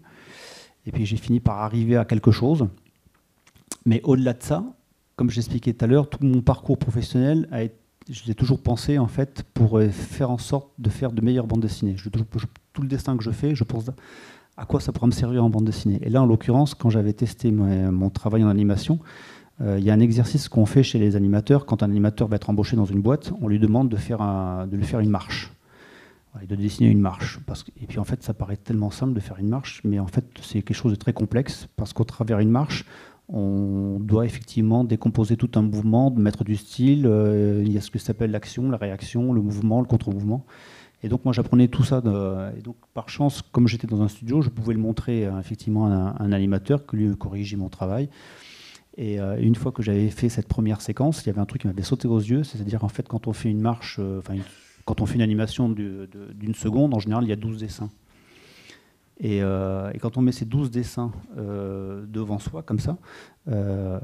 Et 0.86 0.92
puis, 0.92 1.06
j'ai 1.06 1.18
fini 1.18 1.40
par 1.40 1.60
arriver 1.60 1.96
à 1.98 2.06
quelque 2.06 2.32
chose. 2.32 2.68
Mais 3.86 4.02
au-delà 4.04 4.34
de 4.34 4.44
ça, 4.44 4.64
comme 5.16 5.30
j'expliquais 5.30 5.74
tout 5.74 5.86
à 5.86 5.88
l'heure, 5.88 6.10
tout 6.10 6.20
mon 6.22 6.42
parcours 6.42 6.78
professionnel 6.78 7.48
a 7.52 7.64
été 7.64 7.76
je 8.10 8.26
l'ai 8.26 8.36
toujours 8.36 8.62
pensé 8.62 8.98
en 8.98 9.08
fait 9.08 9.44
pour 9.54 9.78
euh, 9.80 9.90
faire 9.90 10.30
en 10.30 10.38
sorte 10.38 10.70
de 10.78 10.90
faire 10.90 11.12
de 11.12 11.22
meilleures 11.22 11.48
bandes 11.48 11.62
dessinées. 11.62 11.96
Je, 11.98 12.10
tout 12.10 12.82
le 12.82 12.88
dessin 12.88 13.18
que 13.18 13.24
je 13.24 13.32
fais, 13.32 13.56
je 13.56 13.64
pense 13.64 13.86
à 14.58 14.66
quoi 14.66 14.80
ça 14.80 14.92
pourrait 14.92 15.08
me 15.08 15.12
servir 15.12 15.44
en 15.44 15.50
bande 15.50 15.66
dessinée. 15.66 16.00
Et 16.02 16.10
là, 16.10 16.22
en 16.22 16.26
l'occurrence, 16.26 16.76
quand 16.76 16.90
j'avais 16.90 17.14
testé 17.14 17.52
mon, 17.52 18.10
travail 18.10 18.44
en 18.44 18.50
animation, 18.50 19.00
euh, 19.62 19.78
il 19.80 19.86
y 19.86 19.90
a 19.90 19.94
un 19.94 20.00
exercice 20.00 20.50
qu'on 20.50 20.66
fait 20.66 20.84
chez 20.84 21.00
les 21.00 21.16
animateurs. 21.16 21.66
Quand 21.66 21.84
un 21.84 21.90
animateur 21.90 22.28
va 22.28 22.36
être 22.36 22.50
embauché 22.50 22.76
dans 22.76 22.86
une 22.86 23.02
boîte, 23.02 23.32
on 23.42 23.48
lui 23.48 23.60
demande 23.60 23.90
de, 23.90 23.98
faire 23.98 24.20
de 24.68 24.76
lui 24.76 24.86
faire 24.86 25.00
une 25.00 25.10
marche. 25.10 25.52
de 26.48 26.56
dessiner 26.56 26.90
une 26.90 27.02
marche. 27.02 27.40
Parce 27.46 27.64
que, 27.64 27.72
et 27.82 27.88
puis 27.88 28.00
en 28.00 28.04
fait, 28.04 28.24
ça 28.24 28.34
paraît 28.34 28.58
tellement 28.58 28.92
simple 28.92 29.14
de 29.14 29.20
faire 29.20 29.38
une 29.40 29.50
marche, 29.50 29.82
mais 29.84 30.00
en 30.00 30.08
fait, 30.08 30.26
c'est 30.42 30.62
quelque 30.62 30.78
chose 30.78 30.92
de 30.92 30.98
très 30.98 31.14
complexe, 31.14 31.68
parce 31.76 31.94
qu'au 31.94 32.04
travers 32.04 32.40
d'une 32.40 32.52
marche, 32.52 32.86
on 33.30 34.00
doit 34.00 34.26
effectivement 34.26 34.84
décomposer 34.84 35.38
tout 35.38 35.50
un 35.56 35.62
mouvement, 35.62 36.12
mettre 36.12 36.44
du 36.44 36.56
style. 36.56 37.06
Euh, 37.08 37.64
il 37.66 37.72
y 37.72 37.78
a 37.78 37.82
ce 37.82 37.90
que 37.90 38.00
s'appelle 38.00 38.32
l'action, 38.32 38.70
la 38.70 38.78
réaction, 38.78 39.34
le 39.34 39.42
mouvement, 39.42 39.80
le 39.80 39.88
contre-mouvement. 39.88 40.46
Et 41.04 41.10
donc 41.10 41.26
moi 41.26 41.34
j'apprenais 41.34 41.68
tout 41.68 41.84
ça. 41.84 42.02
et 42.58 42.62
donc 42.62 42.78
par 42.94 43.10
chance, 43.10 43.42
comme 43.52 43.68
j'étais 43.68 43.88
dans 43.88 44.02
un 44.02 44.08
studio, 44.08 44.42
je 44.42 44.50
pouvais 44.50 44.74
le 44.74 44.80
montrer 44.80 45.26
euh, 45.26 45.40
effectivement 45.40 45.88
à 45.88 46.16
un, 46.24 46.32
animateur 46.32 46.86
que 46.86 46.96
lui 46.96 47.16
corrigeait 47.16 47.58
mon 47.58 47.70
travail. 47.70 48.10
Et 48.96 49.20
euh, 49.20 49.38
une 49.40 49.56
fois 49.56 49.72
que 49.72 49.84
j'avais 49.84 50.10
fait 50.10 50.30
cette 50.30 50.48
première 50.48 50.82
séquence, 50.82 51.24
il 51.24 51.28
y 51.28 51.30
avait 51.30 51.42
un 51.42 51.46
truc 51.46 51.62
qui 51.62 51.68
m'avait 51.68 51.84
sauté 51.84 52.08
aux 52.08 52.20
yeux, 52.20 52.44
c'est-à-dire 52.44 52.84
en 52.84 52.90
fait 52.90 53.08
quand 53.08 53.28
on 53.28 53.34
fait 53.34 53.50
une 53.50 53.62
marche, 53.62 54.00
enfin 54.20 54.36
quand 54.86 55.02
on 55.02 55.06
fait 55.06 55.16
une 55.16 55.22
animation 55.22 55.70
d'une 55.70 56.56
seconde, 56.56 56.94
en 56.94 57.00
général 57.00 57.24
il 57.26 57.30
y 57.30 57.34
a 57.34 57.38
12 57.38 57.58
dessins. 57.58 57.90
Euh, 59.24 59.92
et, 59.94 60.00
quand 60.00 60.18
on 60.18 60.22
met 60.22 60.32
ces 60.32 60.46
12 60.46 60.72
dessins 60.72 61.12
euh, 61.38 62.06
devant 62.08 62.40
soi, 62.40 62.64
comme 62.64 62.80
ça, 62.80 62.98
euh, 63.48 64.00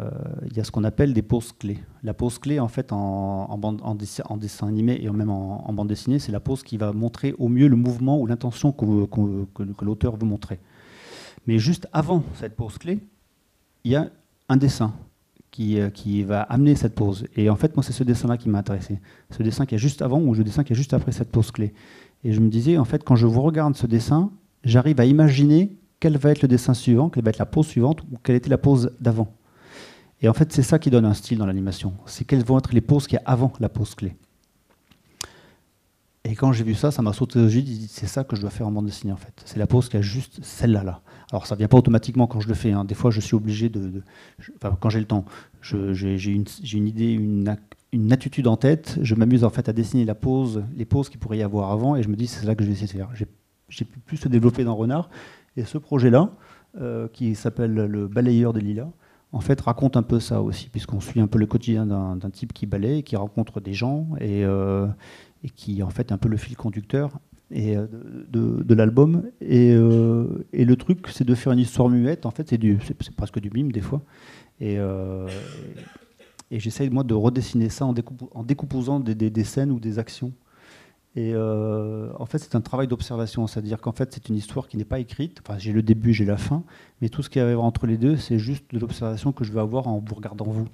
il 0.45 0.55
y 0.55 0.59
a 0.59 0.63
ce 0.63 0.71
qu'on 0.71 0.83
appelle 0.83 1.13
des 1.13 1.21
poses 1.21 1.51
clés. 1.51 1.79
La 2.03 2.13
pose 2.13 2.37
clé, 2.37 2.59
en 2.59 2.67
fait, 2.67 2.91
en, 2.91 3.57
bande, 3.57 3.81
en, 3.83 3.95
dessin, 3.95 4.67
animé 4.67 4.99
et 5.01 5.09
même 5.09 5.29
en, 5.29 5.73
bande 5.73 5.87
dessinée, 5.87 6.19
c'est 6.19 6.31
la 6.31 6.39
pose 6.39 6.63
qui 6.63 6.77
va 6.77 6.93
montrer 6.93 7.33
au 7.39 7.47
mieux 7.47 7.67
le 7.67 7.75
mouvement 7.75 8.19
ou 8.19 8.27
l'intention 8.27 8.71
que, 8.71 9.83
l'auteur 9.83 10.15
veut 10.15 10.27
montrer. 10.27 10.59
Mais 11.47 11.57
juste 11.57 11.87
avant 11.91 12.23
cette 12.35 12.55
pose 12.55 12.77
clé, 12.77 12.99
il 13.83 13.91
y 13.91 13.95
a 13.95 14.09
un 14.47 14.57
dessin 14.57 14.93
qui, 15.51 15.79
qui, 15.93 16.23
va 16.23 16.41
amener 16.43 16.75
cette 16.75 16.93
pose. 16.93 17.25
Et 17.35 17.49
en 17.49 17.55
fait, 17.55 17.75
moi, 17.75 17.83
c'est 17.83 17.93
ce 17.93 18.03
dessin-là 18.03 18.37
qui 18.37 18.49
m'a 18.49 18.59
intéressé. 18.59 18.99
Ce 19.31 19.41
dessin 19.41 19.65
qui 19.65 19.73
est 19.73 19.79
juste 19.79 20.03
avant 20.03 20.21
ou 20.21 20.35
le 20.35 20.43
dessin 20.43 20.63
qui 20.63 20.73
est 20.73 20.75
juste 20.75 20.93
après 20.93 21.11
cette 21.11 21.31
pose 21.31 21.49
clé. 21.49 21.73
Et 22.23 22.33
je 22.33 22.39
me 22.39 22.49
disais, 22.49 22.77
en 22.77 22.85
fait, 22.85 23.03
quand 23.03 23.15
je 23.15 23.25
vous 23.25 23.41
regarde 23.41 23.75
ce 23.75 23.87
dessin, 23.87 24.31
j'arrive 24.63 24.99
à 24.99 25.05
imaginer 25.05 25.75
quel 25.99 26.17
va 26.17 26.31
être 26.31 26.41
le 26.41 26.47
dessin 26.47 26.73
suivant, 26.73 27.09
quelle 27.09 27.23
va 27.23 27.29
être 27.29 27.39
la 27.39 27.45
pose 27.45 27.67
suivante, 27.67 28.01
ou 28.03 28.17
quelle 28.23 28.35
était 28.35 28.49
la 28.49 28.57
pose 28.57 28.91
d'avant. 28.99 29.33
Et 30.21 30.29
en 30.29 30.33
fait, 30.33 30.51
c'est 30.51 30.63
ça 30.63 30.79
qui 30.79 30.89
donne 30.89 31.05
un 31.05 31.13
style 31.13 31.37
dans 31.37 31.45
l'animation. 31.45 31.93
C'est 32.05 32.25
quelles 32.25 32.43
vont 32.43 32.57
être 32.57 32.73
les 32.73 32.81
poses 32.81 33.07
qu'il 33.07 33.15
y 33.15 33.25
a 33.25 33.29
avant 33.29 33.53
la 33.59 33.69
pose 33.69 33.95
clé. 33.95 34.15
Et 36.25 36.35
quand 36.35 36.51
j'ai 36.51 36.65
vu 36.65 36.75
ça, 36.75 36.91
ça 36.91 37.01
m'a 37.01 37.13
sauté 37.13 37.39
aux 37.39 37.47
yeux. 37.47 37.63
C'est 37.87 38.07
ça 38.07 38.23
que 38.23 38.35
je 38.35 38.41
dois 38.41 38.49
faire 38.49 38.67
en 38.67 38.71
bande 38.71 38.85
dessinée, 38.85 39.13
en 39.13 39.17
fait. 39.17 39.33
C'est 39.45 39.57
la 39.57 39.67
pose 39.67 39.87
qui 39.87 39.97
a 39.97 40.01
juste 40.01 40.43
celle-là. 40.43 40.83
Là. 40.83 41.01
Alors, 41.31 41.47
ça 41.47 41.55
ne 41.55 41.59
vient 41.59 41.69
pas 41.69 41.77
automatiquement 41.77 42.27
quand 42.27 42.41
je 42.41 42.49
le 42.49 42.53
fais. 42.53 42.71
Hein. 42.71 42.83
Des 42.83 42.95
fois, 42.95 43.11
je 43.11 43.21
suis 43.21 43.35
obligé 43.35 43.69
de. 43.69 44.03
quand 44.81 44.89
j'ai 44.89 44.99
le 44.99 45.05
temps, 45.05 45.23
j'ai 45.61 46.33
une, 46.73 46.87
idée, 46.87 47.13
une, 47.13 48.11
attitude 48.11 48.47
en 48.47 48.57
tête. 48.57 48.99
Je 49.01 49.15
m'amuse 49.15 49.45
en 49.45 49.49
fait 49.49 49.69
à 49.69 49.73
dessiner 49.73 50.03
la 50.03 50.15
pose, 50.15 50.63
les 50.75 50.85
poses 50.85 51.07
qu'il 51.07 51.19
pourrait 51.19 51.37
y 51.37 51.43
avoir 51.43 51.71
avant, 51.71 51.95
et 51.95 52.03
je 52.03 52.09
me 52.09 52.15
dis 52.15 52.27
c'est 52.27 52.45
ça 52.45 52.53
que 52.55 52.63
je 52.63 52.67
vais 52.67 52.73
essayer 52.73 52.87
de 52.87 52.91
faire 52.91 53.09
pu 53.69 53.99
plus 53.99 54.17
se 54.17 54.27
développer 54.27 54.63
dans 54.63 54.75
Renard. 54.75 55.09
Et 55.57 55.63
ce 55.63 55.77
projet-là, 55.77 56.31
euh, 56.79 57.07
qui 57.07 57.35
s'appelle 57.35 57.73
Le 57.73 58.07
balayeur 58.07 58.53
des 58.53 58.61
lilas, 58.61 58.89
en 59.31 59.39
fait, 59.39 59.59
raconte 59.61 59.97
un 59.97 60.03
peu 60.03 60.19
ça 60.19 60.41
aussi, 60.41 60.69
puisqu'on 60.69 60.99
suit 60.99 61.19
un 61.19 61.27
peu 61.27 61.39
le 61.39 61.45
quotidien 61.45 61.85
d'un 61.85 62.29
type 62.31 62.53
qui 62.53 62.65
balaye, 62.65 63.03
qui 63.03 63.15
rencontre 63.15 63.59
des 63.59 63.73
gens 63.73 64.07
et, 64.19 64.43
euh, 64.45 64.87
et, 65.43 65.49
qui 65.49 65.83
en 65.83 65.89
fait 65.89 66.11
un 66.11 66.17
peu 66.17 66.29
le 66.29 66.37
fil 66.37 66.55
conducteur 66.55 67.19
et, 67.51 67.75
euh, 67.77 67.87
de, 68.31 68.73
l'album. 68.73 69.23
Et, 69.41 69.73
le 69.73 70.75
truc, 70.75 71.07
c'est 71.09 71.25
de 71.25 71.35
faire 71.35 71.53
une 71.53 71.59
histoire 71.59 71.89
muette. 71.89 72.25
En 72.25 72.31
fait, 72.31 72.49
c'est 72.49 73.15
presque 73.15 73.39
du 73.39 73.49
mime 73.51 73.71
des 73.71 73.81
fois. 73.81 74.01
Et, 74.59 74.77
et 76.51 76.59
j'essaye 76.59 76.89
moi 76.89 77.03
de 77.03 77.13
redessiner 77.13 77.69
ça 77.69 77.85
en, 77.85 77.93
en 78.33 78.43
décomposant 78.43 78.99
des, 78.99 79.43
scènes 79.43 79.71
ou 79.71 79.79
des 79.79 79.99
actions 79.99 80.31
et 81.19 81.33
euh, 81.33 82.07
en 82.17 82.25
fait, 82.25 82.37
c'est 82.37 82.55
un 82.55 82.61
travail 82.61 82.87
d'observation, 82.87 83.45
c'est-à-dire 83.45 83.81
qu'en 83.81 83.91
fait, 83.91 84.13
c'est 84.13 84.29
une 84.29 84.37
histoire 84.37 84.69
qui 84.69 84.77
n'est 84.77 84.85
pas 84.85 84.99
écrite. 84.99 85.41
Enfin, 85.41 85.57
j'ai 85.57 85.73
le 85.73 85.83
début, 85.83 86.13
j'ai 86.13 86.23
la 86.23 86.37
fin, 86.37 86.63
mais 87.01 87.09
tout 87.09 87.21
ce 87.23 87.29
qui 87.29 87.41
arrive 87.41 87.59
entre 87.59 87.87
les 87.87 87.97
deux, 87.97 88.15
c'est 88.15 88.39
juste 88.39 88.63
de 88.73 88.79
l'observation 88.79 89.33
que 89.33 89.43
je 89.43 89.51
vais 89.51 89.59
avoir 89.59 89.89
en 89.89 89.99
vous 89.99 90.15
regardant 90.15 90.45
vous. 90.45 90.69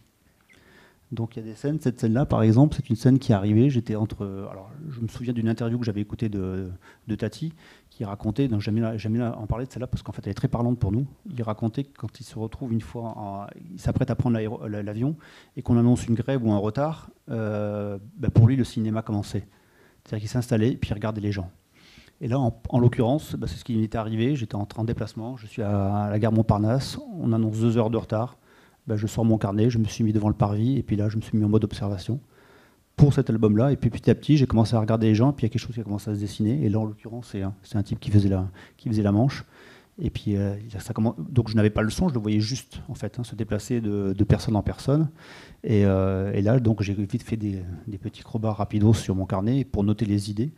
Donc 1.12 1.36
il 1.36 1.40
y 1.40 1.48
a 1.48 1.50
des 1.50 1.56
scènes. 1.56 1.80
Cette 1.82 2.00
scène-là, 2.00 2.28
par 2.28 2.44
exemple, 2.44 2.76
c'est 2.76 2.88
une 2.92 2.96
scène 2.96 3.18
qui 3.18 3.32
est 3.32 3.36
arrivée. 3.36 3.72
J'étais 3.72 3.96
entre. 3.96 4.24
Alors, 4.52 4.70
je 4.92 5.00
me 5.00 5.08
souviens 5.08 5.34
d'une 5.34 5.50
interview 5.50 5.80
que 5.80 5.86
j'avais 5.86 6.02
écoutée 6.02 6.30
de, 6.30 6.70
de, 7.08 7.16
Tati, 7.16 7.52
qui 7.90 8.06
racontait. 8.06 8.48
Donc 8.48 8.62
jamais 8.62 9.24
en 9.24 9.48
parler 9.48 9.66
de 9.66 9.72
celle-là 9.72 9.88
parce 9.88 10.04
qu'en 10.04 10.12
fait, 10.12 10.22
elle 10.26 10.32
est 10.32 10.36
très 10.36 10.48
parlante 10.48 10.78
pour 10.78 10.92
nous. 10.92 11.08
Il 11.36 11.42
racontait 11.42 11.86
que 11.86 11.98
quand 11.98 12.20
il 12.20 12.24
se 12.24 12.38
retrouve 12.38 12.72
une 12.72 12.82
fois, 12.82 13.48
il 13.74 13.80
s'apprête 13.80 14.12
à 14.12 14.16
prendre 14.16 14.38
l'avion 14.68 15.16
et 15.58 15.64
qu'on 15.64 15.78
annonce 15.80 16.06
une 16.06 16.14
grève 16.14 16.46
ou 16.46 16.52
un 16.52 16.60
retard, 16.60 17.10
euh, 17.32 17.98
ben, 18.18 18.30
pour 18.30 18.48
lui, 18.48 18.56
le 18.56 18.64
cinéma 18.64 19.02
commençait. 19.02 19.48
C'est-à-dire 20.06 20.22
qu'il 20.22 20.30
s'installait 20.30 20.72
et 20.72 20.78
puis 20.78 20.92
il 20.92 20.94
regardait 20.94 21.22
les 21.22 21.32
gens. 21.32 21.50
Et 22.22 22.28
là, 22.28 22.40
en, 22.40 22.80
l'occurrence, 22.80 23.36
bah, 23.36 23.48
c'est 23.48 23.58
ce 23.58 23.66
qui 23.66 23.76
m'était 23.76 23.98
arrivé. 23.98 24.36
J'étais 24.36 24.56
en 24.56 24.66
train 24.66 24.84
de 24.84 24.88
déplacement, 24.88 25.36
je 25.36 25.48
suis 25.48 25.62
à, 25.62 26.08
la 26.10 26.20
gare 26.20 26.32
Montparnasse, 26.32 26.98
on 27.20 27.34
annonce 27.34 27.60
deux 27.60 27.78
heures 27.78 27.90
de 27.90 27.98
retard. 27.98 28.38
Bah, 28.88 28.96
je 28.96 29.08
sors 29.08 29.26
mon 29.26 29.38
carnet, 29.38 29.70
je 29.70 29.80
me 29.80 29.86
suis 29.86 30.04
mis 30.04 30.14
devant 30.14 30.30
le 30.30 30.36
parvis 30.36 30.78
et 30.78 30.84
puis 30.84 30.96
là, 30.96 31.10
je 31.10 31.18
me 31.18 31.22
suis 31.22 31.38
mis 31.38 31.44
en 31.44 31.50
mode 31.50 31.64
observation 31.64 32.20
pour 32.96 33.14
cet 33.14 33.30
album-là. 33.30 33.72
Et 33.72 33.76
puis 33.76 33.90
petit 33.90 34.10
à 34.10 34.16
petit, 34.16 34.38
j'ai 34.38 34.48
commencé 34.48 34.76
à 34.76 34.80
regarder 34.80 35.08
les 35.08 35.16
gens, 35.16 35.32
et 35.32 35.34
puis 35.34 35.46
il 35.46 35.50
y 35.50 35.52
a 35.52 35.54
quelque 35.54 35.62
chose 35.62 35.76
qui 35.76 35.82
a 35.82 35.84
commencé 35.84 36.10
à 36.10 36.16
se 36.16 36.20
dessiner. 36.20 36.64
Et 36.64 36.70
là, 36.70 36.80
en 36.80 36.86
l'occurrence, 36.86 37.36
c'est 37.64 37.76
un, 37.76 37.84
type 37.84 38.00
qui 38.00 38.12
faisait 38.12 38.30
la 38.30 39.12
manche. 39.12 39.44
Et 39.98 40.10
puis, 40.10 40.36
euh, 40.36 40.56
ça 40.80 40.94
commence... 40.94 41.16
donc 41.18 41.50
je 41.50 41.56
n'avais 41.56 41.70
pas 41.70 41.82
le 41.82 41.90
son, 41.90 42.10
je 42.10 42.14
le 42.14 42.20
voyais 42.20 42.42
juste, 42.42 42.82
en 42.90 42.96
fait, 42.96 43.18
hein, 43.18 43.24
se 43.24 43.36
déplacer 43.36 43.80
de, 43.80 44.24
personne 44.24 44.56
en 44.56 44.62
personne. 44.62 45.10
Euh, 45.70 46.34
et, 46.34 46.42
là, 46.42 46.60
donc, 46.60 46.82
j'ai 46.82 46.94
vite 46.94 47.24
fait 47.24 47.38
des, 47.38 47.64
petits 48.02 48.24
crobats 48.24 48.54
rapidos 48.54 48.94
sur 48.94 49.16
mon 49.16 49.26
carnet 49.26 49.64
pour 49.64 49.84
noter 49.84 50.06
les 50.06 50.30
idées. 50.30 50.52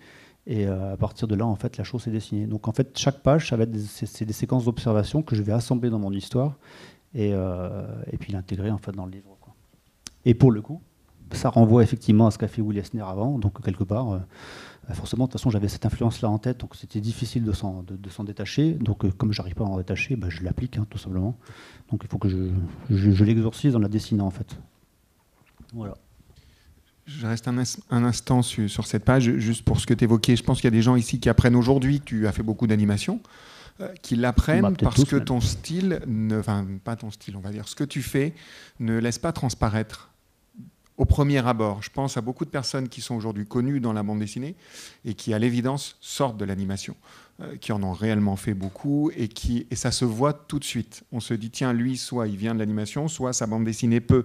Et 0.48 0.66
euh, 0.66 0.94
à 0.94 0.98
partir 0.98 1.28
de 1.28 1.36
là, 1.36 1.46
en 1.46 1.56
fait, 1.56 1.78
la 1.78 1.84
chose 1.84 2.04
s'est 2.04 2.12
dessinée. 2.12 2.48
Donc, 2.48 2.68
en 2.68 2.72
fait, 2.72 2.98
chaque 2.98 3.22
page, 3.22 3.50
ça 3.50 3.58
va 3.58 3.64
être 3.64 3.72
des, 3.72 3.82
c'est 3.82 4.26
des 4.26 4.34
séquences 4.34 4.66
d'observation 4.66 5.22
que 5.22 5.36
je 5.36 5.44
vais 5.44 5.52
assembler 5.52 5.90
dans 5.90 6.00
mon 6.00 6.12
histoire 6.12 6.58
et, 7.14 7.32
et 7.32 8.18
puis 8.20 8.34
l'intégrer, 8.34 8.72
en 8.72 8.78
fait, 8.78 8.92
dans 8.92 9.06
le 9.06 9.12
livre. 9.12 9.38
Et 10.26 10.34
pour 10.34 10.52
le 10.52 10.62
coup, 10.62 10.82
ça 11.32 11.50
renvoie 11.50 11.84
effectivement 11.84 12.28
à 12.28 12.32
ce 12.32 12.38
qu'a 12.38 12.48
fait 12.48 12.62
Willy 12.62 12.80
Esner 12.80 13.02
avant. 13.02 13.38
Donc, 13.38 13.62
quelque 13.64 13.84
part 13.84 14.20
bah, 14.88 14.94
forcément, 14.94 15.26
de 15.26 15.32
toute 15.32 15.40
façon, 15.40 15.50
j'avais 15.50 15.68
cette 15.68 15.86
influence-là 15.86 16.30
en 16.30 16.38
tête, 16.38 16.62
donc 16.62 16.76
c'était 16.76 17.02
difficile 17.02 17.44
de 17.44 17.52
s'en, 17.52 17.84
détacher. 18.24 18.72
Donc, 18.74 19.04
euh, 19.04 19.12
comme 19.12 19.34
je 19.34 19.42
n'arrive 19.42 19.56
pas 19.56 19.66
à 19.66 19.68
en 19.68 19.78
détacher, 19.78 20.16
bah, 20.16 20.28
je 20.30 20.44
l'applique, 20.44 20.78
hein, 20.78 20.88
tout 20.90 20.98
simplement. 20.98 21.38
Donc, 21.92 22.02
il 22.04 22.10
faut 22.10 22.18
que 22.18 22.30
je, 22.30 22.38
je, 22.90 23.24
l'exorcise 23.26 23.76
en 23.76 23.80
la 23.80 23.90
dessinant, 23.90 24.28
en 24.28 24.32
fait. 24.32 24.58
Voilà. 25.74 25.96
Je 27.06 27.26
reste 27.26 27.48
un, 27.48 27.58
instant 28.04 28.42
sur, 28.42 28.88
cette 28.88 29.04
page, 29.04 29.30
juste 29.38 29.64
pour 29.64 29.80
ce 29.80 29.86
que 29.86 29.94
tu 29.94 30.06
évoquais. 30.06 30.36
Je 30.36 30.44
pense 30.44 30.58
qu'il 30.58 30.66
y 30.66 30.68
a 30.68 30.72
des 30.72 30.82
gens 30.82 30.96
ici 30.96 31.20
qui 31.20 31.30
apprennent 31.30 31.56
aujourd'hui, 31.56 32.02
tu 32.02 32.28
as 32.28 32.32
fait 32.32 32.44
beaucoup 32.44 32.68
d'animation, 32.68 33.22
euh, 33.82 33.94
qui 34.02 34.16
l'apprennent 34.16 34.62
bah, 34.62 34.72
parce 34.80 35.04
que 35.04 35.18
ton 35.18 35.42
style, 35.42 36.02
ne, 36.08 36.40
enfin, 36.40 36.66
pas 36.84 36.96
ton 36.96 37.12
style, 37.12 37.36
on 37.36 37.42
va 37.42 37.52
dire, 37.52 37.68
ce 37.68 37.76
que 37.76 37.84
tu 37.84 38.02
fais 38.02 38.34
ne 38.80 38.98
laisse 38.98 39.20
pas 39.20 39.34
transparaître 39.34 40.12
au 40.98 41.06
premier 41.06 41.46
abord. 41.46 41.84
Je 41.84 41.90
pense 41.90 42.18
à 42.18 42.22
beaucoup 42.22 42.44
de 42.44 42.50
personnes 42.50 42.90
qui 42.90 43.02
sont 43.02 43.16
aujourd'hui 43.16 43.46
connues 43.46 43.80
dans 43.80 43.94
la 43.94 44.04
bande 44.04 44.20
dessinée 44.20 44.56
et 45.06 45.14
qui, 45.14 45.34
à 45.34 45.40
l'évidence, 45.40 45.96
sortent 46.02 46.38
de 46.38 46.46
l'animation, 46.46 46.96
euh, 47.42 47.56
qui 47.58 47.72
en 47.72 47.82
ont 47.84 47.94
réellement 47.94 48.36
fait 48.36 48.56
beaucoup 48.56 49.12
et, 49.16 49.28
qui, 49.28 49.68
et 49.70 49.76
ça 49.76 49.92
se 49.92 50.06
voit 50.06 50.34
tout 50.34 50.60
de 50.60 50.64
suite. 50.64 51.04
On 51.12 51.20
se 51.20 51.34
dit, 51.36 51.52
tiens, 51.52 51.72
lui, 51.72 51.98
soit 51.98 52.28
il 52.28 52.36
vient 52.36 52.54
de 52.54 52.60
l'animation, 52.60 53.08
soit 53.08 53.34
sa 53.34 53.46
bande 53.46 53.64
dessinée 53.64 54.02
peut 54.02 54.24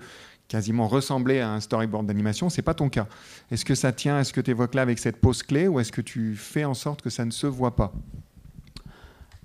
quasiment 0.49 0.89
ressembler 0.89 1.41
à 1.41 1.51
un 1.51 1.61
storyboard 1.61 2.07
d'animation. 2.07 2.51
C'est 2.51 2.63
pas 2.63 2.75
ton 2.75 2.89
cas. 2.89 3.07
Est-ce 3.51 3.65
que 3.65 3.75
ça 3.75 3.93
tient? 3.93 4.19
Est-ce 4.21 4.33
que 4.33 4.41
tu 4.41 4.51
évoques 4.51 4.75
là 4.75 4.83
avec 4.83 4.99
cette 4.99 5.19
pause 5.19 5.43
clé 5.43 5.69
ou 5.69 5.79
est-ce 5.79 5.93
que 5.93 6.03
tu 6.03 6.37
fais 6.37 6.65
en 6.65 6.75
sorte 6.75 7.03
que 7.03 7.11
ça 7.11 7.25
ne 7.25 7.31
se 7.31 7.47
voit 7.47 7.77
pas? 7.77 7.93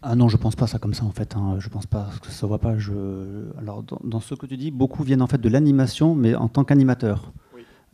Ah 0.03 0.15
non, 0.15 0.29
je 0.29 0.37
pense 0.37 0.55
pas 0.55 0.67
ça 0.67 0.77
comme 0.77 0.93
ça 0.93 1.05
en 1.05 1.11
fait. 1.11 1.35
Hein. 1.35 1.57
Je 1.59 1.69
pense 1.69 1.87
pas 1.87 2.09
que 2.21 2.29
ça 2.29 2.45
voit 2.45 2.59
pas. 2.59 2.77
Je... 2.77 2.93
Alors 3.57 3.83
dans, 3.83 4.19
ce 4.19 4.35
que 4.35 4.45
tu 4.45 4.57
dis, 4.57 4.71
beaucoup 4.71 5.03
viennent 5.03 5.21
en 5.21 5.27
fait 5.27 5.39
de 5.39 5.49
l'animation, 5.49 6.15
mais 6.15 6.35
en 6.35 6.47
tant 6.47 6.63
qu'animateur. 6.63 7.33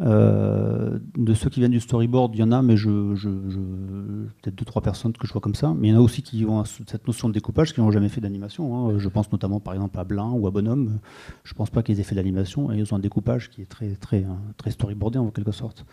Euh, 0.01 0.97
de 1.15 1.33
ceux 1.35 1.51
qui 1.51 1.59
viennent 1.59 1.71
du 1.71 1.79
storyboard, 1.79 2.33
il 2.35 2.39
y 2.39 2.43
en 2.43 2.51
a, 2.51 2.63
mais 2.63 2.75
je, 2.75 3.13
je, 3.13 3.29
peut-être 3.29 4.55
deux 4.55 4.65
trois 4.65 4.81
personnes 4.81 5.13
que 5.13 5.27
je 5.27 5.31
vois 5.31 5.39
comme 5.41 5.53
ça. 5.55 5.73
Mais 5.77 5.89
il 5.89 5.91
y 5.91 5.93
en 5.93 5.99
a 5.99 6.01
aussi 6.01 6.23
qui 6.23 6.45
ont 6.45 6.65
cette 6.65 7.07
notion 7.07 7.29
de 7.29 7.33
découpage 7.33 7.73
qui 7.73 7.79
n'ont 7.79 7.91
jamais 7.91 8.09
fait 8.09 8.19
d'animation. 8.19 8.89
Hein. 8.89 8.97
Je 8.97 9.07
pense 9.07 9.31
notamment 9.31 9.59
par 9.59 9.75
exemple 9.75 9.97
à 9.99 10.03
Blin 10.03 10.31
ou 10.31 10.47
à 10.47 10.51
Bonhomme. 10.51 10.99
Je 11.43 11.53
pense 11.53 11.69
pas 11.69 11.83
qu'ils 11.83 11.99
aient 11.99 12.03
fait 12.03 12.15
d'animation 12.15 12.71
et 12.71 12.77
ils 12.79 12.93
ont 12.93 12.97
un 12.97 12.99
découpage 12.99 13.49
qui 13.49 13.61
est 13.61 13.69
très 13.69 13.95
très 13.95 14.23
hein, 14.23 14.39
très 14.57 14.71
storyboardé 14.71 15.19
en 15.19 15.29
quelque 15.29 15.51
sorte. 15.51 15.85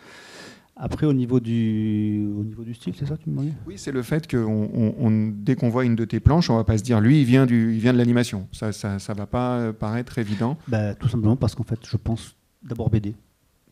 Après, 0.83 1.07
au 1.07 1.13
niveau 1.13 1.41
du, 1.41 2.27
au 2.39 2.43
niveau 2.43 2.65
du 2.65 2.73
style, 2.73 2.95
c'est 2.99 3.07
ça, 3.07 3.17
tu 3.19 3.29
me 3.29 3.37
demandais? 3.37 3.53
Oui, 3.67 3.75
c'est 3.77 3.93
le 3.93 4.03
fait 4.03 4.27
que 4.27 4.39
on, 4.39 5.33
dès 5.35 5.55
qu'on 5.55 5.69
voit 5.69 5.85
une 5.85 5.95
de 5.95 6.07
tes 6.07 6.21
planches, 6.21 6.49
on 6.49 6.57
va 6.57 6.65
pas 6.65 6.79
se 6.79 6.83
dire, 6.83 7.01
lui, 7.01 7.21
il 7.21 7.27
vient, 7.27 7.45
du, 7.45 7.75
il 7.75 7.81
vient 7.81 7.93
de 7.93 7.99
l'animation. 7.99 8.49
Ça, 8.53 8.73
ça, 8.73 8.99
ça 8.99 9.13
va 9.13 9.27
pas 9.27 9.75
paraître 9.75 10.19
évident. 10.19 10.57
Bah, 10.69 10.95
tout 10.95 11.09
simplement 11.09 11.37
parce 11.37 11.55
qu'en 11.55 11.65
fait, 11.65 11.81
je 11.87 11.97
pense 11.99 12.35
d'abord 12.63 12.89
BD 12.89 13.15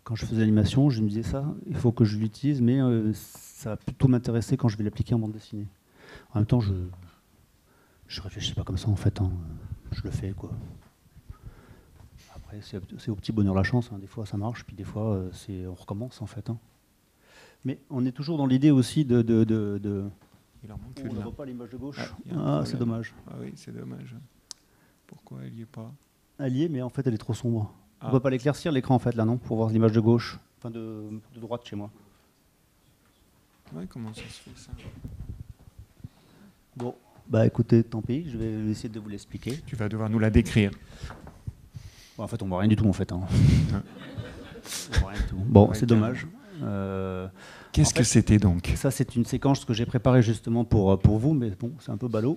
quand 0.09 0.15
je 0.15 0.25
faisais 0.25 0.41
l'animation, 0.41 0.89
je 0.89 1.03
me 1.03 1.09
disais 1.09 1.23
ça, 1.23 1.45
il 1.67 1.77
faut 1.77 1.93
que 1.93 2.07
je 2.07 2.17
l'utilise, 2.17 2.63
mais 2.63 2.81
euh, 2.81 3.13
ça 3.13 3.69
va 3.69 3.77
plutôt 3.77 4.09
m'intéresser 4.09 4.57
quand 4.57 4.67
je 4.69 4.79
vais 4.79 4.85
l'appliquer 4.85 5.15
en 5.15 5.19
bande 5.19 5.33
dessinée. 5.33 5.67
En 6.33 6.39
même 6.39 6.47
temps, 6.47 6.61
je 6.61 6.73
je 8.07 8.23
réfléchis 8.23 8.55
pas 8.55 8.65
comme 8.65 8.79
ça 8.79 8.89
en 8.89 8.97
fait, 8.97 9.21
hein. 9.21 9.31
je 9.93 10.01
le 10.03 10.11
fais 10.11 10.31
quoi. 10.31 10.51
Après, 12.35 12.59
c'est 12.63 13.11
au 13.11 13.17
petit 13.17 13.33
bonheur 13.33 13.55
la 13.55 13.63
chance, 13.63 13.91
hein. 13.93 13.99
des 13.99 14.07
fois 14.07 14.25
ça 14.25 14.39
marche, 14.39 14.65
puis 14.65 14.75
des 14.75 14.85
fois 14.85 15.13
euh, 15.13 15.29
c'est 15.35 15.67
on 15.67 15.75
recommence 15.75 16.23
en 16.23 16.27
fait. 16.27 16.49
Hein. 16.49 16.57
Mais 17.65 17.79
on 17.91 18.05
est 18.07 18.13
toujours 18.13 18.39
dans 18.39 18.47
l'idée 18.47 18.71
aussi 18.71 19.05
de. 19.05 19.23
de, 19.23 19.45
de, 19.45 20.05
Il 20.65 20.73
en 20.73 20.79
manque 20.79 21.01
on 21.03 21.13
ne 21.13 21.21
voit 21.21 21.33
pas 21.33 21.45
l'image 21.45 21.71
de 21.71 21.77
gauche. 21.77 21.99
Ah, 22.33 22.61
ah 22.61 22.63
c'est 22.65 22.79
dommage. 22.79 23.15
Ah 23.29 23.35
oui, 23.41 23.53
c'est 23.57 23.77
dommage. 23.77 24.15
Pourquoi 25.07 25.39
elle 25.45 25.53
n'y 25.53 25.63
est 25.63 25.67
pas 25.67 25.91
Elle 26.39 26.57
y 26.57 26.65
est, 26.65 26.69
mais 26.69 26.83
en 26.83 26.91
fait 26.91 27.07
elle 27.07 27.15
est 27.15 27.19
trop 27.19 27.35
sombre. 27.35 27.73
On 28.01 28.07
ne 28.07 28.13
peut 28.13 28.21
pas 28.21 28.31
l'éclaircir 28.31 28.71
l'écran 28.71 28.95
en 28.95 28.99
fait 28.99 29.17
là 29.17 29.25
non 29.25 29.39
Pour 29.39 29.57
voir 29.57 29.71
l'image 29.71 29.93
de 29.93 30.01
gauche, 30.01 30.39
enfin 30.59 30.71
de, 30.71 31.11
droite 31.37 31.65
chez 31.65 31.75
moi. 31.75 31.91
Ouais, 33.75 33.87
comment 33.89 34.15
ça 34.15 34.23
se 34.23 34.41
fait 34.41 34.57
ça 34.57 34.71
Bon, 36.77 36.95
bah 37.29 37.45
écoutez, 37.45 37.83
tant 37.83 38.01
pis, 38.01 38.31
je 38.31 38.39
vais 38.39 38.71
essayer 38.71 38.89
de 38.89 39.01
vous 39.01 39.09
l'expliquer. 39.09 39.59
Tu 39.67 39.75
vas 39.75 39.89
devoir 39.89 40.09
nous 40.09 40.21
la 40.21 40.31
décrire. 40.31 40.71
en 42.17 42.27
fait, 42.29 42.41
on 42.43 42.47
voit 42.47 42.61
rien 42.61 42.69
du 42.69 42.77
tout 42.77 42.87
en 42.87 42.93
fait. 42.93 43.11
Hein. 43.11 43.21
voit 45.01 45.11
rien 45.11 45.21
du 45.21 45.27
tout. 45.27 45.37
Bon, 45.37 45.73
c'est 45.75 45.87
dommage. 45.87 46.27
Euh, 46.63 47.29
Qu'est-ce 47.73 47.95
que 47.95 48.03
c'était 48.03 48.39
donc 48.39 48.73
Ça, 48.77 48.91
c'est 48.91 49.15
une 49.17 49.25
séquence 49.25 49.65
que 49.65 49.73
j'ai 49.73 49.87
préparée 49.87 50.23
justement 50.23 50.65
pour, 50.65 50.93
euh, 50.93 50.97
pour 50.97 51.19
vous, 51.19 51.33
mais 51.33 51.51
bon, 51.51 51.73
c'est 51.81 51.91
un 51.91 51.97
peu 51.97 52.09
ballot. 52.09 52.37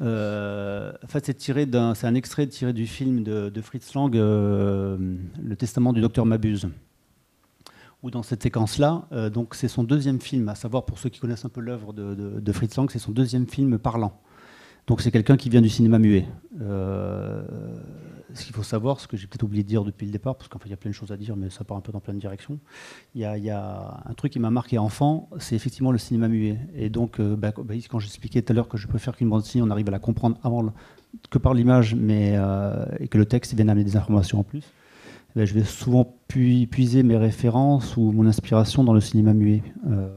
Euh, 0.00 0.92
en 1.04 1.06
fait, 1.06 1.26
c'est 1.26 1.34
tiré 1.34 1.66
d'un, 1.66 1.94
c'est 1.94 2.06
un 2.06 2.14
extrait 2.14 2.46
tiré 2.46 2.72
du 2.72 2.86
film 2.86 3.22
de, 3.22 3.60
Fritz 3.60 3.94
Lang, 3.94 4.16
euh, 4.16 4.96
Le 5.42 5.56
Testament 5.56 5.92
du 5.92 6.00
docteur 6.00 6.26
Mabuse. 6.26 6.68
Où 8.02 8.10
dans 8.10 8.22
cette 8.22 8.42
séquence-là, 8.42 9.08
donc 9.32 9.54
c'est 9.54 9.68
son 9.68 9.82
deuxième 9.82 10.20
film, 10.20 10.50
à 10.50 10.54
savoir 10.54 10.84
pour 10.84 10.98
ceux 10.98 11.08
qui 11.08 11.20
connaissent 11.20 11.46
un 11.46 11.48
peu 11.48 11.62
l'œuvre 11.62 11.94
de, 11.94 12.14
de, 12.14 12.52
Fritz 12.52 12.76
Lang, 12.76 12.90
c'est 12.90 12.98
son 12.98 13.12
deuxième 13.12 13.46
film 13.46 13.78
parlant. 13.78 14.20
Donc 14.86 15.00
c'est 15.00 15.10
quelqu'un 15.10 15.36
qui 15.36 15.48
vient 15.48 15.62
du 15.62 15.68
cinéma 15.68 15.98
muet 15.98 16.26
ce 18.34 18.44
qu'il 18.44 18.54
faut 18.54 18.62
savoir, 18.62 19.00
ce 19.00 19.08
que 19.08 19.16
j'ai 19.16 19.26
peut-être 19.26 19.44
oublié 19.44 19.62
de 19.62 19.68
dire 19.68 19.84
depuis 19.84 20.06
le 20.06 20.12
départ, 20.12 20.36
parce 20.36 20.48
qu'en 20.48 20.58
fait 20.58 20.68
il 20.68 20.72
y 20.72 20.74
a 20.74 20.76
plein 20.76 20.90
de 20.90 20.94
choses 20.94 21.12
à 21.12 21.16
dire, 21.16 21.36
mais 21.36 21.50
ça 21.50 21.64
part 21.64 21.76
un 21.76 21.80
peu 21.80 21.92
dans 21.92 22.00
plein 22.00 22.14
de 22.14 22.18
directions. 22.18 22.58
Il 23.14 23.20
y 23.20 23.24
a, 23.24 24.02
un 24.04 24.14
truc 24.14 24.32
qui 24.32 24.40
m'a 24.40 24.50
marqué 24.50 24.76
enfant, 24.78 25.30
c'est 25.38 25.54
effectivement 25.54 25.92
le 25.92 25.98
cinéma 25.98 26.28
muet. 26.28 26.58
Et 26.74 26.90
donc, 26.90 27.20
euh, 27.20 27.36
bah, 27.36 27.52
bah, 27.56 27.74
quand 27.88 27.98
j'expliquais 27.98 28.42
tout 28.42 28.52
à 28.52 28.54
l'heure 28.54 28.68
que 28.68 28.76
je 28.76 28.86
préfère 28.88 29.16
qu'une 29.16 29.28
bande 29.28 29.42
dessinée, 29.42 29.62
on 29.62 29.70
arrive 29.70 29.88
à 29.88 29.92
la 29.92 29.98
comprendre 29.98 30.36
avant 30.42 30.72
que 31.30 31.38
par 31.38 31.54
l'image, 31.54 31.94
mais 31.94 32.32
euh, 32.36 32.84
et 32.98 33.08
que 33.08 33.18
le 33.18 33.26
texte 33.26 33.54
vienne 33.54 33.70
amener 33.70 33.84
des 33.84 33.96
informations 33.96 34.40
en 34.40 34.44
plus. 34.44 34.64
Eh 35.30 35.40
ben, 35.40 35.46
je 35.46 35.54
vais 35.54 35.64
souvent 35.64 36.16
puiser 36.28 37.02
mes 37.02 37.16
références 37.16 37.96
ou 37.96 38.12
mon 38.12 38.26
inspiration 38.26 38.84
dans 38.84 38.94
le 38.94 39.00
cinéma 39.00 39.32
muet. 39.32 39.62
Euh, 39.88 40.08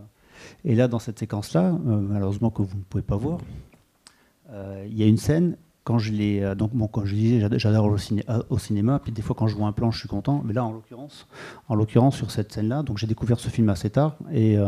et 0.66 0.76
là, 0.76 0.88
dans 0.88 1.00
cette 1.00 1.20
séquence-là, 1.20 1.78
malheureusement 1.84 2.50
que 2.50 2.62
vous 2.62 2.78
ne 2.78 2.84
pouvez 2.84 3.04
pas 3.04 3.16
voir, 3.16 3.40
il 4.50 4.98
y 4.98 5.04
a 5.04 5.06
une 5.06 5.18
scène 5.18 5.58
quand 5.88 6.00
je 6.00 6.12
l'ai 6.12 6.42
euh, 6.42 6.54
donc 6.54 6.74
bon 6.74 6.88
quand 6.88 7.06
je 7.06 7.16
disais 7.16 7.48
j'adore 7.58 7.86
au, 7.86 7.96
euh, 7.96 8.44
au, 8.50 8.58
cinéma 8.58 9.00
puis 9.00 9.14
des 9.14 9.22
fois 9.22 9.38
quand 9.40 9.48
je 9.48 9.56
vois 9.56 9.68
un 9.68 9.72
plan 9.72 9.90
je 9.90 10.00
suis 10.00 10.10
content 10.10 10.42
mais 10.44 10.52
là 10.52 10.66
en 10.66 10.74
l'occurrence 10.74 11.28
en 11.70 11.76
l'occurrence 11.76 12.18
sur 12.18 12.30
cette 12.30 12.52
scène 12.52 12.68
là 12.68 12.84
donc 12.84 12.98
j'ai 12.98 13.08
découvert 13.08 13.40
ce 13.40 13.48
film 13.48 13.70
assez 13.70 13.90
tard 13.90 14.18
et 14.30 14.58
euh, 14.58 14.68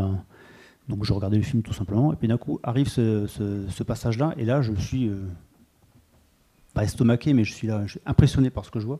donc 0.87 1.03
je 1.03 1.11
regardais 1.11 1.35
le 1.35 1.43
film 1.43 1.61
tout 1.61 1.73
simplement 1.73 2.13
et 2.13 2.15
puis 2.15 2.29
d'un 2.29 2.37
coup 2.37 2.61
arrive 2.63 2.87
ce, 2.87 3.83
passage 3.83 4.17
là 4.17 4.33
et 4.37 4.45
là 4.45 4.61
je 4.61 4.71
suis 4.75 5.11
pas 6.73 6.83
estomaqué 6.83 7.33
mais 7.33 7.43
je 7.43 7.53
suis 7.53 7.67
là 7.67 7.83
impressionné 8.05 8.49
par 8.49 8.65
ce 8.65 8.71
que 8.71 8.79
je 8.79 8.85
vois 8.85 8.99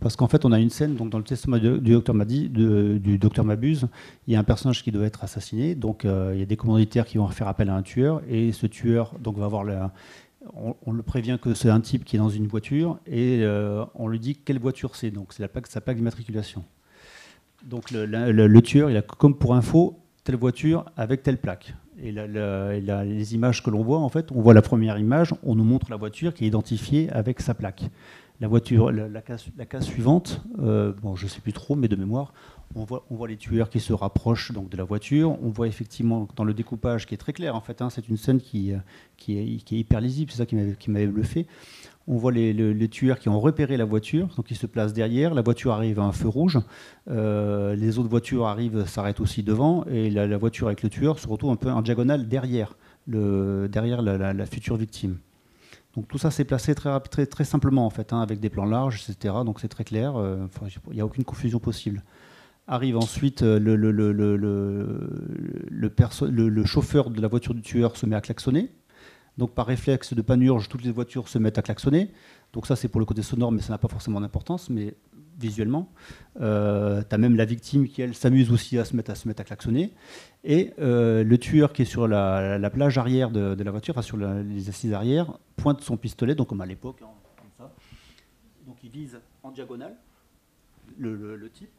parce 0.00 0.14
qu'en 0.14 0.28
fait 0.28 0.44
on 0.44 0.52
a 0.52 0.58
une 0.58 0.70
scène 0.70 0.94
donc 0.94 1.10
dans 1.10 1.18
le 1.18 1.24
testament 1.24 1.58
du, 1.58 1.78
docteur 1.80 2.14
Madi 2.14 2.48
du 2.48 3.18
docteur 3.18 3.44
Mabuse 3.44 3.88
il 4.26 4.34
y 4.34 4.36
a 4.36 4.40
un 4.40 4.44
personnage 4.44 4.82
qui 4.82 4.92
doit 4.92 5.06
être 5.06 5.24
assassiné 5.24 5.74
donc 5.74 6.04
il 6.04 6.38
y 6.38 6.42
a 6.42 6.46
des 6.46 6.56
commanditaires 6.56 7.06
qui 7.06 7.18
vont 7.18 7.26
faire 7.28 7.48
appel 7.48 7.70
à 7.70 7.74
un 7.74 7.82
tueur 7.82 8.22
et 8.28 8.52
ce 8.52 8.66
tueur 8.66 9.14
donc 9.20 9.38
va 9.38 9.46
avoir 9.46 9.64
la 9.64 9.92
on, 10.54 10.92
le 10.92 11.02
prévient 11.02 11.38
que 11.40 11.54
c'est 11.54 11.70
un 11.70 11.80
type 11.80 12.04
qui 12.04 12.16
est 12.16 12.18
dans 12.18 12.28
une 12.28 12.46
voiture 12.46 12.98
et 13.06 13.40
euh, 13.42 13.84
on 13.94 14.08
lui 14.08 14.20
dit 14.20 14.36
quelle 14.36 14.58
voiture 14.58 14.96
c'est. 14.96 15.10
Donc 15.10 15.32
c'est 15.32 15.42
la 15.42 15.48
plaque, 15.48 15.66
sa 15.66 15.80
plaque 15.80 15.96
d'immatriculation. 15.96 16.64
Donc 17.64 17.90
le, 17.90 18.60
tueur, 18.60 18.90
il 18.90 18.96
a 18.96 19.02
comme 19.02 19.36
pour 19.36 19.54
info 19.54 19.98
telle 20.24 20.36
voiture 20.36 20.84
avec 20.96 21.22
telle 21.22 21.38
plaque. 21.38 21.74
Et 22.02 22.12
les 22.12 23.34
images 23.34 23.62
que 23.62 23.70
l'on 23.70 23.82
voit, 23.82 23.98
en 23.98 24.08
fait, 24.08 24.30
on 24.32 24.40
voit 24.40 24.54
la 24.54 24.62
première 24.62 24.98
image, 24.98 25.34
on 25.42 25.54
nous 25.54 25.64
montre 25.64 25.90
la 25.90 25.96
voiture 25.96 26.32
qui 26.32 26.44
est 26.44 26.48
identifiée 26.48 27.10
avec 27.10 27.40
sa 27.40 27.54
plaque. 27.54 27.84
La 28.40 28.46
voiture, 28.46 28.92
la, 28.92 29.20
case, 29.20 29.50
suivante, 29.80 30.42
euh, 30.60 30.92
bon, 31.02 31.16
je 31.16 31.24
ne 31.24 31.28
sais 31.28 31.40
plus 31.40 31.52
trop, 31.52 31.74
mais 31.74 31.88
de 31.88 31.96
mémoire, 31.96 32.32
on 32.76 32.84
voit, 32.84 33.26
les 33.26 33.36
tueurs 33.36 33.68
qui 33.68 33.80
se 33.80 33.92
rapprochent 33.92 34.52
donc 34.52 34.68
de 34.68 34.76
la 34.76 34.84
voiture. 34.84 35.36
On 35.42 35.48
voit 35.48 35.66
effectivement 35.66 36.28
dans 36.36 36.44
le 36.44 36.54
découpage 36.54 37.06
qui 37.06 37.14
est 37.14 37.18
très 37.18 37.32
clair, 37.32 37.56
en 37.56 37.60
fait, 37.60 37.82
hein, 37.82 37.90
c'est 37.90 38.08
une 38.08 38.16
scène 38.16 38.36
est, 38.36 38.76
qui, 39.16 39.38
est, 39.38 39.72
hyper 39.72 40.00
lisible, 40.00 40.30
c'est 40.30 40.38
ça 40.38 40.46
qui 40.46 40.90
m'avait 40.90 41.06
bluffé. 41.08 41.48
On 42.10 42.16
voit 42.16 42.32
les, 42.32 42.88
tueurs 42.88 43.18
qui 43.18 43.28
ont 43.28 43.38
repéré 43.38 43.76
la 43.76 43.84
voiture, 43.84 44.28
donc 44.36 44.50
ils 44.50 44.56
se 44.56 44.66
placent 44.66 44.94
derrière. 44.94 45.34
La 45.34 45.42
voiture 45.42 45.72
arrive 45.72 46.00
à 46.00 46.04
un 46.04 46.12
feu 46.12 46.26
rouge. 46.26 46.58
Euh, 47.10 47.76
les 47.76 47.98
autres 47.98 48.08
voitures 48.08 48.46
arrivent, 48.46 48.86
s'arrêtent 48.86 49.20
aussi 49.20 49.42
devant, 49.42 49.84
et 49.84 50.08
la, 50.08 50.38
voiture 50.38 50.68
avec 50.68 50.82
le 50.82 50.88
tueur 50.88 51.18
se 51.18 51.28
retrouve 51.28 51.50
un 51.50 51.56
peu 51.56 51.70
en 51.70 51.82
diagonale 51.82 52.26
derrière, 52.26 52.76
la 53.06 54.46
future 54.46 54.76
victime. 54.76 55.18
Donc 55.94 56.08
tout 56.08 56.16
ça 56.16 56.30
s'est 56.30 56.44
placé 56.44 56.74
très, 56.74 57.44
simplement 57.44 57.84
en 57.84 57.90
fait, 57.90 58.12
hein, 58.14 58.22
avec 58.22 58.40
des 58.40 58.48
plans 58.48 58.64
larges, 58.64 59.04
etc. 59.08 59.34
Donc 59.44 59.60
c'est 59.60 59.68
très 59.68 59.84
clair, 59.84 60.16
euh, 60.16 60.46
il 60.88 60.94
n'y 60.94 61.00
a 61.02 61.04
aucune 61.04 61.24
confusion 61.24 61.58
possible. 61.58 62.02
Arrive 62.66 62.96
ensuite 62.96 63.42
euh, 63.42 63.58
le, 63.58 63.76
chauffeur 66.64 67.10
de 67.10 67.20
la 67.20 67.28
voiture 67.28 67.52
du 67.52 67.62
tueur 67.62 67.96
se 67.96 68.06
met 68.06 68.16
à 68.16 68.20
klaxonner. 68.20 68.70
Donc 69.38 69.54
par 69.54 69.66
réflexe 69.66 70.12
de 70.12 70.20
panurge, 70.22 70.68
toutes 70.68 70.84
les 70.84 70.92
voitures 70.92 71.28
se 71.28 71.38
mettent 71.38 71.58
à 71.58 71.62
klaxonner. 71.62 72.10
Donc 72.52 72.66
ça 72.66 72.76
c'est 72.76 72.88
pour 72.88 73.00
le 73.00 73.06
côté 73.06 73.22
sonore, 73.22 73.52
mais 73.52 73.62
ça 73.62 73.72
n'a 73.72 73.78
pas 73.78 73.88
forcément 73.88 74.20
d'importance. 74.20 74.68
Mais 74.68 74.94
visuellement. 75.38 75.88
Euh, 76.40 77.02
tu 77.08 77.14
as 77.14 77.18
même 77.18 77.36
la 77.36 77.44
victime 77.44 77.88
qui, 77.88 78.02
elle, 78.02 78.14
s'amuse 78.14 78.50
aussi 78.50 78.78
à 78.78 78.84
se 78.84 78.96
mettre 78.96 79.10
à, 79.10 79.14
se 79.14 79.28
klaxonner. 79.28 79.94
Et 80.44 80.74
euh, 80.78 81.24
le 81.24 81.38
tueur 81.38 81.72
qui 81.72 81.82
est 81.82 81.86
sur 81.86 82.08
la, 82.08 82.70
plage 82.70 82.98
arrière 82.98 83.30
de, 83.30 83.62
la 83.62 83.70
voiture, 83.70 83.94
enfin 83.94 84.02
sur 84.02 84.16
les 84.16 84.68
assises 84.68 84.92
arrière, 84.92 85.38
pointe 85.56 85.80
son 85.80 85.96
pistolet, 85.96 86.34
donc 86.34 86.48
comme 86.48 86.60
à 86.60 86.66
l'époque, 86.66 87.00
hein, 87.02 87.08
comme 87.36 87.50
ça. 87.56 87.72
Donc 88.66 88.76
il 88.82 88.90
vise 88.90 89.18
en 89.42 89.50
diagonale 89.50 89.94
le, 90.98 91.48
type. 91.52 91.70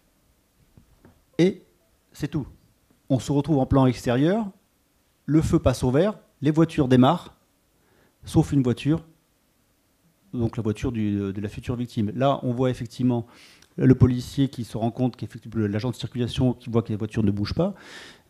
Et 1.37 1.63
c'est 2.13 2.29
tout. 2.29 2.47
On 3.09 3.19
se 3.19 3.31
retrouve 3.31 3.59
en 3.59 3.65
plan 3.65 3.85
extérieur, 3.85 4.49
le 5.25 5.41
feu 5.41 5.59
passe 5.59 5.83
au 5.83 5.91
vert, 5.91 6.17
les 6.41 6.51
voitures 6.51 6.87
démarrent, 6.87 7.35
sauf 8.25 8.51
une 8.51 8.63
voiture 8.63 9.03
donc 10.33 10.57
la 10.57 10.63
voiture 10.63 10.91
de 10.91 11.41
la 11.41 11.49
future 11.49 11.75
victime. 11.75 12.11
Là, 12.15 12.39
on 12.43 12.53
voit 12.53 12.69
effectivement 12.69 13.25
le 13.77 13.95
policier 13.95 14.49
qui 14.49 14.65
se 14.65 14.77
rend 14.77 14.91
compte 14.91 15.15
qu'effectivement 15.15 15.65
l'agent 15.65 15.89
de 15.89 15.95
circulation 15.95 16.53
qui 16.53 16.69
voit 16.69 16.81
que 16.81 16.89
les 16.89 16.97
voitures 16.97 17.23
ne 17.23 17.31
bougent 17.31 17.53
pas. 17.53 17.73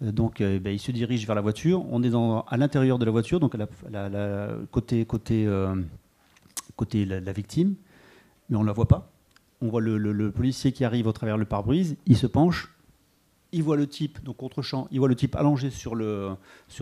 Euh, 0.04 0.12
donc 0.12 0.42
euh, 0.42 0.60
ben, 0.60 0.72
il 0.72 0.80
se 0.80 0.92
dirige 0.92 1.26
vers 1.26 1.36
la 1.36 1.42
voiture. 1.42 1.84
On 1.92 2.04
est 2.04 2.14
à 2.48 2.58
l'intérieur 2.58 3.00
de 3.00 3.06
la 3.06 3.12
voiture, 3.12 3.40
donc 3.40 3.56
la, 3.56 3.66
côté, 4.72 5.06
euh, 5.48 5.76
la, 6.94 7.32
victime, 7.34 7.76
mais 8.50 8.58
on 8.58 8.62
ne 8.62 8.68
la 8.68 8.74
voit 8.74 8.88
pas. 8.88 9.12
On 9.62 9.68
voit 9.70 9.82
le, 9.82 10.32
policier 10.32 10.72
qui 10.72 10.86
arrive 10.86 11.08
au 11.08 11.12
travers 11.12 11.38
le 11.38 11.46
pare-brise, 11.46 11.98
il 12.06 12.16
se 12.16 12.28
penche, 12.28 12.74
il 13.52 13.64
voit 13.64 13.76
le 13.76 13.88
type, 13.88 14.24
donc 14.24 14.38
contre-champ, 14.38 14.88
il 14.92 15.00
voit 15.00 15.10
le 15.10 15.16
type 15.16 15.36
allongé 15.36 15.70
sur 15.70 15.98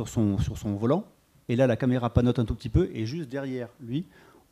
son 0.08 0.76
volant, 0.76 1.06
et 1.50 1.56
là 1.56 1.68
la 1.68 1.76
caméra 1.76 2.10
panote 2.10 2.40
un 2.40 2.46
tout 2.46 2.56
petit 2.56 2.70
peu, 2.70 2.90
et 2.94 3.06
juste 3.06 3.30
derrière 3.30 3.70
lui, 3.82 4.06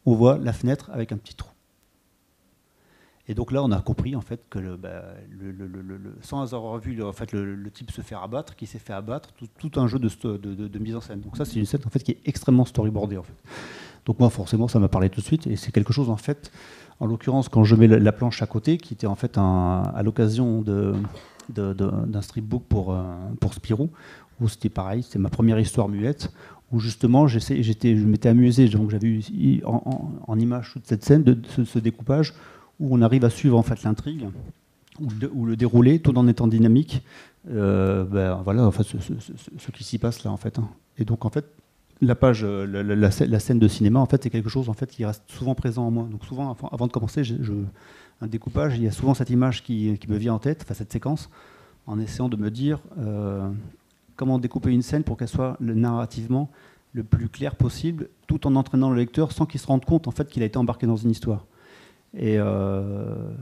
on 0.06 0.16
voit 0.16 0.38
la 0.38 0.54
fenêtre 0.54 0.90
avec 0.94 1.12
un 1.12 1.18
petit 1.18 1.36
trou. 1.36 1.50
Et 3.28 3.34
donc 3.34 3.52
là, 3.52 3.64
on 3.64 3.72
a 3.72 3.82
compris 3.82 4.16
en 4.16 4.22
fait 4.22 4.42
que 4.50 4.76
bah, 4.76 5.04
sans 6.22 6.54
avoir 6.54 6.78
vu 6.78 7.02
en 7.02 7.12
fait, 7.12 7.32
le, 7.32 7.72
type 7.72 7.92
se 7.92 8.02
faire 8.02 8.22
abattre, 8.22 8.56
qui 8.56 8.68
s'est 8.68 8.80
fait 8.80 8.94
abattre, 8.94 9.34
tout, 9.58 9.72
un 9.78 9.88
jeu 9.88 9.98
de, 9.98 10.80
mise 10.80 10.96
en 10.96 11.02
scène. 11.02 11.22
Donc 11.22 11.36
ça, 11.36 11.46
c'est 11.46 11.56
une 11.56 11.66
scène 11.66 11.82
en 11.86 11.90
fait 11.90 12.04
qui 12.04 12.12
est 12.12 12.20
extrêmement 12.26 12.66
storyboardée. 12.66 13.18
Donc 14.06 14.20
moi, 14.20 14.30
forcément, 14.30 14.68
ça 14.68 14.78
m'a 14.78 14.90
parlé 14.90 15.10
tout 15.10 15.22
de 15.22 15.26
suite, 15.26 15.48
et 15.48 15.56
c'est 15.56 15.72
quelque 15.72 15.92
chose 15.92 16.12
en 16.12 16.18
fait, 16.18 16.52
en 17.00 17.08
l'occurrence, 17.08 17.50
quand 17.50 17.64
je 17.64 17.76
mets 17.76 17.88
la 17.88 18.12
planche 18.12 18.44
à 18.44 18.46
côté, 18.46 18.78
qui 18.78 18.94
était 18.94 19.08
en 19.08 19.16
fait 19.16 19.40
à 19.40 20.02
l'occasion 20.04 20.64
d'un 21.50 22.22
stripbook 22.22 22.64
pour 22.70 22.94
euh, 22.94 23.04
pour 23.40 23.56
Spirou, 23.56 23.90
où 24.40 24.48
c'était 24.48 24.70
pareil, 24.70 25.02
c'était 25.02 25.18
ma 25.18 25.30
première 25.30 25.60
histoire 25.60 25.90
muette, 25.90 26.32
où 26.76 26.80
justement 26.80 27.26
j'étais, 27.28 27.64
je 27.64 28.06
m'étais 28.06 28.28
amusé, 28.28 28.68
j'avais 28.68 29.08
eu 29.08 29.62
en, 29.64 30.38
image 30.38 30.72
toute 30.74 30.86
cette 30.86 31.06
scène 31.06 31.24
de 31.24 31.38
ce 31.64 31.80
découpage 31.80 32.34
où 32.82 32.94
on 32.94 33.02
arrive 33.02 33.24
à 33.24 33.30
suivre 33.30 33.58
en 33.58 33.64
fait 33.64 33.82
l'intrigue 33.84 34.28
ou, 35.00 35.46
le 35.46 35.56
dérouler 35.56 36.00
tout 36.00 36.18
en 36.18 36.28
étant 36.28 36.48
dynamique. 36.48 37.02
Euh, 37.50 38.04
ben, 38.04 38.42
voilà, 38.44 38.70
fait, 38.72 38.84
ce, 38.84 39.72
qui 39.72 39.84
s'y 39.86 39.98
passe 40.00 40.24
là 40.26 40.32
en 40.32 40.38
fait. 40.38 40.60
Hein. 40.60 40.68
Et 40.98 41.06
donc 41.06 41.24
en 41.24 41.30
fait, 41.30 41.46
la 42.02 42.16
page, 42.16 42.44
la, 42.44 43.40
scène 43.40 43.60
de 43.60 43.68
cinéma 43.70 44.00
en 44.02 44.06
fait, 44.06 44.24
c'est 44.24 44.30
quelque 44.30 44.50
chose 44.50 44.68
en 44.68 44.74
fait 44.74 44.92
qui 44.92 45.06
reste 45.06 45.24
souvent 45.28 45.56
présent 45.56 45.88
en 45.88 45.92
moi. 45.92 46.08
Donc 46.12 46.26
souvent, 46.26 46.58
avant, 46.74 46.88
de 46.88 46.92
commencer, 46.92 47.22
un 48.22 48.28
découpage, 48.28 48.76
il 48.76 48.84
y 48.84 48.88
a 48.88 48.92
souvent 48.92 49.14
cette 49.14 49.30
image 49.30 49.64
qui, 49.64 49.98
me 50.10 50.18
vient 50.18 50.34
en 50.34 50.40
tête, 50.40 50.64
enfin 50.64 50.74
cette 50.74 50.92
séquence, 50.92 51.30
en 51.88 52.00
essayant 52.00 52.28
de 52.28 52.36
me 52.36 52.52
dire 52.52 52.80
euh, 53.00 53.50
comment 54.16 54.40
découper 54.40 54.72
une 54.72 54.82
scène 54.82 55.04
pour 55.04 55.18
qu'elle 55.18 55.28
soit 55.28 55.58
narrativement 55.60 56.50
le 56.94 57.04
plus 57.04 57.28
clair 57.28 57.56
possible, 57.56 58.10
tout 58.28 58.48
en 58.48 58.56
entraînant 58.56 58.90
le 58.90 58.96
lecteur 58.96 59.34
sans 59.34 59.46
qu'il 59.46 59.60
se 59.60 59.68
rende 59.68 59.84
compte 59.84 60.08
en 60.08 60.12
fait 60.12 60.30
qu'il 60.30 60.42
a 60.44 60.46
été 60.46 60.58
embarqué 60.58 60.88
dans 60.88 60.96
une 60.96 61.12
histoire. 61.12 61.46
Euh, 62.18 63.34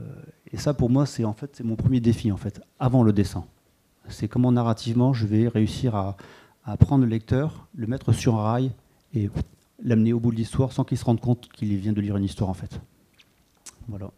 et, 0.52 0.56
ça, 0.56 0.74
pour 0.74 0.90
moi, 0.90 1.06
c'est 1.06 1.24
en 1.24 1.32
fait 1.32 1.50
c'est 1.54 1.64
mon 1.64 1.76
premier 1.76 2.00
défi 2.00 2.32
en 2.32 2.36
fait, 2.36 2.60
avant 2.80 3.02
le 3.02 3.12
dessin. 3.12 3.44
C'est 4.08 4.28
comment 4.28 4.52
narrativement 4.52 5.12
je 5.12 5.26
vais 5.26 5.48
réussir 5.48 5.94
à, 5.94 6.16
prendre 6.78 7.04
le 7.04 7.10
lecteur, 7.10 7.68
le 7.76 7.86
mettre 7.86 8.12
sur 8.12 8.36
un 8.36 8.42
rail 8.42 8.72
et 9.14 9.30
l'amener 9.82 10.12
au 10.12 10.20
bout 10.20 10.30
de 10.30 10.36
l'histoire 10.36 10.72
sans 10.72 10.84
qu'il 10.84 10.98
se 10.98 11.04
rende 11.04 11.20
compte 11.20 11.48
qu'il 11.52 11.74
vient 11.76 11.92
de 11.92 12.00
lire 12.00 12.16
une 12.16 12.24
histoire 12.24 12.50
en 12.50 12.54
fait. 12.54 12.80
Voilà. 13.88 14.10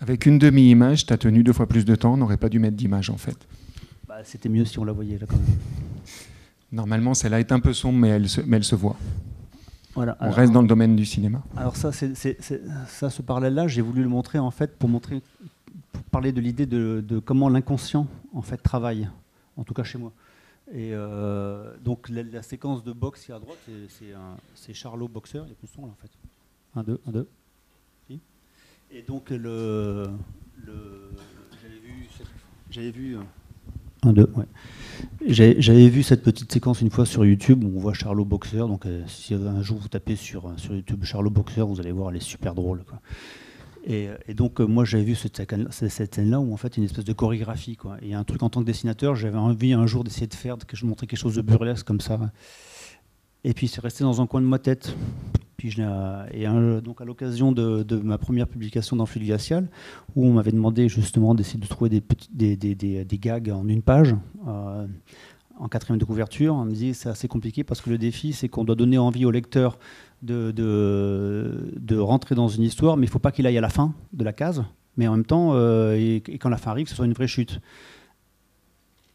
Avec 0.00 0.26
une 0.26 0.38
demi-image, 0.38 1.06
tu 1.06 1.12
as 1.12 1.18
tenu 1.18 1.42
deux 1.42 1.52
fois 1.52 1.66
plus 1.66 1.84
de 1.84 1.94
temps, 1.96 2.14
on 2.14 2.16
n'aurait 2.16 2.36
pas 2.36 2.48
dû 2.48 2.58
mettre 2.58 2.76
d'image 2.76 3.10
en 3.10 3.16
fait. 3.16 3.46
C'était 4.24 4.48
mieux 4.48 4.64
si 4.64 4.78
on 4.78 4.84
la 4.84 4.92
voyait 4.92 5.18
là 5.18 5.26
quand 5.28 5.36
même. 5.36 5.58
Normalement, 6.70 7.14
celle-là 7.14 7.40
est 7.40 7.52
un 7.52 7.60
peu 7.60 7.72
sombre, 7.72 7.98
mais 7.98 8.08
elle 8.08 8.28
se, 8.28 8.40
mais 8.42 8.58
elle 8.58 8.64
se 8.64 8.74
voit. 8.74 8.96
Voilà, 9.94 10.16
on 10.20 10.30
reste 10.30 10.52
dans 10.52 10.62
le 10.62 10.68
domaine 10.68 10.94
du 10.94 11.04
cinéma. 11.04 11.42
Alors 11.56 11.76
ça, 11.76 11.90
ça 11.92 13.10
ce 13.10 13.22
parallèle-là, 13.22 13.66
j'ai 13.66 13.80
voulu 13.80 14.02
le 14.02 14.08
montrer 14.08 14.38
en 14.38 14.50
fait 14.50 14.78
pour 14.78 14.88
montrer, 14.88 15.22
pour 15.92 16.02
parler 16.04 16.30
de 16.30 16.40
l'idée 16.40 16.66
de, 16.66 17.18
comment 17.24 17.48
l'inconscient 17.48 18.06
en 18.32 18.42
fait 18.42 18.58
travaille, 18.58 19.08
en 19.56 19.64
tout 19.64 19.74
cas 19.74 19.82
chez 19.82 19.98
moi. 19.98 20.12
Et 20.70 20.90
euh, 20.92 21.74
donc 21.82 22.08
la, 22.10 22.42
séquence 22.42 22.84
de 22.84 22.92
boxe 22.92 23.24
qui 23.24 23.32
est 23.32 23.34
à 23.34 23.40
droite, 23.40 23.58
c'est, 24.54 24.74
Charlot 24.74 25.08
boxeur, 25.08 25.46
il 25.46 25.48
y 25.48 25.52
a 25.52 25.56
plus 25.56 25.66
de 25.66 25.72
son 25.72 25.86
là 25.86 25.92
en 25.92 26.00
fait. 26.00 26.10
Un, 26.76 26.82
deux, 26.84 27.00
un, 27.08 27.10
deux. 27.10 27.28
Et 28.90 29.02
donc 29.02 29.30
le, 29.30 30.06
le 30.64 31.10
j'avais 31.60 31.78
vu, 31.78 32.08
j'avais 32.70 32.90
vu 32.90 33.16
euh, 34.04 34.08
un, 34.08 34.12
deux, 34.12 34.30
ouais. 34.36 34.46
J'avais 35.26 35.88
vu 35.88 36.02
cette 36.02 36.22
petite 36.22 36.50
séquence 36.52 36.80
une 36.80 36.90
fois 36.90 37.06
sur 37.06 37.24
YouTube 37.24 37.64
où 37.64 37.72
on 37.76 37.80
voit 37.80 37.94
Charlot 37.94 38.24
Boxer. 38.24 38.66
Donc, 38.66 38.86
euh, 38.86 39.02
si 39.06 39.34
un 39.34 39.62
jour 39.62 39.78
vous 39.78 39.88
tapez 39.88 40.16
sur, 40.16 40.52
sur 40.56 40.74
YouTube 40.74 41.04
Charlot 41.04 41.30
Boxer, 41.30 41.66
vous 41.66 41.80
allez 41.80 41.92
voir, 41.92 42.10
elle 42.10 42.16
est 42.16 42.20
super 42.20 42.54
drôle. 42.54 42.82
Et, 43.86 44.08
donc, 44.34 44.60
euh, 44.60 44.66
moi, 44.66 44.84
j'avais 44.84 45.04
vu 45.04 45.14
cette, 45.14 45.40
scène-là 45.70 46.40
où 46.40 46.52
en 46.52 46.56
fait, 46.56 46.76
une 46.76 46.84
espèce 46.84 47.04
de 47.04 47.12
chorégraphie. 47.12 47.76
Quoi. 47.76 47.96
Et 48.02 48.14
un 48.14 48.24
truc 48.24 48.42
en 48.42 48.50
tant 48.50 48.60
que 48.60 48.66
dessinateur, 48.66 49.16
j'avais 49.16 49.38
envie 49.38 49.72
un 49.72 49.86
jour 49.86 50.04
d'essayer 50.04 50.26
de 50.26 50.34
faire, 50.34 50.56
je 50.72 50.86
montrais 50.86 51.06
quelque 51.06 51.18
chose 51.18 51.36
de 51.36 51.42
burlesque 51.42 51.86
comme 51.86 52.00
ça. 52.00 52.18
Et 53.44 53.54
puis, 53.54 53.68
c'est 53.68 53.80
resté 53.80 54.04
dans 54.04 54.20
un 54.20 54.26
coin 54.26 54.40
de 54.40 54.46
ma 54.46 54.58
tête. 54.58 54.94
Puis 55.58 55.76
et 56.32 56.46
donc 56.82 57.00
à 57.00 57.04
l'occasion 57.04 57.50
de, 57.50 57.96
ma 57.96 58.16
première 58.16 58.46
publication 58.46 58.94
dans 58.94 59.06
Fluide 59.06 59.26
Glacial, 59.26 59.68
où 60.14 60.24
on 60.24 60.34
m'avait 60.34 60.52
demandé 60.52 60.88
justement 60.88 61.34
d'essayer 61.34 61.58
de 61.58 61.66
trouver 61.66 61.90
des, 61.90 62.00
petits, 62.00 62.28
des, 62.32 63.18
gags 63.18 63.50
en 63.50 63.66
une 63.66 63.82
page, 63.82 64.14
euh, 64.46 64.86
en 65.58 65.66
quatrième 65.66 65.98
de 65.98 66.04
couverture, 66.04 66.54
on 66.54 66.64
me 66.64 66.70
dit 66.70 66.94
c'est 66.94 67.08
assez 67.08 67.26
compliqué 67.26 67.64
parce 67.64 67.80
que 67.80 67.90
le 67.90 67.98
défi 67.98 68.32
c'est 68.32 68.48
qu'on 68.48 68.62
doit 68.62 68.76
donner 68.76 68.98
envie 68.98 69.24
au 69.24 69.32
lecteur 69.32 69.80
de, 70.22 71.98
rentrer 71.98 72.36
dans 72.36 72.46
une 72.46 72.62
histoire, 72.62 72.96
mais 72.96 73.06
il 73.06 73.08
ne 73.08 73.12
faut 73.12 73.18
pas 73.18 73.32
qu'il 73.32 73.44
aille 73.44 73.58
à 73.58 73.60
la 73.60 73.68
fin 73.68 73.94
de 74.12 74.22
la 74.22 74.32
case, 74.32 74.62
mais 74.96 75.08
en 75.08 75.16
même 75.16 75.24
temps, 75.24 75.54
euh, 75.54 75.96
et, 75.96 76.22
quand 76.38 76.50
la 76.50 76.56
fin 76.56 76.70
arrive, 76.70 76.86
ce 76.86 76.94
soit 76.94 77.06
une 77.06 77.14
vraie 77.14 77.26
chute. 77.26 77.60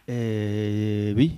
Et 0.09 1.13
oui, 1.15 1.37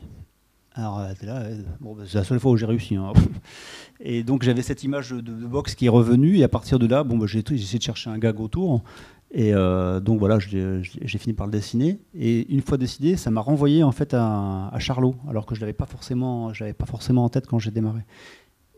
alors, 0.77 0.99
là, 0.99 1.43
bon, 1.79 1.95
bah, 1.95 2.03
c'est 2.05 2.17
la 2.17 2.25
seule 2.25 2.39
fois 2.39 2.51
où 2.51 2.57
j'ai 2.57 2.65
réussi. 2.65 2.95
Hein. 2.95 3.13
Et 4.01 4.23
donc 4.23 4.43
j'avais 4.43 4.61
cette 4.61 4.83
image 4.83 5.11
de, 5.11 5.31
box 5.31 5.73
qui 5.73 5.85
est 5.85 5.89
revenue, 5.89 6.37
et 6.37 6.43
à 6.43 6.49
partir 6.49 6.79
de 6.79 6.85
là, 6.85 7.05
bon, 7.05 7.17
bah, 7.17 7.27
j'ai 7.27 7.39
essayé 7.39 7.79
de 7.79 7.83
chercher 7.83 8.09
un 8.09 8.17
gag 8.17 8.41
autour. 8.41 8.83
Et 9.31 9.53
euh, 9.53 9.99
donc 9.99 10.19
voilà, 10.19 10.37
j'ai 10.39 11.17
fini 11.17 11.33
par 11.33 11.47
le 11.47 11.51
dessiner. 11.51 11.99
Et 12.13 12.51
une 12.53 12.61
fois 12.61 12.77
décidé, 12.77 13.15
ça 13.15 13.31
m'a 13.31 13.41
renvoyé 13.41 13.83
en 13.83 13.91
fait 13.91 14.13
à, 14.13 14.71
Charlot, 14.79 15.15
alors 15.29 15.45
que 15.45 15.55
je 15.55 15.61
l'avais 15.61 15.73
pas 15.73 15.85
forcément, 15.85 16.51
l'avais 16.59 16.73
pas 16.73 16.85
forcément 16.85 17.23
en 17.23 17.29
tête 17.29 17.47
quand 17.47 17.59
j'ai 17.59 17.71
démarré. 17.71 18.01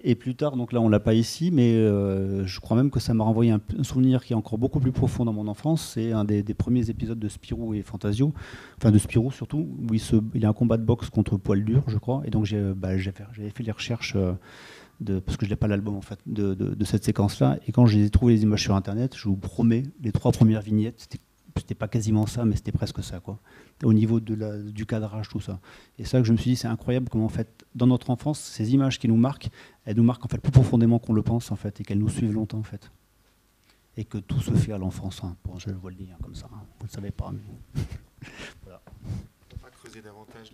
Et 0.09 0.15
plus 0.15 0.35
tard, 0.35 0.55
donc 0.55 0.71
là 0.71 0.79
on 0.79 0.87
l'a 0.87 1.01
pas 1.01 1.13
ici, 1.13 1.51
mais 1.51 1.73
euh, 1.73 2.45
je 2.45 2.61
crois 2.61 2.77
même 2.77 2.91
que 2.91 3.01
ça 3.01 3.13
m'a 3.13 3.25
renvoyé 3.25 3.51
un, 3.51 3.59
souvenir 3.83 4.23
qui 4.23 4.31
est 4.31 4.37
encore 4.37 4.57
beaucoup 4.57 4.79
plus 4.79 4.93
profond 4.93 5.25
dans 5.25 5.33
mon 5.33 5.49
enfance. 5.49 5.95
C'est 5.95 6.13
un 6.13 6.23
des, 6.23 6.43
premiers 6.53 6.89
épisodes 6.89 7.19
de 7.19 7.27
Spirou 7.27 7.73
et 7.73 7.81
Fantasio, 7.81 8.33
enfin 8.77 8.91
de 8.91 8.99
Spirou 8.99 9.31
surtout, 9.31 9.67
où 9.77 9.93
il, 9.93 10.41
y 10.41 10.45
a 10.45 10.47
un 10.47 10.53
combat 10.53 10.77
de 10.77 10.83
boxe 10.83 11.09
contre 11.09 11.35
Poil 11.35 11.65
Dur, 11.65 11.83
je 11.87 11.97
crois. 11.97 12.21
Et 12.23 12.29
donc 12.29 12.45
j'ai 12.45 12.71
bah, 12.73 12.97
fait, 12.97 13.25
fait 13.53 13.63
les 13.63 13.71
recherches. 13.73 14.15
Euh, 14.15 14.31
parce 15.25 15.35
que 15.35 15.45
je 15.45 15.51
n'ai 15.51 15.57
pas 15.57 15.67
l'album 15.67 15.97
en 15.97 16.01
fait, 16.01 16.19
de, 16.25 16.85
cette 16.85 17.03
séquence-là. 17.03 17.59
Et 17.67 17.73
quand 17.73 17.85
j'ai 17.85 18.09
trouvé 18.09 18.33
les 18.33 18.43
images 18.43 18.63
sur 18.63 18.75
Internet, 18.75 19.13
je 19.13 19.27
vous 19.27 19.35
promets, 19.35 19.83
les 20.01 20.13
trois 20.13 20.31
premières 20.31 20.61
vignettes, 20.61 21.01
c'était 21.01 21.19
c'était 21.57 21.75
pas 21.75 21.87
quasiment 21.87 22.25
ça, 22.25 22.45
mais 22.45 22.55
c'était 22.55 22.71
presque 22.71 23.03
ça, 23.03 23.19
quoi. 23.19 23.39
Au 23.83 23.93
niveau 23.93 24.19
de 24.19 24.33
la, 24.33 24.57
du 24.57 24.85
cadrage, 24.85 25.29
tout 25.29 25.39
ça. 25.39 25.59
Et 25.97 26.05
ça 26.05 26.19
que 26.19 26.25
je 26.25 26.31
me 26.31 26.37
suis 26.37 26.51
dit, 26.51 26.55
c'est 26.55 26.67
incroyable 26.67 27.09
comment, 27.09 27.25
en 27.25 27.29
fait, 27.29 27.65
dans 27.75 27.87
notre 27.87 28.09
enfance, 28.09 28.39
ces 28.39 28.73
images 28.73 28.99
qui 28.99 29.07
nous 29.07 29.17
marquent, 29.17 29.49
elles 29.85 29.97
nous 29.97 30.03
marquent 30.03 30.25
en 30.25 30.29
fait 30.29 30.39
plus 30.39 30.51
profondément 30.51 30.99
qu'on 30.99 31.13
le 31.13 31.21
pense, 31.21 31.51
en 31.51 31.55
fait, 31.55 31.81
et 31.81 31.83
qu'elles 31.83 31.99
nous 31.99 32.09
suivent 32.09 32.33
longtemps, 32.33 32.59
en 32.59 32.63
fait. 32.63 32.91
Et 33.95 34.05
que 34.05 34.17
tout 34.17 34.39
se 34.39 34.51
fait 34.51 34.73
à 34.73 34.77
l'enfance. 34.77 35.23
Hein. 35.23 35.35
Bon, 35.43 35.57
je 35.57 35.69
vous 35.71 35.89
le 35.89 35.95
dire 35.95 36.17
comme 36.23 36.35
ça. 36.35 36.47
Hein. 36.53 36.61
Vous 36.79 36.85
ne 36.85 36.89
le 36.89 36.93
savez 36.93 37.11
pas, 37.11 37.31
mais 37.31 37.81
voilà. 38.63 38.81
On 39.53 39.57
pas 39.57 39.69
creuser 39.71 40.01
davantage 40.01 40.53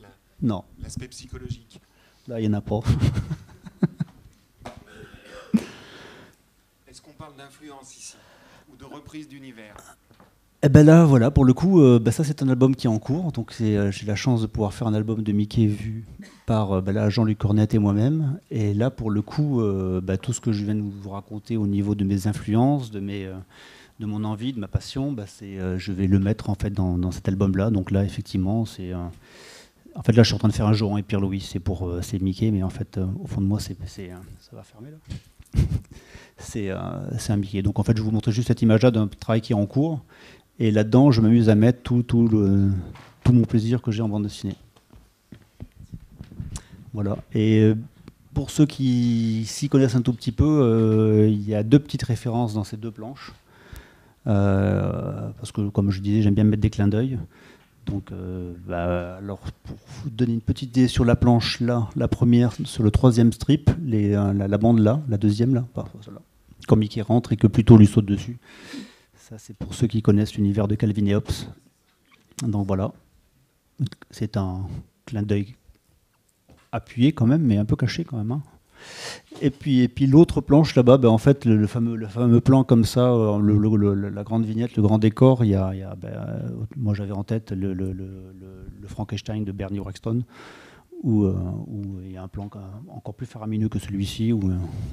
l'aspect 0.81 1.07
psychologique? 1.07 1.81
Là, 2.27 2.39
il 2.39 2.49
n'y 2.49 2.55
en 2.55 2.57
a 2.57 2.61
pas. 2.61 2.79
parle 7.23 7.37
d'influence 7.37 7.95
ici, 7.95 8.17
ou 8.69 8.75
de 8.75 8.83
reprise 8.83 9.29
d'univers? 9.29 9.77
Eh 10.65 10.69
ben 10.69 10.85
là, 10.85 11.03
voilà, 11.03 11.29
pour 11.29 11.43
le 11.43 11.51
coup, 11.51 11.81
euh, 11.81 11.99
bah 11.99 12.13
ça 12.13 12.23
c'est 12.23 12.41
un 12.41 12.47
album 12.47 12.73
qui 12.73 12.87
est 12.87 12.89
en 12.89 12.97
cours. 12.97 13.33
Donc 13.33 13.53
euh, 13.59 13.91
j'ai 13.91 14.05
la 14.05 14.15
chance 14.15 14.41
de 14.41 14.47
pouvoir 14.47 14.73
faire 14.73 14.87
un 14.87 14.93
album 14.93 15.21
de 15.21 15.31
Mickey 15.33 15.65
vu 15.65 16.05
par 16.45 16.71
euh, 16.71 16.81
bah 16.81 17.09
Jean-Luc 17.09 17.37
Cornette 17.37 17.73
et 17.73 17.79
moi-même. 17.79 18.39
Et 18.49 18.73
là, 18.73 18.89
pour 18.89 19.11
le 19.11 19.21
coup, 19.21 19.61
bah, 20.01 20.15
tout 20.15 20.31
ce 20.31 20.39
que 20.39 20.53
je 20.53 20.63
viens 20.63 20.75
de 20.75 20.81
vous 20.81 21.09
raconter 21.09 21.57
au 21.57 21.67
niveau 21.67 21.95
de 21.95 22.05
mes 22.05 22.27
influences, 22.27 22.91
de 22.91 23.01
mon 23.99 24.23
envie, 24.23 24.53
de 24.53 24.59
ma 24.59 24.69
passion, 24.69 25.13
c'est, 25.27 25.57
je 25.77 25.91
vais 25.91 26.07
le 26.07 26.19
mettre 26.19 26.49
en 26.49 26.55
fait 26.55 26.71
dans, 26.71 27.11
cet 27.11 27.27
album-là. 27.27 27.69
Donc 27.69 27.91
là, 27.91 28.05
effectivement, 28.05 28.63
c'est 28.65 28.93
en 28.93 30.01
fait, 30.01 30.13
là, 30.13 30.23
je 30.23 30.27
suis 30.27 30.35
en 30.35 30.39
train 30.39 30.47
de 30.47 30.53
faire 30.53 30.67
un 30.67 30.73
Joran 30.73 30.97
et 30.97 31.03
Pierre 31.03 31.19
Louis. 31.19 31.41
C'est 31.41 31.59
pour 31.59 31.91
c'est 32.01 32.21
Mickey, 32.21 32.51
mais 32.51 32.63
en 32.63 32.69
fait, 32.69 33.01
au 33.21 33.27
fond 33.27 33.41
de 33.41 33.47
moi, 33.47 33.59
c'est, 33.59 33.75
ça 33.85 34.55
va 34.55 34.63
fermer 34.63 34.91
là. 34.91 35.61
C'est 36.37 36.71
un 36.71 37.37
billet. 37.37 37.61
Donc 37.61 37.79
en 37.79 37.83
fait, 37.83 37.95
je 37.95 38.01
vous 38.01 38.11
montre 38.11 38.31
juste 38.31 38.47
cette 38.47 38.61
image-là 38.61 38.91
d'un 38.91 39.07
travail 39.07 39.41
qui 39.41 39.53
est 39.53 39.55
en 39.55 39.65
cours. 39.65 40.01
Et 40.59 40.71
là-dedans, 40.71 41.11
je 41.11 41.21
m'amuse 41.21 41.49
à 41.49 41.55
mettre 41.55 41.81
tout, 41.81 42.03
tout, 42.03 42.29
tout 43.23 43.33
mon 43.33 43.43
plaisir 43.43 43.81
que 43.81 43.91
j'ai 43.91 44.01
en 44.01 44.09
bande 44.09 44.23
dessinée. 44.23 44.55
Voilà. 46.93 47.17
Et 47.33 47.61
euh, 47.61 47.75
pour 48.33 48.51
ceux 48.51 48.65
qui 48.65 49.45
s'y 49.47 49.67
connaissent 49.67 49.95
un 49.95 50.01
tout 50.01 50.13
petit 50.13 50.31
peu, 50.31 50.45
euh, 50.45 51.27
il 51.27 51.47
y 51.47 51.55
a 51.55 51.63
deux 51.63 51.79
petites 51.79 52.03
références 52.03 52.53
dans 52.53 52.63
ces 52.63 52.77
deux 52.77 52.91
planches. 52.91 53.33
parce 54.25 55.51
que, 55.51 55.69
comme 55.69 55.89
je 55.89 56.01
disais, 56.01 56.21
j'aime 56.21 56.35
bien 56.35 56.43
mettre 56.43 56.61
des 56.61 56.69
clins 56.69 56.87
d'œil. 56.87 57.17
Donc, 57.87 58.11
bah, 58.67 59.17
alors, 59.17 59.39
pour 59.63 59.77
vous 59.87 60.09
donner 60.09 60.33
une 60.33 60.41
petite 60.41 60.77
idée 60.77 60.87
sur 60.87 61.03
la 61.03 61.15
planche 61.15 61.59
là, 61.59 61.89
la 61.95 62.07
première, 62.07 62.53
sur 62.63 62.83
le 62.83 62.91
troisième 62.91 63.33
strip, 63.33 63.71
la, 63.85 64.57
bande 64.57 64.79
là, 64.79 65.01
la 65.09 65.17
deuxième 65.17 65.53
là, 65.53 65.65
pas 65.73 65.85
celle-là 66.01 66.21
quand 66.67 66.75
Mickey 66.75 67.01
rentre 67.01 67.33
et 67.33 67.37
que 67.37 67.47
plutôt 67.47 67.77
lui 67.77 67.87
saute 67.87 68.05
dessus. 68.05 68.37
Ça, 69.29 69.37
c'est 69.37 69.55
pour 69.55 69.73
ceux 69.73 69.87
qui 69.87 70.01
connaissent 70.01 70.35
l'univers 70.35 70.67
de 70.67 70.75
Calvin 70.75 71.05
et 71.05 71.15
Hobbes. 71.15 71.31
Donc 72.45 72.67
voilà, 72.67 72.91
c'est 74.11 74.35
un 74.35 74.67
clin 75.05 75.23
d'œil 75.23 75.55
appuyé 76.73 77.13
quand 77.13 77.25
même, 77.25 77.41
mais 77.41 77.55
un 77.55 77.63
peu 77.63 77.77
caché 77.77 78.03
quand 78.03 78.17
même. 78.17 78.33
Hein. 78.33 78.41
Et 79.39 79.49
puis, 79.49 79.79
et 79.79 79.87
puis 79.87 80.07
l'autre 80.07 80.41
planche 80.41 80.75
là-bas, 80.75 80.97
ben, 80.97 81.07
en 81.07 81.17
fait, 81.17 81.45
le, 81.45 81.65
fameux, 81.67 82.41
plan 82.41 82.65
comme 82.65 82.83
ça, 82.83 83.13
euh, 83.13 84.09
la 84.13 84.23
grande 84.25 84.43
vignette, 84.43 84.75
le 84.75 84.83
grand 84.83 84.97
décor, 84.97 85.39
ben, 85.39 85.95
euh, 86.03 86.49
moi 86.75 86.93
j'avais 86.93 87.13
en 87.13 87.23
tête 87.23 87.53
le, 87.53 87.95
Frankenstein 88.87 89.45
de 89.45 89.53
Bernie 89.53 89.79
Wrexton, 89.79 90.23
où, 91.01 91.25
où, 91.25 91.99
il 92.03 92.11
y 92.11 92.17
a 92.17 92.23
un 92.23 92.27
plan 92.27 92.49
encore 92.89 93.13
plus 93.13 93.25
faramineux 93.25 93.69
que 93.69 93.79
celui-ci, 93.79 94.31
où, 94.31 94.51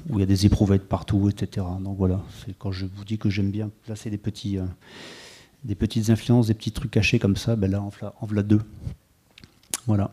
où, 0.09 0.17
il 0.17 0.19
y 0.19 0.23
a 0.23 0.25
des 0.25 0.45
éprouvettes 0.45 0.87
partout, 0.87 1.29
etc. 1.29 1.65
Donc 1.79 1.97
voilà, 1.97 2.21
c'est 2.43 2.57
quand 2.57 2.71
je 2.71 2.85
vous 2.85 3.05
dis 3.05 3.17
que 3.17 3.29
j'aime 3.29 3.51
bien 3.51 3.69
placer 3.85 4.09
des 4.09 4.17
petits 4.17 4.57
des 5.63 5.75
petites 5.75 6.09
influences, 6.09 6.47
des 6.47 6.53
petits 6.53 6.71
trucs 6.71 6.91
cachés 6.91 7.19
comme 7.19 7.35
ça, 7.35 7.55
ben 7.55 7.69
là, 7.69 7.81
en 7.81 7.91
voilà 8.25 8.43
deux. 8.43 8.61
Voilà. 9.85 10.11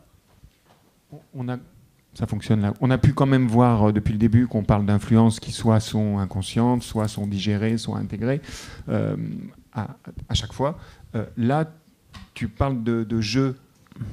On 1.35 1.49
a, 1.49 1.57
ça 2.15 2.27
fonctionne 2.27 2.61
là. 2.61 2.75
On 2.81 2.91
a 2.91 2.99
pu 2.99 3.15
quand 3.15 3.27
même 3.27 3.47
voir 3.47 3.89
euh, 3.89 3.93
depuis 3.93 4.13
le 4.13 4.19
début 4.19 4.47
qu'on 4.47 4.65
parle 4.65 4.85
d'influences 4.85 5.41
qui 5.41 5.53
soit 5.53 5.81
sont 5.81 6.19
inconscientes, 6.19 6.83
soit 6.83 7.09
sont 7.09 7.27
digérées, 7.27 7.79
soit 7.79 7.99
intégrées 7.99 8.41
euh, 8.89 9.17
à, 9.73 10.35
chaque 10.35 10.53
fois. 10.53 10.79
Euh, 11.15 11.25
là, 11.37 11.71
tu 12.35 12.49
parles 12.49 12.83
de, 12.83 13.05
de 13.05 13.21
jeu, 13.21 13.57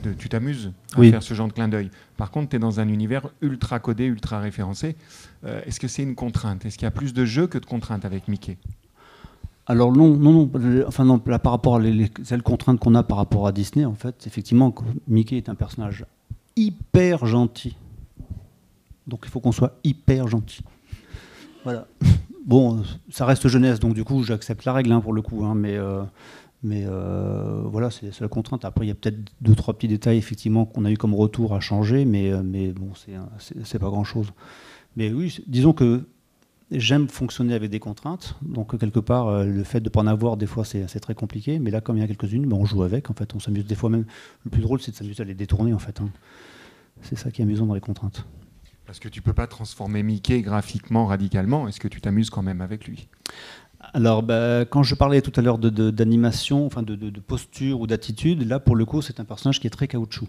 de, 0.03 0.13
tu 0.13 0.29
t'amuses 0.29 0.71
à 0.97 1.01
faire 1.03 1.23
ce 1.23 1.33
genre 1.33 1.47
de 1.47 1.53
clin 1.53 1.67
d'œil. 1.67 1.89
Par 2.17 2.31
contre, 2.31 2.49
tu 2.49 2.55
es 2.55 2.59
dans 2.59 2.79
un 2.79 2.87
univers 2.87 3.27
ultra 3.41 3.79
codé, 3.79 4.05
ultra 4.05 4.39
référencé. 4.39 4.95
Est-ce 5.45 5.79
que 5.79 5.87
c'est 5.87 6.03
une 6.03 6.15
contrainte? 6.15 6.65
Est-ce 6.65 6.77
qu'il 6.77 6.85
y 6.85 6.87
a 6.87 6.91
plus 6.91 7.13
de 7.13 7.25
jeux 7.25 7.47
que 7.47 7.57
de 7.57 7.65
contraintes 7.65 8.05
avec 8.05 8.27
Mickey? 8.27 8.57
Alors 9.67 9.91
non, 9.91 10.15
non, 10.15 10.31
non, 10.31 10.51
enfin 10.87 11.05
non, 11.05 11.17
par 11.17 11.51
rapport 11.51 11.77
à 11.77 11.79
les, 11.79 12.09
contraintes 12.43 12.79
qu'on 12.79 12.93
a 12.93 13.01
par 13.01 13.17
rapport 13.17 13.47
à 13.47 13.51
Disney, 13.51 13.85
en 13.85 13.95
fait, 13.95 14.27
effectivement, 14.27 14.73
Mickey 15.07 15.37
est 15.37 15.49
un 15.49 15.55
personnage 15.55 16.05
hyper 16.55 17.25
gentil. 17.25 17.75
Donc 19.07 19.21
il 19.23 19.29
faut 19.29 19.39
qu'on 19.39 19.51
soit 19.51 19.77
hyper 19.83 20.27
gentil. 20.27 20.63
Voilà. 21.63 21.87
Bon, 22.45 22.83
ça 23.09 23.25
reste 23.25 23.47
jeunesse, 23.47 23.79
donc 23.79 23.95
du 23.95 24.03
coup 24.03 24.21
j'accepte 24.21 24.65
la 24.65 24.73
règle 24.73 24.91
hein, 24.91 25.01
pour 25.01 25.13
le 25.13 25.23
coup, 25.23 25.43
hein, 25.43 25.55
mais, 25.55 25.75
euh, 25.77 26.03
mais 26.65 26.83
euh, 26.85 27.61
voilà, 27.65 27.89
c'est 27.91 28.19
la 28.19 28.27
contrainte. 28.27 28.65
Après, 28.65 28.85
il 28.85 28.89
y 28.89 28.91
a 28.91 28.95
peut-être 28.95 29.17
deux, 29.41 29.55
trois 29.55 29.73
petits 29.73 29.87
détails 29.87 30.17
effectivement 30.17 30.65
qu'on 30.65 30.83
a 30.85 30.91
eu 30.91 30.97
comme 30.97 31.13
retour 31.13 31.53
à 31.53 31.59
changer, 31.59 32.05
mais, 32.05 32.31
euh, 32.31 32.73
bon, 32.73 32.91
c'est 33.63 33.79
pas 33.79 33.89
grand-chose. 33.89 34.33
Mais 34.97 35.11
oui, 35.11 35.37
disons 35.47 35.73
que 35.73 36.05
J'aime 36.71 37.07
fonctionner 37.07 37.53
avec 37.53 37.69
des 37.69 37.79
contraintes, 37.79 38.35
donc 38.41 38.77
quelque 38.79 38.99
part, 38.99 39.27
euh, 39.27 39.45
le 39.45 39.63
fait 39.63 39.81
de 39.81 39.85
ne 39.85 39.89
pas 39.89 39.99
en 39.99 40.07
avoir, 40.07 40.35
des 40.35 40.47
fois, 40.47 40.65
c'est 40.65 40.99
très 40.99 41.13
compliqué. 41.13 41.59
Mais 41.59 41.69
là, 41.69 41.79
comme 41.79 41.95
il 41.95 41.99
y 41.99 42.03
a 42.03 42.07
quelques-unes, 42.07 42.47
ben, 42.47 42.57
on 42.57 42.65
joue 42.65 42.81
avec. 42.81 43.11
En 43.11 43.13
fait, 43.13 43.35
on 43.35 43.39
s'amuse 43.39 43.67
des 43.67 43.75
fois 43.75 43.91
même. 43.91 44.05
Le 44.45 44.49
plus 44.49 44.61
drôle, 44.61 44.81
c'est 44.81 44.89
de 44.89 44.95
s'amuser 44.95 45.21
à 45.21 45.25
les 45.25 45.35
détourner. 45.35 45.73
En 45.73 45.79
fait, 45.79 46.01
hein. 46.01 46.09
c'est 47.03 47.17
ça 47.17 47.29
qui 47.29 47.41
est 47.41 47.45
amusant 47.45 47.67
dans 47.67 47.75
les 47.75 47.81
contraintes. 47.81 48.25
Parce 48.87 48.99
que 48.99 49.09
tu 49.09 49.21
peux 49.21 49.33
pas 49.33 49.45
transformer 49.45 50.01
Mickey 50.01 50.41
graphiquement 50.41 51.05
radicalement. 51.05 51.67
Est-ce 51.67 51.79
que 51.79 51.87
tu 51.87 52.01
t'amuses 52.01 52.31
quand 52.31 52.43
même 52.43 52.61
avec 52.61 52.87
lui? 52.87 53.09
Alors, 53.95 54.23
ben, 54.23 54.65
quand 54.65 54.83
je 54.83 54.93
parlais 54.93 55.21
tout 55.21 55.31
à 55.37 55.41
l'heure 55.41 55.57
d'animation, 55.57 56.59
de, 56.59 56.65
enfin 56.65 56.83
de, 56.83 56.95
de, 56.95 57.19
posture 57.21 57.79
ou 57.79 57.87
d'attitude, 57.87 58.45
là, 58.45 58.59
pour 58.59 58.75
le 58.75 58.83
coup, 58.83 59.01
c'est 59.01 59.21
un 59.21 59.23
personnage 59.23 59.61
qui 59.61 59.67
est 59.67 59.69
très 59.69 59.87
caoutchouc. 59.87 60.27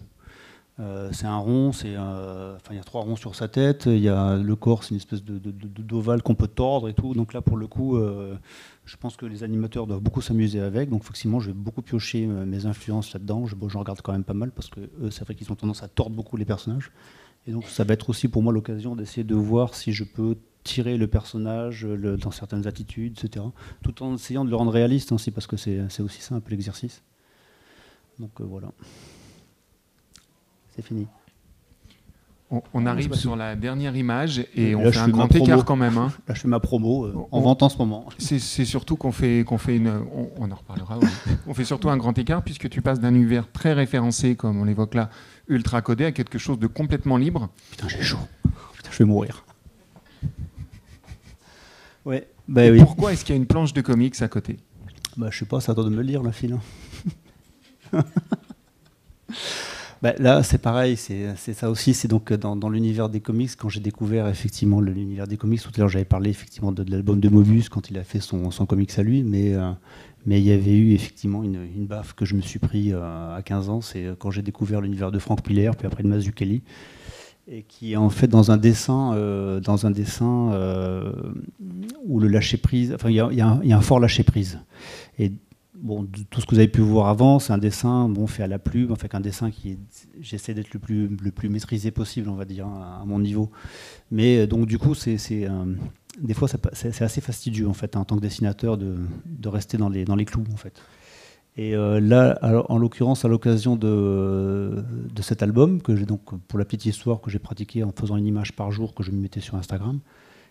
Euh, 0.78 1.08
c'est 1.10 1.26
un 1.26 1.38
rond, 1.38 1.72
c'est 1.72 1.96
enfin 1.96 2.72
il 2.72 2.76
y 2.76 2.78
a 2.78 2.84
trois 2.84 3.00
ronds 3.00 3.16
sur 3.16 3.34
sa 3.34 3.48
tête, 3.48 3.86
il 3.86 3.98
y 3.98 4.08
a 4.08 4.36
le 4.36 4.56
corps, 4.56 4.84
c'est 4.84 4.90
une 4.90 4.98
espèce 4.98 5.24
de, 5.24 5.40
d'ovale 5.40 6.22
qu'on 6.22 6.36
peut 6.36 6.46
tordre 6.46 6.88
et 6.88 6.94
tout. 6.94 7.14
Donc 7.14 7.32
là 7.32 7.40
pour 7.40 7.56
le 7.56 7.66
coup, 7.66 7.96
euh, 7.96 8.36
je 8.84 8.96
pense 8.96 9.16
que 9.16 9.26
les 9.26 9.42
animateurs 9.42 9.88
doivent 9.88 10.02
beaucoup 10.02 10.20
s'amuser 10.20 10.60
avec. 10.60 10.90
Donc 10.90 11.02
effectivement, 11.02 11.40
je 11.40 11.48
vais 11.48 11.54
beaucoup 11.54 11.82
piocher 11.82 12.26
euh, 12.26 12.44
mes 12.44 12.66
influences 12.66 13.14
là-dedans. 13.14 13.46
Je, 13.46 13.56
regarde 13.78 14.00
quand 14.02 14.12
même 14.12 14.24
pas 14.24 14.34
mal 14.34 14.52
parce 14.52 14.68
que 14.68 14.80
c'est 15.10 15.24
vrai 15.24 15.34
qu'ils 15.34 15.50
ont 15.50 15.56
tendance 15.56 15.82
à 15.82 15.88
tordre 15.88 16.14
beaucoup 16.14 16.36
les 16.36 16.44
personnages. 16.44 16.92
Et 17.48 17.52
donc 17.52 17.64
ça 17.64 17.82
va 17.82 17.94
être 17.94 18.10
aussi 18.10 18.28
pour 18.28 18.42
moi 18.42 18.52
l'occasion 18.52 18.94
d'essayer 18.94 19.24
de 19.24 19.34
voir 19.34 19.74
si 19.74 19.92
je 19.92 20.04
peux 20.04 20.36
tirer 20.66 20.96
le 20.96 21.06
personnage 21.06 21.86
dans 21.86 22.30
certaines 22.30 22.66
attitudes, 22.66 23.18
etc. 23.22 23.44
Tout 23.82 24.02
en 24.02 24.14
essayant 24.14 24.44
de 24.44 24.50
le 24.50 24.56
rendre 24.56 24.72
réaliste 24.72 25.12
aussi 25.12 25.30
parce 25.30 25.46
que 25.46 25.56
c'est, 25.56 26.00
aussi 26.00 26.20
ça 26.20 26.34
un 26.34 26.40
peu 26.40 26.50
l'exercice. 26.50 27.02
Donc 28.18 28.40
voilà 28.40 28.68
c'est 30.76 30.82
fini. 30.82 31.06
On, 32.72 32.86
arrive 32.86 33.12
sur 33.14 33.34
la 33.34 33.56
dernière 33.56 33.96
image 33.96 34.46
et 34.54 34.76
on 34.76 34.92
fait 34.92 35.00
un 35.00 35.08
grand 35.08 35.34
écart 35.34 35.64
quand 35.64 35.74
même. 35.74 35.98
Hein. 35.98 36.12
Là, 36.28 36.34
je 36.34 36.42
fais 36.42 36.48
ma 36.48 36.60
promo 36.60 37.04
euh, 37.04 37.26
en 37.32 37.40
vente 37.40 37.64
en 37.64 37.68
ce 37.68 37.76
moment. 37.76 38.06
C'est 38.18 38.38
surtout 38.38 38.94
qu'on 38.94 39.10
fait, 39.10 39.42
qu'on 39.44 39.58
fait 39.58 39.76
une. 39.76 39.92
On, 40.38 40.48
en 40.48 40.54
reparlera. 40.54 41.00
on 41.48 41.54
fait 41.54 41.64
surtout 41.64 41.90
un 41.90 41.96
grand 41.96 42.16
écart 42.16 42.44
puisque 42.44 42.68
tu 42.68 42.82
passes 42.82 43.00
d'un 43.00 43.14
univers 43.16 43.50
très 43.50 43.72
référencé, 43.72 44.36
comme 44.36 44.60
on 44.60 44.64
l'évoque 44.64 44.94
là, 44.94 45.10
ultra 45.48 45.82
codé, 45.82 46.04
à 46.04 46.12
quelque 46.12 46.38
chose 46.38 46.60
de 46.60 46.68
complètement 46.68 47.16
libre. 47.16 47.48
Putain, 47.72 47.88
j'ai 47.88 48.02
chaud. 48.02 48.18
Putain, 48.76 48.90
je 48.92 48.98
vais 48.98 49.06
mourir. 49.06 49.45
Ouais. 52.06 52.26
Bah, 52.48 52.70
oui. 52.70 52.78
Pourquoi 52.78 53.12
est-ce 53.12 53.24
qu'il 53.24 53.34
y 53.34 53.38
a 53.38 53.40
une 53.40 53.46
planche 53.46 53.72
de 53.74 53.80
comics 53.82 54.22
à 54.22 54.28
côté? 54.28 54.56
Bah, 55.16 55.28
je 55.30 55.40
sais 55.40 55.44
pas, 55.44 55.60
ça 55.60 55.72
attend 55.72 55.84
de 55.84 55.90
me 55.90 55.96
le 55.96 56.02
lire, 56.02 56.22
la 56.22 56.32
file. 56.32 56.56
Hein. 57.92 58.04
Bah, 60.02 60.12
là, 60.18 60.42
c'est 60.42 60.58
pareil, 60.58 60.96
c'est 60.96 61.34
ça 61.54 61.70
aussi. 61.70 61.94
C'est 61.94 62.06
donc 62.06 62.30
euh, 62.30 62.36
dans, 62.36 62.68
l'univers 62.68 63.08
des 63.08 63.20
comics, 63.20 63.50
quand 63.56 63.70
j'ai 63.70 63.80
découvert 63.80 64.28
effectivement 64.28 64.78
l'univers 64.78 65.26
des 65.26 65.38
comics, 65.38 65.60
tout 65.60 65.70
à 65.74 65.78
l'heure 65.78 65.88
j'avais 65.88 66.04
parlé 66.04 66.28
effectivement 66.28 66.70
de, 66.70 66.84
l'album 66.88 67.18
de 67.18 67.28
Mobius 67.30 67.70
quand 67.70 67.90
il 67.90 67.98
a 67.98 68.04
fait 68.04 68.20
son, 68.20 68.50
comics 68.66 68.98
à 68.98 69.02
lui, 69.02 69.22
mais, 69.22 69.54
euh, 69.54 69.72
mais 70.26 70.38
il 70.38 70.46
y 70.46 70.52
avait 70.52 70.76
eu 70.76 70.92
effectivement 70.92 71.42
une, 71.42 71.86
baffe 71.86 72.12
que 72.12 72.26
je 72.26 72.34
me 72.34 72.42
suis 72.42 72.58
pris 72.58 72.92
euh, 72.92 73.36
à 73.36 73.40
15 73.42 73.70
ans, 73.70 73.80
c'est 73.80 74.06
quand 74.18 74.30
j'ai 74.30 74.42
découvert 74.42 74.82
l'univers 74.82 75.10
de 75.10 75.18
Frank 75.18 75.44
Miller, 75.48 75.74
puis 75.74 75.86
après 75.86 76.02
de 76.02 76.08
Mazzucchelli, 76.08 76.62
et 77.48 77.62
qui 77.62 77.92
est 77.92 77.96
en 77.96 78.10
fait 78.10 78.26
dans 78.26 78.50
un 78.50 78.56
dessin, 78.56 79.12
dans 79.60 79.86
un 79.86 79.90
dessin 79.90 81.12
où 82.04 82.20
le 82.20 82.28
lâcher 82.28 82.56
prise, 82.56 82.92
enfin 82.94 83.10
il 83.10 83.16
y, 83.16 83.20
a 83.20 83.78
un 83.78 83.80
fort 83.80 84.00
lâcher 84.00 84.24
prise. 84.24 84.58
Et 85.18 85.32
bon, 85.76 86.06
tout 86.30 86.40
ce 86.40 86.46
que 86.46 86.54
vous 86.54 86.58
avez 86.58 86.68
pu 86.68 86.80
voir 86.80 87.08
avant, 87.08 87.38
c'est 87.38 87.52
un 87.52 87.58
dessin 87.58 88.08
bon, 88.08 88.26
fait 88.26 88.42
à 88.42 88.46
la 88.46 88.58
plume, 88.58 88.94
fait 88.96 89.14
un 89.14 89.20
dessin 89.20 89.50
qui 89.50 89.78
j'essaie 90.20 90.54
d'être 90.54 90.72
le 90.72 90.80
plus, 90.80 91.08
le 91.08 91.30
plus 91.30 91.48
maîtrisé 91.48 91.90
possible, 91.90 92.28
on 92.28 92.34
va 92.34 92.44
dire, 92.44 92.66
à, 92.66 93.04
mon 93.06 93.18
niveau. 93.18 93.50
Mais 94.10 94.38
euh, 94.38 94.46
donc 94.46 94.66
du 94.66 94.78
coup, 94.78 94.94
c'est, 94.94 95.18
euh, 95.30 95.74
des 96.20 96.34
fois, 96.34 96.48
c'est, 96.72 97.02
assez 97.02 97.20
fastidieux 97.20 97.68
en 97.68 97.74
fait, 97.74 97.96
en 97.96 98.04
tant 98.04 98.16
que 98.16 98.22
dessinateur, 98.22 98.76
de, 98.76 98.96
de, 99.26 99.48
rester 99.48 99.76
dans 99.76 99.88
les, 99.88 100.04
dans 100.04 100.16
les 100.16 100.24
clous 100.24 100.44
en 100.52 100.56
fait. 100.56 100.80
Et 101.58 101.74
euh, 101.74 102.00
là, 102.00 102.38
en 102.68 102.76
l'occurrence, 102.76 103.24
à 103.24 103.28
l'occasion 103.28 103.76
de, 103.76 104.84
cet 105.22 105.42
album, 105.42 105.80
que 105.80 105.96
j'ai 105.96 106.04
donc 106.04 106.20
pour 106.48 106.58
la 106.58 106.64
petite 106.66 106.84
histoire 106.84 107.20
que 107.20 107.30
j'ai 107.30 107.38
pratiqué 107.38 107.82
en 107.82 107.92
faisant 107.92 108.16
une 108.16 108.26
image 108.26 108.52
par 108.52 108.70
jour 108.70 108.94
que 108.94 109.02
je 109.02 109.10
me 109.10 109.16
mettais 109.16 109.40
sur 109.40 109.54
Instagram, 109.54 110.00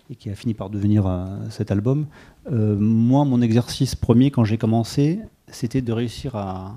et 0.09 0.15
qui 0.15 0.29
a 0.29 0.35
fini 0.35 0.53
par 0.55 0.69
devenir 0.69 1.05
euh, 1.05 1.25
cet 1.51 1.69
album. 1.71 2.07
Euh, 2.51 2.75
moi, 2.75 3.23
mon 3.23 3.41
exercice 3.41 3.93
premier 3.95 4.31
quand 4.31 4.45
j'ai 4.45 4.57
commencé, 4.57 5.19
c'était 5.47 5.81
de 5.81 5.91
réussir 5.91 6.35
à, 6.35 6.75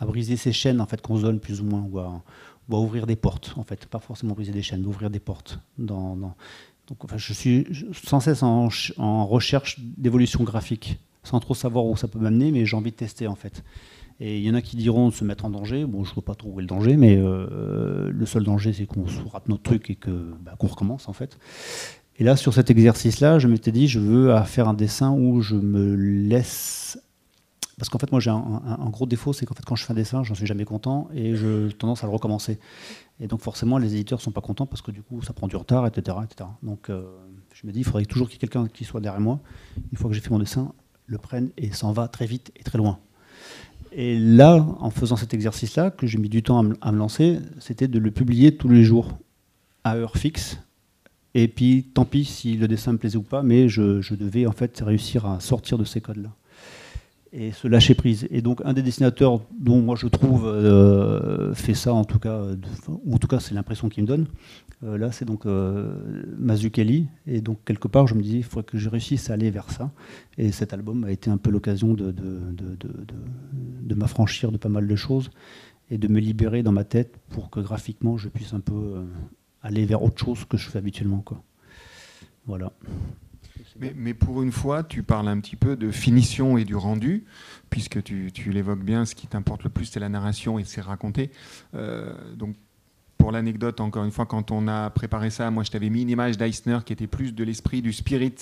briser 0.00 0.36
ces 0.36 0.52
chaînes 0.52 0.80
en 0.80 0.86
fait 0.86 1.00
qu'on 1.00 1.16
se 1.16 1.22
donne 1.22 1.38
plus 1.38 1.60
ou 1.60 1.64
moins, 1.64 1.86
ou 1.90 1.98
à, 1.98 2.22
ouvrir 2.70 3.06
des 3.06 3.16
portes 3.16 3.54
en 3.56 3.62
fait, 3.62 3.84
pas 3.86 3.98
forcément 3.98 4.32
briser 4.34 4.52
des 4.52 4.62
chaînes, 4.62 4.80
mais 4.80 4.88
ouvrir 4.88 5.10
des 5.10 5.20
portes. 5.20 5.58
Donc, 5.76 6.34
je 7.16 7.32
suis 7.34 7.66
sans 7.92 8.20
cesse 8.20 8.42
en 8.42 9.26
recherche 9.26 9.78
d'évolution 9.80 10.44
graphique, 10.44 10.98
sans 11.22 11.40
trop 11.40 11.54
savoir 11.54 11.86
où 11.86 11.96
ça 11.96 12.08
peut 12.08 12.18
m'amener, 12.18 12.50
mais 12.50 12.66
j'ai 12.66 12.76
envie 12.76 12.90
de 12.90 12.96
tester 12.96 13.26
en 13.26 13.34
fait. 13.34 13.62
Et 14.20 14.38
il 14.38 14.44
y 14.44 14.50
en 14.50 14.54
a 14.54 14.62
qui 14.62 14.76
diront 14.76 15.08
de 15.08 15.14
se 15.14 15.24
mettre 15.24 15.44
en 15.44 15.50
danger. 15.50 15.84
Bon, 15.84 16.04
je 16.04 16.10
ne 16.10 16.14
vois 16.14 16.24
pas 16.24 16.34
trop 16.34 16.50
où 16.50 16.60
est 16.60 16.62
le 16.62 16.68
danger, 16.68 16.96
mais 16.96 17.16
euh, 17.16 18.10
le 18.12 18.26
seul 18.26 18.44
danger, 18.44 18.72
c'est 18.72 18.86
qu'on 18.86 19.04
rate 19.32 19.48
notre 19.48 19.62
truc 19.62 19.90
et 19.90 19.98
bah, 20.44 20.54
qu'on 20.58 20.68
recommence 20.68 21.08
en 21.08 21.12
fait. 21.12 21.38
Et 22.18 22.24
là, 22.24 22.36
sur 22.36 22.52
cet 22.54 22.70
exercice-là, 22.70 23.38
je 23.38 23.48
m'étais 23.48 23.72
dit, 23.72 23.88
je 23.88 23.98
veux 23.98 24.36
faire 24.44 24.68
un 24.68 24.74
dessin 24.74 25.10
où 25.10 25.40
je 25.40 25.56
me 25.56 25.96
laisse. 25.96 26.98
Parce 27.78 27.88
qu'en 27.88 27.98
fait, 27.98 28.12
moi, 28.12 28.20
j'ai 28.20 28.30
un, 28.30 28.90
gros 28.90 29.06
défaut, 29.06 29.32
c'est 29.32 29.46
qu'en 29.46 29.54
fait, 29.54 29.64
quand 29.64 29.74
je 29.74 29.84
fais 29.84 29.92
un 29.92 29.96
dessin, 29.96 30.22
j'en 30.22 30.34
suis 30.34 30.46
jamais 30.46 30.64
content 30.64 31.08
et 31.14 31.34
j'ai 31.34 31.72
tendance 31.76 32.04
à 32.04 32.06
le 32.06 32.12
recommencer. 32.12 32.60
Et 33.18 33.26
donc, 33.26 33.40
forcément, 33.40 33.78
les 33.78 33.94
éditeurs 33.94 34.20
sont 34.20 34.30
pas 34.30 34.42
contents 34.42 34.66
parce 34.66 34.82
que 34.82 34.90
du 34.90 35.02
coup, 35.02 35.22
ça 35.22 35.32
prend 35.32 35.48
du 35.48 35.56
retard, 35.56 35.86
etc. 35.86 36.16
etc. 36.22 36.50
Donc, 36.62 36.90
euh, 36.90 37.02
je 37.54 37.66
me 37.66 37.72
dis, 37.72 37.80
il 37.80 37.84
faudrait 37.84 38.04
toujours 38.04 38.28
qu'il 38.28 38.34
y 38.34 38.38
ait 38.38 38.46
quelqu'un 38.46 38.68
qui 38.68 38.84
soit 38.84 39.00
derrière 39.00 39.20
moi, 39.20 39.40
une 39.90 39.98
fois 39.98 40.10
que 40.10 40.14
j'ai 40.14 40.20
fait 40.20 40.30
mon 40.30 40.38
dessin, 40.38 40.72
le 41.06 41.18
prenne 41.18 41.50
et 41.56 41.72
s'en 41.72 41.92
va 41.92 42.08
très 42.08 42.26
vite 42.26 42.52
et 42.56 42.62
très 42.62 42.78
loin. 42.78 42.98
Et 43.92 44.18
là, 44.18 44.66
en 44.80 44.90
faisant 44.90 45.16
cet 45.16 45.34
exercice-là, 45.34 45.90
que 45.90 46.06
j'ai 46.06 46.18
mis 46.18 46.30
du 46.30 46.42
temps 46.42 46.64
à 46.80 46.92
me 46.92 46.98
lancer, 46.98 47.40
c'était 47.58 47.88
de 47.88 47.98
le 47.98 48.10
publier 48.10 48.56
tous 48.56 48.68
les 48.68 48.84
jours 48.84 49.18
à 49.84 49.96
heure 49.96 50.16
fixe, 50.16 50.58
et 51.34 51.48
puis, 51.48 51.84
tant 51.94 52.04
pis 52.04 52.24
si 52.24 52.56
le 52.56 52.68
dessin 52.68 52.92
me 52.92 52.98
plaisait 52.98 53.16
ou 53.16 53.22
pas, 53.22 53.42
mais 53.42 53.68
je, 53.68 54.14
devais 54.14 54.46
en 54.46 54.52
fait 54.52 54.82
réussir 54.84 55.26
à 55.26 55.40
sortir 55.40 55.78
de 55.78 55.84
ces 55.84 56.00
codes-là 56.00 56.30
et 57.32 57.52
se 57.52 57.66
lâcher 57.66 57.94
prise. 57.94 58.26
Et 58.30 58.42
donc, 58.42 58.60
un 58.64 58.74
des 58.74 58.82
dessinateurs 58.82 59.40
dont 59.58 59.80
moi 59.80 59.96
je 59.96 60.06
trouve 60.06 60.46
euh, 60.46 61.54
fait 61.54 61.74
ça, 61.74 61.94
en 61.94 62.04
tout 62.04 62.18
cas, 62.18 62.42
ou 62.88 63.14
en 63.14 63.18
tout 63.18 63.26
cas, 63.26 63.40
c'est 63.40 63.54
l'impression 63.54 63.88
qu'il 63.88 64.02
me 64.02 64.08
donne. 64.08 64.26
Euh, 64.84 64.98
là, 64.98 65.12
c'est 65.12 65.24
donc 65.24 65.46
euh, 65.46 65.94
Mazzucchelli. 66.38 67.06
Et 67.26 67.40
donc, 67.40 67.64
quelque 67.64 67.88
part, 67.88 68.06
je 68.06 68.14
me 68.14 68.22
disais, 68.22 68.38
il 68.38 68.44
faudrait 68.44 68.64
que 68.64 68.76
je 68.76 68.88
réussisse 68.88 69.30
à 69.30 69.34
aller 69.34 69.50
vers 69.50 69.70
ça. 69.70 69.90
Et 70.36 70.52
cet 70.52 70.74
album 70.74 71.04
a 71.04 71.10
été 71.10 71.30
un 71.30 71.38
peu 71.38 71.50
l'occasion 71.50 71.94
de, 71.94 72.10
de, 72.10 72.38
de, 72.52 72.76
de 73.82 73.94
m'affranchir 73.94 74.52
de 74.52 74.58
pas 74.58 74.68
mal 74.68 74.86
de 74.86 74.96
choses 74.96 75.30
et 75.90 75.98
de 75.98 76.08
me 76.08 76.20
libérer 76.20 76.62
dans 76.62 76.72
ma 76.72 76.84
tête 76.84 77.18
pour 77.30 77.48
que 77.50 77.60
graphiquement, 77.60 78.18
je 78.18 78.28
puisse 78.28 78.52
un 78.52 78.60
peu 78.60 79.04
aller 79.62 79.84
vers 79.86 80.02
autre 80.02 80.22
chose 80.22 80.44
que 80.44 80.56
je 80.56 80.68
fais 80.68 80.78
habituellement. 80.78 81.24
Voilà. 82.46 82.72
Mais, 83.80 84.14
pour 84.14 84.42
une 84.42 84.52
fois, 84.52 84.82
tu 84.82 85.02
parles 85.02 85.28
un 85.28 85.40
petit 85.40 85.56
peu 85.56 85.76
de 85.76 85.90
finition 85.90 86.58
et 86.58 86.64
du 86.64 86.76
rendu, 86.76 87.24
puisque 87.70 88.02
tu, 88.02 88.30
l'évoques 88.46 88.84
bien, 88.84 89.04
ce 89.04 89.14
qui 89.14 89.26
t'importe 89.26 89.64
le 89.64 89.70
plus, 89.70 89.86
c'est 89.86 90.00
la 90.00 90.08
narration 90.08 90.58
et 90.58 90.64
c'est 90.64 90.80
raconter. 90.80 91.30
Euh, 91.74 92.12
donc, 92.36 92.54
pour 93.22 93.30
l'anecdote, 93.30 93.80
encore 93.80 94.04
une 94.04 94.10
fois, 94.10 94.26
quand 94.26 94.50
on 94.50 94.66
a 94.66 94.90
préparé 94.90 95.30
ça, 95.30 95.48
moi 95.52 95.62
je 95.62 95.70
t'avais 95.70 95.90
mis 95.90 96.02
une 96.02 96.10
image 96.10 96.36
d'Eisner 96.36 96.78
qui 96.84 96.92
était 96.92 97.06
plus 97.06 97.32
de 97.32 97.44
l'esprit, 97.44 97.80
du 97.80 97.92
spirit, 97.92 98.34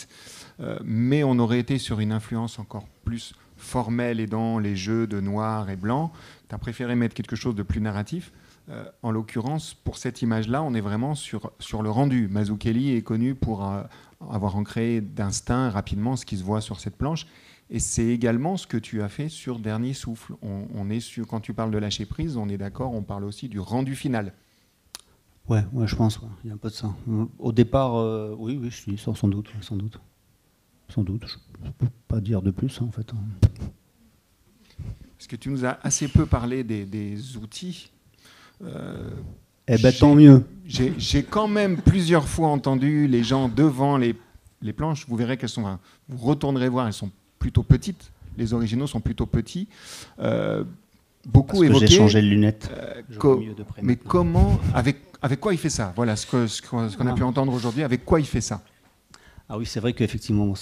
euh, 0.61 0.79
mais 0.83 1.23
on 1.23 1.39
aurait 1.39 1.59
été 1.59 1.77
sur 1.77 2.01
une 2.01 2.13
influence 2.13 2.59
encore 2.59 2.89
plus 3.05 3.35
formelle 3.59 4.21
et 4.21 4.27
dans 4.27 4.59
les 4.59 4.77
jeux 4.77 5.07
de 5.07 5.21
noir 5.21 5.69
et 5.69 5.77
blanc. 5.77 6.13
Tu 6.49 6.55
as 6.55 6.59
préféré 6.59 6.95
mettre 6.95 7.15
quelque 7.15 7.37
chose 7.37 7.55
de 7.55 7.63
plus 7.63 7.83
narratif. 7.83 8.33
Euh, 8.71 8.85
en 9.03 9.11
l'occurrence, 9.11 9.75
pour 9.75 9.99
cette 9.99 10.23
image-là, 10.23 10.63
on 10.63 10.73
est 10.73 10.81
vraiment 10.81 11.15
sur, 11.15 11.53
sur 11.59 11.83
le 11.83 11.91
rendu. 11.91 12.29
Mazukeli 12.29 12.97
est 12.97 13.03
connu 13.03 13.35
pour 13.35 13.71
avoir 14.29 14.57
ancré 14.57 15.01
d'instinct 15.01 15.71
rapidement 15.71 16.17
ce 16.17 16.27
qui 16.27 16.37
se 16.37 16.45
voit 16.45 16.61
sur 16.61 16.81
cette 16.81 16.97
planche. 16.97 17.27
Et 17.71 17.79
c'est 17.79 18.07
également 18.07 18.57
ce 18.57 18.67
que 18.67 18.77
tu 18.77 19.01
as 19.03 19.09
fait 19.09 19.29
sur 19.29 19.61
Dernier 19.61 19.95
Souffle. 19.95 20.35
On, 20.43 20.91
est 20.91 21.01
sur, 21.01 21.27
quand 21.27 21.41
tu 21.41 21.55
parles 21.55 21.71
de 21.71 21.79
lâcher 21.79 22.05
prise, 22.05 22.37
on 22.37 22.49
est 22.49 22.59
d'accord, 22.59 22.93
on 22.93 23.03
parle 23.03 23.25
aussi 23.25 23.49
du 23.49 23.61
rendu 23.61 23.95
final. 23.95 24.33
Ouais, 25.49 25.65
ouais 25.73 25.87
je 25.87 25.95
pense, 25.95 26.21
il 26.45 26.49
y 26.49 26.51
a 26.51 26.55
un 26.55 26.59
peu 26.59 26.69
de 26.69 26.75
ça. 26.75 26.95
Au 27.39 27.53
départ, 27.53 27.97
euh, 27.97 28.35
oui, 28.37 28.59
oui, 28.61 28.71
je 28.71 28.77
suis 28.77 28.99
sans, 28.99 29.15
sans 29.15 29.29
doute, 29.29 29.51
sans 29.61 29.77
doute. 29.77 30.01
Sans 30.89 31.05
doute, 31.05 31.25
je 31.27 31.67
ne 31.67 31.71
peux 31.71 31.87
pas 32.09 32.21
dire 32.21 32.43
de 32.43 32.51
plus 32.51 32.81
en 32.81 32.91
fait. 32.91 33.13
Parce 35.17 35.29
que 35.29 35.37
tu 35.37 35.51
nous 35.51 35.65
as 35.65 35.79
assez 35.83 36.09
peu 36.09 36.27
parlé 36.27 36.65
des, 36.65 37.37
outils. 37.37 37.93
Euh, 38.63 39.11
eh 39.71 39.83
ben 39.83 39.93
tant 39.93 40.15
mieux. 40.15 40.45
J'ai 40.67 41.23
quand 41.23 41.49
même 41.49 41.77
plusieurs 41.79 42.29
fois 42.29 42.49
entendu 42.49 43.07
les 43.07 43.23
gens 43.23 43.49
devant 43.49 43.97
les, 43.97 44.15
les 44.63 44.73
planches. 44.73 45.07
Vous 45.09 45.17
verrez 45.17 45.37
qu'elles 45.37 45.49
sont. 45.49 45.79
Vous 46.09 46.27
retournerez 46.27 46.69
voir, 46.69 46.87
elles 46.87 46.93
sont 46.93 47.11
plutôt 47.39 47.63
petites. 47.63 48.13
Les 48.37 48.55
originaux 48.55 48.87
sont 48.87 49.01
plutôt 49.01 49.27
petits. 49.27 49.69
Euh, 50.21 50.65
beaucoup 51.27 51.65
Parce 51.67 51.81
J'ai 51.81 51.89
changé 51.89 52.23
de 52.23 52.27
lunettes. 52.27 52.71
Euh, 52.73 53.03
mais 53.83 53.97
comment, 53.97 54.61
avec, 54.73 54.99
avec 55.21 55.41
quoi 55.41 55.53
il 55.53 55.59
fait 55.59 55.71
ça? 55.71 55.93
Voilà 55.97 56.17
ce 56.17 56.27
qu'on 56.27 56.47
ce 56.47 56.63
qu'on 56.63 57.07
a 57.07 57.11
ah. 57.11 57.15
pu 57.15 57.23
entendre 57.23 57.53
aujourd'hui. 57.53 57.83
Avec 57.83 58.05
quoi 58.05 58.21
il 58.21 58.27
fait 58.27 58.41
ça? 58.41 58.63
Ah 59.53 59.59
oui, 59.59 59.67
c'est 59.67 59.81
vrai 59.81 59.93
qu'effectivement, 59.95 60.55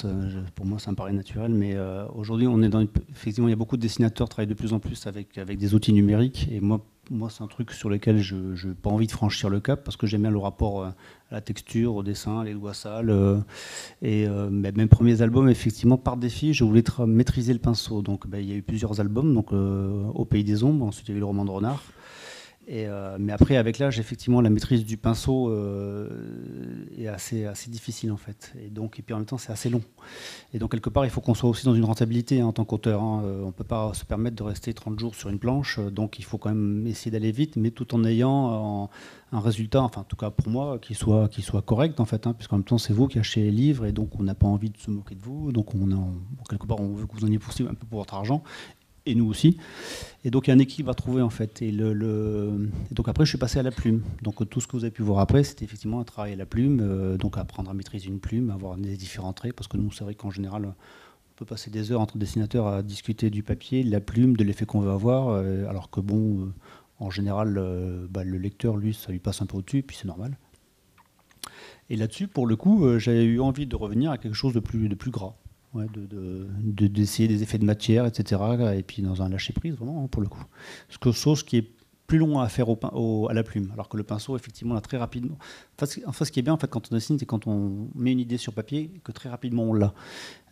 pour 0.54 0.64
moi, 0.64 0.78
ça 0.78 0.90
me 0.90 0.96
paraît 0.96 1.12
naturel, 1.12 1.52
mais 1.52 1.72
euh, 1.74 2.06
aujourd'hui, 2.14 2.46
on 2.46 2.62
est 2.62 2.70
dans 2.70 2.80
effectivement, 3.10 3.46
il 3.46 3.50
y 3.50 3.52
a 3.52 3.56
beaucoup 3.56 3.76
de 3.76 3.82
dessinateurs 3.82 4.28
qui 4.28 4.30
travaillent 4.30 4.48
de 4.48 4.54
plus 4.54 4.72
en 4.72 4.78
plus 4.78 5.06
avec, 5.06 5.36
avec 5.36 5.58
des 5.58 5.74
outils 5.74 5.92
numériques, 5.92 6.48
et 6.50 6.60
moi, 6.60 6.80
moi, 7.10 7.28
c'est 7.30 7.42
un 7.42 7.46
truc 7.46 7.72
sur 7.72 7.88
lequel 7.88 8.18
je 8.20 8.36
n'ai 8.36 8.74
pas 8.74 8.90
envie 8.90 9.06
de 9.06 9.12
franchir 9.12 9.50
le 9.50 9.60
cap 9.60 9.82
parce 9.84 9.96
que 9.96 10.06
j'aime 10.06 10.22
bien 10.22 10.30
le 10.30 10.38
rapport 10.38 10.82
euh, 10.82 10.88
à 11.30 11.34
la 11.34 11.40
texture, 11.40 11.94
au 11.94 12.02
dessin, 12.02 12.44
les 12.44 12.54
doigts 12.54 12.74
sales. 12.74 13.10
Euh, 13.10 13.38
et 14.02 14.26
mes 14.50 14.86
premiers 14.86 15.22
albums, 15.22 15.48
effectivement, 15.48 15.98
par 15.98 16.16
défi, 16.16 16.54
je 16.54 16.64
voulais 16.64 16.84
maîtriser 17.06 17.52
le 17.52 17.58
pinceau. 17.58 18.02
Donc, 18.02 18.26
ben, 18.26 18.38
il 18.38 18.48
y 18.48 18.52
a 18.52 18.56
eu 18.56 18.62
plusieurs 18.62 19.00
albums, 19.00 19.32
donc 19.34 19.52
Au 19.52 20.24
Pays 20.24 20.44
des 20.44 20.64
Ombres, 20.64 20.86
ensuite 20.86 21.08
il 21.08 21.12
y 21.12 21.14
a 21.14 21.16
eu 21.16 21.20
le 21.20 21.26
roman 21.26 21.44
de 21.44 21.50
Renard. 21.50 21.82
Euh, 22.70 23.16
mais 23.18 23.32
après, 23.32 23.56
avec 23.56 23.78
l'âge, 23.78 23.98
effectivement, 23.98 24.40
la 24.40 24.50
maîtrise 24.50 24.84
du 24.84 24.96
pinceau 24.96 25.48
euh, 25.50 26.08
est 26.96 27.06
assez, 27.06 27.46
difficile 27.68 28.12
en 28.12 28.16
fait. 28.16 28.52
Et 28.62 28.68
donc, 28.68 28.98
et 28.98 29.02
puis 29.02 29.14
en 29.14 29.18
même 29.18 29.26
temps, 29.26 29.38
c'est 29.38 29.52
assez 29.52 29.70
long. 29.70 29.82
Et 30.52 30.58
donc, 30.58 30.72
quelque 30.72 30.90
part, 30.90 31.06
il 31.06 31.10
faut 31.10 31.20
qu'on 31.20 31.34
soit 31.34 31.48
aussi 31.48 31.64
dans 31.64 31.74
une 31.74 31.84
rentabilité 31.84 32.40
hein, 32.40 32.46
en 32.46 32.52
tant 32.52 32.64
qu'auteur. 32.64 33.02
Hein. 33.02 33.22
Euh, 33.24 33.42
on 33.42 33.46
ne 33.46 33.52
peut 33.52 33.64
pas 33.64 33.94
se 33.94 34.04
permettre 34.04 34.36
de 34.36 34.42
rester 34.42 34.74
30 34.74 34.98
jours 34.98 35.14
sur 35.14 35.30
une 35.30 35.38
planche. 35.38 35.78
Donc, 35.78 36.18
il 36.18 36.24
faut 36.24 36.36
quand 36.36 36.50
même 36.50 36.86
essayer 36.86 37.10
d'aller 37.10 37.32
vite, 37.32 37.56
mais 37.56 37.70
tout 37.70 37.94
en 37.94 38.04
ayant 38.04 38.90
un 39.32 39.40
résultat, 39.40 39.82
enfin, 39.82 40.02
en 40.02 40.04
tout 40.04 40.16
cas 40.16 40.30
pour 40.30 40.48
moi, 40.48 40.78
qui 40.78 40.94
soit, 40.94 41.28
qui 41.28 41.42
soit 41.42 41.60
correct 41.62 42.00
en 42.00 42.04
fait. 42.04 42.26
Hein, 42.26 42.32
puisqu'en 42.32 42.56
même 42.56 42.64
temps, 42.64 42.78
c'est 42.78 42.92
vous 42.92 43.08
qui 43.08 43.18
achetez 43.18 43.42
les 43.42 43.50
livres 43.50 43.84
et 43.86 43.92
donc 43.92 44.18
on 44.18 44.22
n'a 44.22 44.34
pas 44.34 44.46
envie 44.46 44.70
de 44.70 44.78
se 44.78 44.90
moquer 44.90 45.14
de 45.14 45.22
vous. 45.22 45.52
Donc, 45.52 45.74
on 45.74 45.90
a, 45.92 45.98
quelque 46.50 46.66
part, 46.66 46.80
on 46.80 46.92
veut 46.92 47.06
que 47.06 47.14
vous 47.14 47.24
en 47.24 47.28
ayez 47.28 47.38
un 47.38 47.74
peu 47.74 47.86
pour 47.86 47.98
votre 48.00 48.14
argent 48.14 48.42
et 49.08 49.14
nous 49.14 49.26
aussi. 49.26 49.56
Et 50.24 50.30
donc 50.30 50.46
il 50.46 50.50
y 50.50 50.52
a 50.52 50.56
un 50.56 50.58
équilibre 50.58 50.90
à 50.90 50.94
trouver 50.94 51.22
en 51.22 51.30
fait. 51.30 51.62
Et, 51.62 51.70
le, 51.70 52.70
donc 52.90 53.08
après 53.08 53.24
je 53.24 53.30
suis 53.30 53.38
passé 53.38 53.58
à 53.58 53.62
la 53.62 53.70
plume. 53.70 54.02
Donc 54.22 54.48
tout 54.48 54.60
ce 54.60 54.66
que 54.66 54.72
vous 54.72 54.84
avez 54.84 54.90
pu 54.90 55.02
voir 55.02 55.20
après, 55.20 55.44
c'était 55.44 55.64
effectivement 55.64 56.00
un 56.00 56.04
travail 56.04 56.32
à 56.32 56.36
la 56.36 56.46
plume, 56.46 56.80
euh, 56.82 57.16
donc 57.16 57.38
apprendre 57.38 57.70
à 57.70 57.74
maîtriser 57.74 58.08
une 58.08 58.20
plume, 58.20 58.50
avoir 58.50 58.76
des 58.76 58.96
différents 58.96 59.32
traits, 59.32 59.54
parce 59.54 59.68
que 59.68 59.76
nous 59.76 59.92
c'est 59.92 60.04
vrai 60.04 60.14
qu'en 60.14 60.30
général 60.30 60.66
on 60.66 61.34
peut 61.36 61.44
passer 61.44 61.70
des 61.70 61.92
heures 61.92 62.00
entre 62.00 62.18
dessinateurs 62.18 62.66
à 62.66 62.82
discuter 62.82 63.30
du 63.30 63.42
papier, 63.42 63.84
de 63.84 63.90
la 63.90 64.00
plume, 64.00 64.36
de 64.36 64.44
l'effet 64.44 64.66
qu'on 64.66 64.80
veut 64.80 64.90
avoir, 64.90 65.28
euh, 65.28 65.66
alors 65.68 65.90
que 65.90 66.00
bon, 66.00 66.46
euh, 66.46 66.52
en 66.98 67.10
général 67.10 67.54
bah, 68.10 68.24
le 68.24 68.38
lecteur 68.38 68.76
lui 68.76 68.92
ça 68.92 69.12
lui 69.12 69.20
passe 69.20 69.40
un 69.40 69.46
peu 69.46 69.56
au-dessus, 69.56 69.82
puis 69.82 69.96
c'est 69.96 70.08
normal. 70.08 70.36
Et 71.90 71.96
là-dessus, 71.96 72.28
pour 72.28 72.46
le 72.46 72.54
coup, 72.54 72.98
j'avais 72.98 73.24
eu 73.24 73.40
envie 73.40 73.66
de 73.66 73.74
revenir 73.74 74.10
à 74.10 74.18
quelque 74.18 74.34
chose 74.34 74.52
de 74.52 74.60
plus, 74.60 74.90
de 74.90 74.94
plus 74.94 75.10
gras 75.10 75.36
d'essayer 75.74 77.28
de, 77.28 77.34
des 77.34 77.42
effets 77.42 77.58
de 77.58 77.64
matière, 77.64 78.06
etc. 78.06 78.40
Et 78.76 78.82
puis 78.82 79.02
dans 79.02 79.22
un 79.22 79.28
lâcher 79.28 79.52
prise, 79.52 79.74
vraiment, 79.74 80.08
pour 80.08 80.22
le 80.22 80.28
coup. 80.28 80.44
Ce 80.88 80.98
que, 80.98 81.12
chose 81.12 81.42
qui 81.42 81.58
est 81.58 81.70
plus 82.08 82.18
long 82.18 82.40
à 82.40 82.48
faire 82.48 82.68
au, 82.70 83.28
à 83.28 83.34
la 83.34 83.42
plume, 83.42 83.70
alors 83.74 83.88
que 83.88 83.98
le 83.98 84.02
pinceau, 84.02 84.34
effectivement, 84.34 84.74
là, 84.74 84.80
très 84.80 84.96
rapidement. 84.96 85.36
Enfin, 86.06 86.24
ce 86.24 86.32
qui 86.32 86.40
est 86.40 86.42
bien, 86.42 86.54
en 86.54 86.56
fait, 86.56 86.66
quand 86.66 86.90
on 86.90 86.94
dessine, 86.94 87.18
c'est 87.18 87.26
quand 87.26 87.46
on 87.46 87.90
met 87.94 88.12
une 88.12 88.18
idée 88.18 88.38
sur 88.38 88.54
papier, 88.54 88.90
que 89.04 89.12
très 89.12 89.28
rapidement 89.28 89.64
on 89.64 89.74
l'a. 89.74 89.92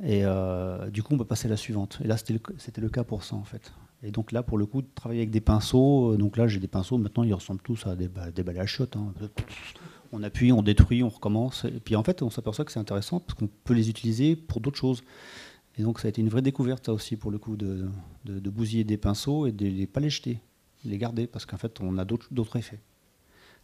Et 0.04 0.20
euh, 0.24 0.90
du 0.90 1.02
coup, 1.02 1.14
on 1.14 1.18
peut 1.18 1.24
passer 1.24 1.46
à 1.46 1.50
la 1.50 1.56
suivante. 1.56 1.98
Et 2.04 2.06
là, 2.06 2.18
c'était 2.18 2.34
le, 2.34 2.40
le, 2.82 2.88
cas 2.90 3.04
pour 3.04 3.24
ça, 3.24 3.36
en 3.36 3.44
fait. 3.44 3.72
Et 4.02 4.10
donc 4.10 4.32
là, 4.32 4.42
pour 4.42 4.58
le 4.58 4.66
coup, 4.66 4.82
de 4.82 4.88
travailler 4.94 5.20
avec 5.20 5.30
des 5.30 5.40
pinceaux, 5.40 6.12
euh, 6.12 6.16
donc 6.18 6.36
là, 6.36 6.46
j'ai 6.46 6.60
des 6.60 6.68
pinceaux, 6.68 6.98
maintenant, 6.98 7.24
ils 7.24 7.32
ressemblent 7.32 7.62
tous 7.62 7.86
à 7.86 7.96
des, 7.96 8.10
des 8.34 8.42
balais 8.42 8.60
à 8.60 8.66
shot. 8.66 8.88
Hein 8.94 9.14
on 10.12 10.22
appuie, 10.22 10.52
on 10.52 10.62
détruit, 10.62 11.02
on 11.02 11.08
recommence. 11.08 11.64
Et 11.64 11.80
puis 11.80 11.96
en 11.96 12.02
fait, 12.02 12.22
on 12.22 12.30
s'aperçoit 12.30 12.64
que 12.64 12.72
c'est 12.72 12.80
intéressant 12.80 13.20
parce 13.20 13.38
qu'on 13.38 13.48
peut 13.64 13.74
les 13.74 13.90
utiliser 13.90 14.36
pour 14.36 14.60
d'autres 14.60 14.78
choses. 14.78 15.02
Et 15.78 15.82
donc 15.82 16.00
ça 16.00 16.06
a 16.06 16.08
été 16.08 16.20
une 16.20 16.28
vraie 16.28 16.42
découverte, 16.42 16.88
aussi, 16.88 17.16
pour 17.16 17.30
le 17.30 17.38
coup, 17.38 17.56
de, 17.56 17.88
bousiller 18.24 18.84
des 18.84 18.96
pinceaux 18.96 19.46
et 19.46 19.52
de 19.52 19.66
ne 19.66 19.86
pas 19.86 20.00
les 20.00 20.10
jeter, 20.10 20.40
les 20.84 20.98
garder, 20.98 21.26
parce 21.26 21.44
qu'en 21.44 21.58
fait, 21.58 21.80
on 21.80 21.98
a 21.98 22.04
d'autres 22.04 22.56
effets. 22.56 22.80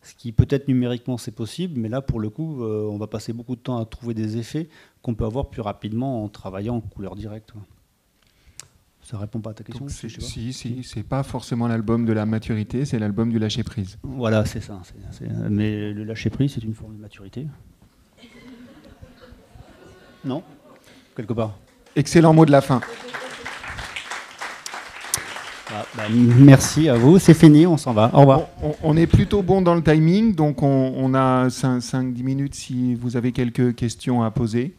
Ce 0.03 0.15
qui 0.15 0.33
peut-être 0.33 0.67
numériquement 0.67 1.17
c'est 1.17 1.31
possible, 1.31 1.79
mais 1.79 1.89
là 1.89 2.03
pour 2.03 2.19
le 2.19 2.29
coup, 2.29 2.65
euh, 2.65 2.89
on 2.91 2.99
va 2.99 3.07
passer 3.07 3.33
beaucoup 3.33 3.55
de 3.55 3.61
temps 3.61 3.79
à 3.79 3.85
trouver 3.85 4.15
des 4.15 4.37
effets 4.37 4.69
qu'on 5.01 5.15
peut 5.15 5.25
avoir 5.25 5.49
plus 5.49 5.63
rapidement 5.63 6.25
en 6.25 6.29
travaillant 6.29 6.75
en 6.77 6.81
couleur 6.81 7.15
directe. 7.15 7.53
Ça 9.13 9.19
répond 9.19 9.41
pas 9.41 9.51
à 9.51 9.53
ta 9.53 9.63
question 9.63 9.87
Si, 9.91 10.55
si, 10.55 10.83
c'est 10.83 11.03
pas 11.03 11.23
forcément 11.23 11.69
l'album 11.69 12.07
de 12.07 12.15
la 12.15 12.25
maturité, 12.25 12.87
c'est 12.87 12.99
l'album 12.99 13.29
du 13.29 13.39
lâcher 13.39 13.63
prise. 13.63 13.99
Voilà, 14.03 14.47
c'est 14.47 14.63
ça. 14.63 14.81
mais 15.51 15.93
le 15.93 16.05
lâcher 16.05 16.31
prise, 16.31 16.55
c'est 16.55 16.65
une 16.65 16.73
forme 16.73 16.97
de 16.97 17.03
maturité. 17.03 17.47
Non 20.25 20.43
Quelque 21.15 21.35
part. 21.35 21.59
Excellent 21.95 22.33
mot 22.33 22.47
de 22.47 22.53
la 22.53 22.63
fin. 22.63 22.81
Ah, 25.71 25.85
bah, 25.95 26.05
merci 26.11 26.89
à 26.89 26.95
vous, 26.95 27.19
c'est 27.19 27.35
fini, 27.35 27.67
on 27.67 27.77
s'en 27.77 27.93
va. 27.93 28.11
Au 28.15 28.21
revoir. 28.21 28.47
On, 28.83 28.97
est 28.97 29.07
plutôt 29.07 29.43
bon 29.43 29.61
dans 29.61 29.75
le 29.75 29.83
timing, 29.83 30.35
donc 30.35 30.63
on, 30.63 31.13
a 31.13 31.49
5-10 31.49 32.23
minutes 32.23 32.55
si 32.55 32.95
vous 32.95 33.19
avez 33.19 33.33
quelques 33.33 33.75
questions 33.75 34.23
à 34.23 34.31
poser. 34.31 34.75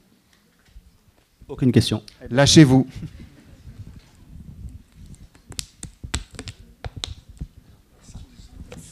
Aucune 1.48 1.72
question. 1.72 2.02
Lâchez-vous. 2.32 2.88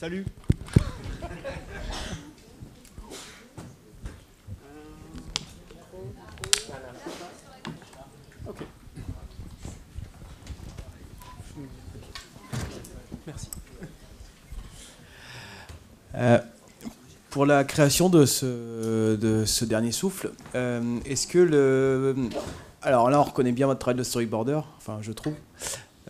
Salut. 0.02 0.26
Merci. 13.28 13.50
Euh, 16.16 16.40
pour 17.30 17.46
la 17.46 17.64
création 17.64 18.10
de 18.10 18.26
ce, 18.26 19.16
de 19.16 19.46
ce 19.46 19.66
dernier 19.66 19.92
souffle, 19.92 20.32
euh, 20.56 21.00
est-ce 21.06 21.28
que 21.28 21.38
le. 21.38 22.16
Alors 22.82 23.12
là, 23.12 23.20
on 23.20 23.24
reconnaît 23.24 23.52
bien 23.52 23.68
votre 23.68 23.80
travail 23.80 24.00
de 24.00 24.04
storyboarder, 24.04 24.62
enfin, 24.80 24.98
je 25.04 25.12
trouve. 25.12 25.36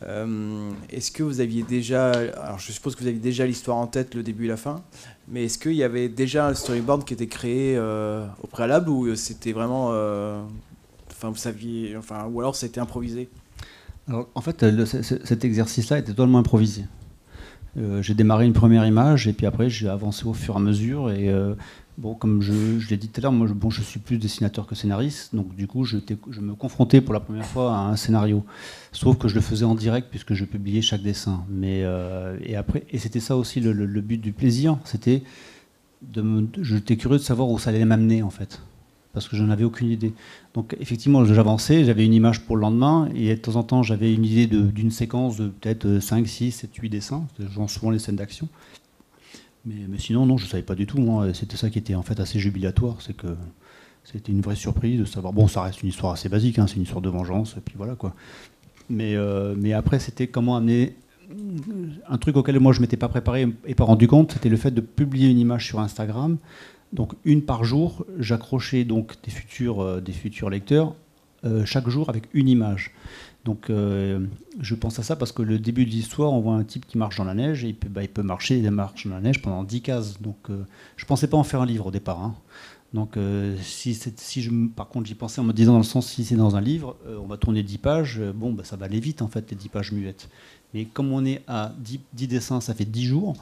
Euh, 0.04 0.72
est-ce 0.90 1.12
que 1.12 1.22
vous 1.22 1.42
aviez 1.42 1.64
déjà, 1.64 2.12
alors 2.12 2.58
je 2.58 2.72
suppose 2.72 2.96
que 2.96 3.02
vous 3.02 3.08
aviez 3.08 3.20
déjà 3.20 3.46
l'histoire 3.46 3.78
en 3.78 3.88
tête, 3.88 4.16
le 4.16 4.24
début 4.24 4.46
et 4.46 4.48
la 4.48 4.58
fin, 4.58 4.82
mais 5.28 5.46
est-ce 5.46 5.60
qu'il 5.60 5.74
y 5.74 5.84
avait 5.84 6.10
déjà 6.10 6.48
un 6.48 6.54
storyboard 6.54 7.06
qui 7.06 7.14
était 7.14 7.28
créé 7.28 7.76
euh, 7.78 8.26
au 8.42 8.48
préalable 8.48 8.90
ou 8.90 9.16
c'était 9.16 9.52
vraiment, 9.52 9.90
euh, 9.92 10.42
enfin 11.12 11.30
vous 11.30 11.36
saviez, 11.36 11.96
enfin 11.98 12.28
ou 12.32 12.40
alors 12.40 12.56
c'était 12.56 12.80
improvisé? 12.80 13.30
En 14.36 14.42
fait, 14.42 14.66
cet 15.24 15.46
exercice-là 15.46 16.00
était 16.00 16.12
totalement 16.12 16.40
improvisé. 16.40 16.84
j'ai 18.02 18.14
démarré 18.14 18.46
une 18.46 18.54
première 18.54 18.86
image 18.86 19.28
et 19.28 19.34
puis 19.34 19.46
après 19.46 19.70
j'ai 19.70 19.88
avancé 19.88 20.26
au 20.26 20.34
fur 20.34 20.56
et 20.56 20.58
à 20.58 20.60
mesure 20.60 21.12
et 21.12 21.32
Bon, 21.98 22.16
comme 22.16 22.42
je, 22.42 22.54
l'ai 22.90 22.98
dit 22.98 23.10
tout 23.10 23.20
à 23.20 23.22
l'heure, 23.22 23.32
moi, 23.32 23.48
je, 23.48 23.54
bon, 23.54 23.70
je 23.70 23.82
suis 23.82 24.00
plus 24.00 24.18
dessinateur 24.18 24.66
que 24.66 24.76
scénariste, 24.76 25.36
donc 25.36 25.56
du 25.56 25.68
coup, 25.68 25.84
je, 25.84 25.98
me 26.40 26.56
confrontais 26.56 27.02
pour 27.02 27.14
la 27.14 27.20
première 27.20 27.46
fois 27.46 27.76
à 27.76 27.80
un 27.82 27.96
scénario. 27.96 28.44
Sauf 28.92 29.18
que 29.18 29.28
je 29.28 29.36
le 29.36 29.42
faisais 29.42 29.66
en 29.66 29.76
direct 29.76 30.08
puisque 30.10 30.34
je 30.34 30.46
publiais 30.46 30.82
chaque 30.82 31.02
dessin. 31.02 31.44
Mais 31.50 31.82
euh, 31.84 32.38
et 32.44 32.56
après, 32.56 32.86
et 32.92 32.98
c'était 32.98 33.20
ça 33.20 33.36
aussi 33.36 33.60
le, 33.60 34.02
but 34.02 34.18
du 34.20 34.32
plaisir, 34.32 34.78
c'était 34.86 35.24
de, 36.02 36.48
j'étais 36.62 36.98
curieux 36.98 37.20
de 37.20 37.24
savoir 37.24 37.50
où 37.50 37.60
ça 37.60 37.70
allait 37.70 37.86
m'amener 37.86 38.24
en 38.24 38.30
fait, 38.30 38.62
parce 39.14 39.28
que 39.28 39.36
je 39.36 39.44
n'en 39.44 39.52
avais 39.52 39.66
aucune 39.66 39.90
idée. 39.90 40.14
Donc 40.54 40.76
effectivement, 40.80 41.26
j'avançais, 41.26 41.84
j'avais 41.84 42.06
une 42.06 42.14
image 42.14 42.46
pour 42.46 42.56
le 42.56 42.62
lendemain, 42.62 43.10
et 43.14 43.36
de 43.36 43.40
temps 43.40 43.58
en 43.58 43.64
temps, 43.64 43.84
j'avais 43.84 44.14
une 44.14 44.26
idée 44.26 44.48
d'une 44.48 44.92
séquence 44.92 45.38
de 45.38 45.50
peut-être 45.50 46.00
5, 46.00 46.26
6, 46.26 46.52
7, 46.52 46.74
8 46.74 46.90
dessins, 46.90 47.28
genre 47.54 47.70
souvent 47.70 47.92
les 47.92 48.00
scènes 48.00 48.16
d'action. 48.16 48.48
Mais, 49.66 49.76
mais, 49.88 50.00
sinon, 50.00 50.26
non, 50.26 50.38
je 50.38 50.46
ne 50.46 50.50
savais 50.50 50.64
pas 50.64 50.76
du 50.76 50.88
tout. 50.88 51.22
C'était 51.34 51.58
ça 51.58 51.70
qui 51.70 51.78
était 51.78 51.96
en 51.96 52.02
fait 52.02 52.20
assez 52.20 52.40
jubilatoire, 52.40 53.02
c'est 53.02 53.16
que 53.16 53.36
c'était 54.04 54.32
une 54.32 54.42
vraie 54.42 54.56
surprise 54.56 55.00
de 55.00 55.06
savoir. 55.06 55.34
Bon, 55.34 55.48
ça 55.48 55.62
reste 55.62 55.84
une 55.84 55.90
histoire 55.90 56.14
assez 56.14 56.30
basique, 56.30 56.60
hein, 56.60 56.66
c'est 56.68 56.76
une 56.76 56.84
histoire 56.84 57.02
de 57.02 57.10
vengeance, 57.10 57.56
puis 57.64 57.76
voilà 57.78 57.96
quoi. 57.96 58.16
Mais, 58.90 59.16
euh, 59.16 59.56
mais 59.58 59.74
après, 59.74 60.00
c'était 60.00 60.28
comment 60.28 60.56
amener 60.56 60.96
un 62.10 62.18
truc 62.18 62.36
auquel 62.36 62.60
moi 62.60 62.74
je 62.74 62.82
m'étais 62.82 62.98
pas 62.98 63.08
préparé 63.08 63.48
et 63.66 63.76
pas 63.76 63.86
rendu 63.86 64.08
compte, 64.08 64.34
c'était 64.34 64.50
le 64.50 64.58
fait 64.58 64.72
de 64.72 64.82
publier 64.82 65.30
une 65.30 65.40
image 65.40 65.68
sur 65.68 65.80
Instagram. 65.80 66.38
Donc 66.92 67.14
une 67.24 67.44
par 67.44 67.64
jour, 67.64 68.06
j'accrochais 68.20 68.84
donc 68.84 69.16
des 69.24 69.32
futurs, 69.32 69.82
euh, 69.82 70.02
des 70.02 70.12
futurs 70.12 70.50
lecteurs 70.50 70.94
euh, 71.46 71.66
chaque 71.66 71.90
jour 71.90 72.10
avec 72.10 72.24
une 72.34 72.48
image. 72.48 72.92
Donc 73.44 73.70
je 73.70 74.76
pense 74.76 75.00
à 75.00 75.04
ça 75.04 75.16
parce 75.16 75.32
que 75.32 75.42
le 75.42 75.58
début 75.58 75.86
de 75.86 75.90
l'histoire, 75.90 76.32
on 76.32 76.42
voit 76.42 76.54
un 76.54 76.64
type 76.64 76.86
qui 76.86 77.00
marche 77.00 77.18
dans 77.18 77.24
la 77.24 77.34
neige 77.34 77.66
et 77.66 77.70
il 77.70 77.76
peut, 77.76 77.90
bah, 77.90 78.04
il 78.04 78.24
marcher, 78.24 78.60
il 78.60 78.70
marche 78.70 79.08
dans 79.08 79.16
la 79.16 79.22
neige 79.22 79.42
pendant 79.42 79.64
10 79.64 79.82
cases. 79.82 80.22
Donc 80.22 80.38
je 80.96 81.06
pensais 81.06 81.26
pas 81.26 81.38
en 81.38 81.44
faire 81.44 81.62
un 81.62 81.66
livre 81.66 81.88
au 81.88 81.92
départ. 81.92 82.22
Hein. 82.22 82.36
Donc, 82.94 83.16
euh, 83.16 83.56
si, 83.62 83.94
je, 83.94 84.52
par 84.76 84.90
contre, 84.90 85.08
j'y 85.08 85.16
pensais 85.16 85.40
en 85.40 85.46
me 85.46 85.54
disant 85.54 85.74
dans 85.74 85.78
le 85.78 85.84
sens, 85.84 86.08
si 86.08 86.26
c'est 86.26 86.36
dans 86.36 86.58
un 86.58 86.62
livre, 86.62 86.98
euh, 87.08 87.18
on 87.22 87.26
va 87.26 87.38
tourner 87.38 87.64
10 87.64 87.78
pages, 87.78 88.20
euh, 88.20 88.34
bon, 88.34 88.52
bah, 88.52 88.64
ça 88.66 88.76
va 88.76 88.86
aller 88.86 89.00
vite 89.00 89.22
en 89.22 89.30
fait, 89.30 89.50
les 89.50 89.56
10 89.56 89.70
pages 89.70 89.92
muettes. 89.94 90.30
Mais 90.74 90.86
comme 90.86 91.12
on 91.14 91.24
est 91.26 91.42
à 91.48 91.74
10, 91.80 92.28
dessins, 92.28 92.60
ça 92.60 92.74
fait 92.74 92.86
10 92.86 93.06
jours. 93.06 93.36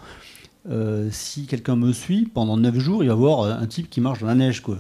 si 1.12 1.46
quelqu'un 1.48 1.76
me 1.76 1.94
suit, 1.94 2.26
pendant 2.26 2.58
9 2.58 2.78
jours, 2.78 3.04
il 3.04 3.10
va 3.10 3.16
voir 3.16 3.44
un 3.44 3.66
type 3.66 3.90
qui 3.90 4.02
marche 4.02 4.20
dans 4.20 4.28
la 4.28 4.36
neige. 4.36 4.62
Quoi. 4.62 4.78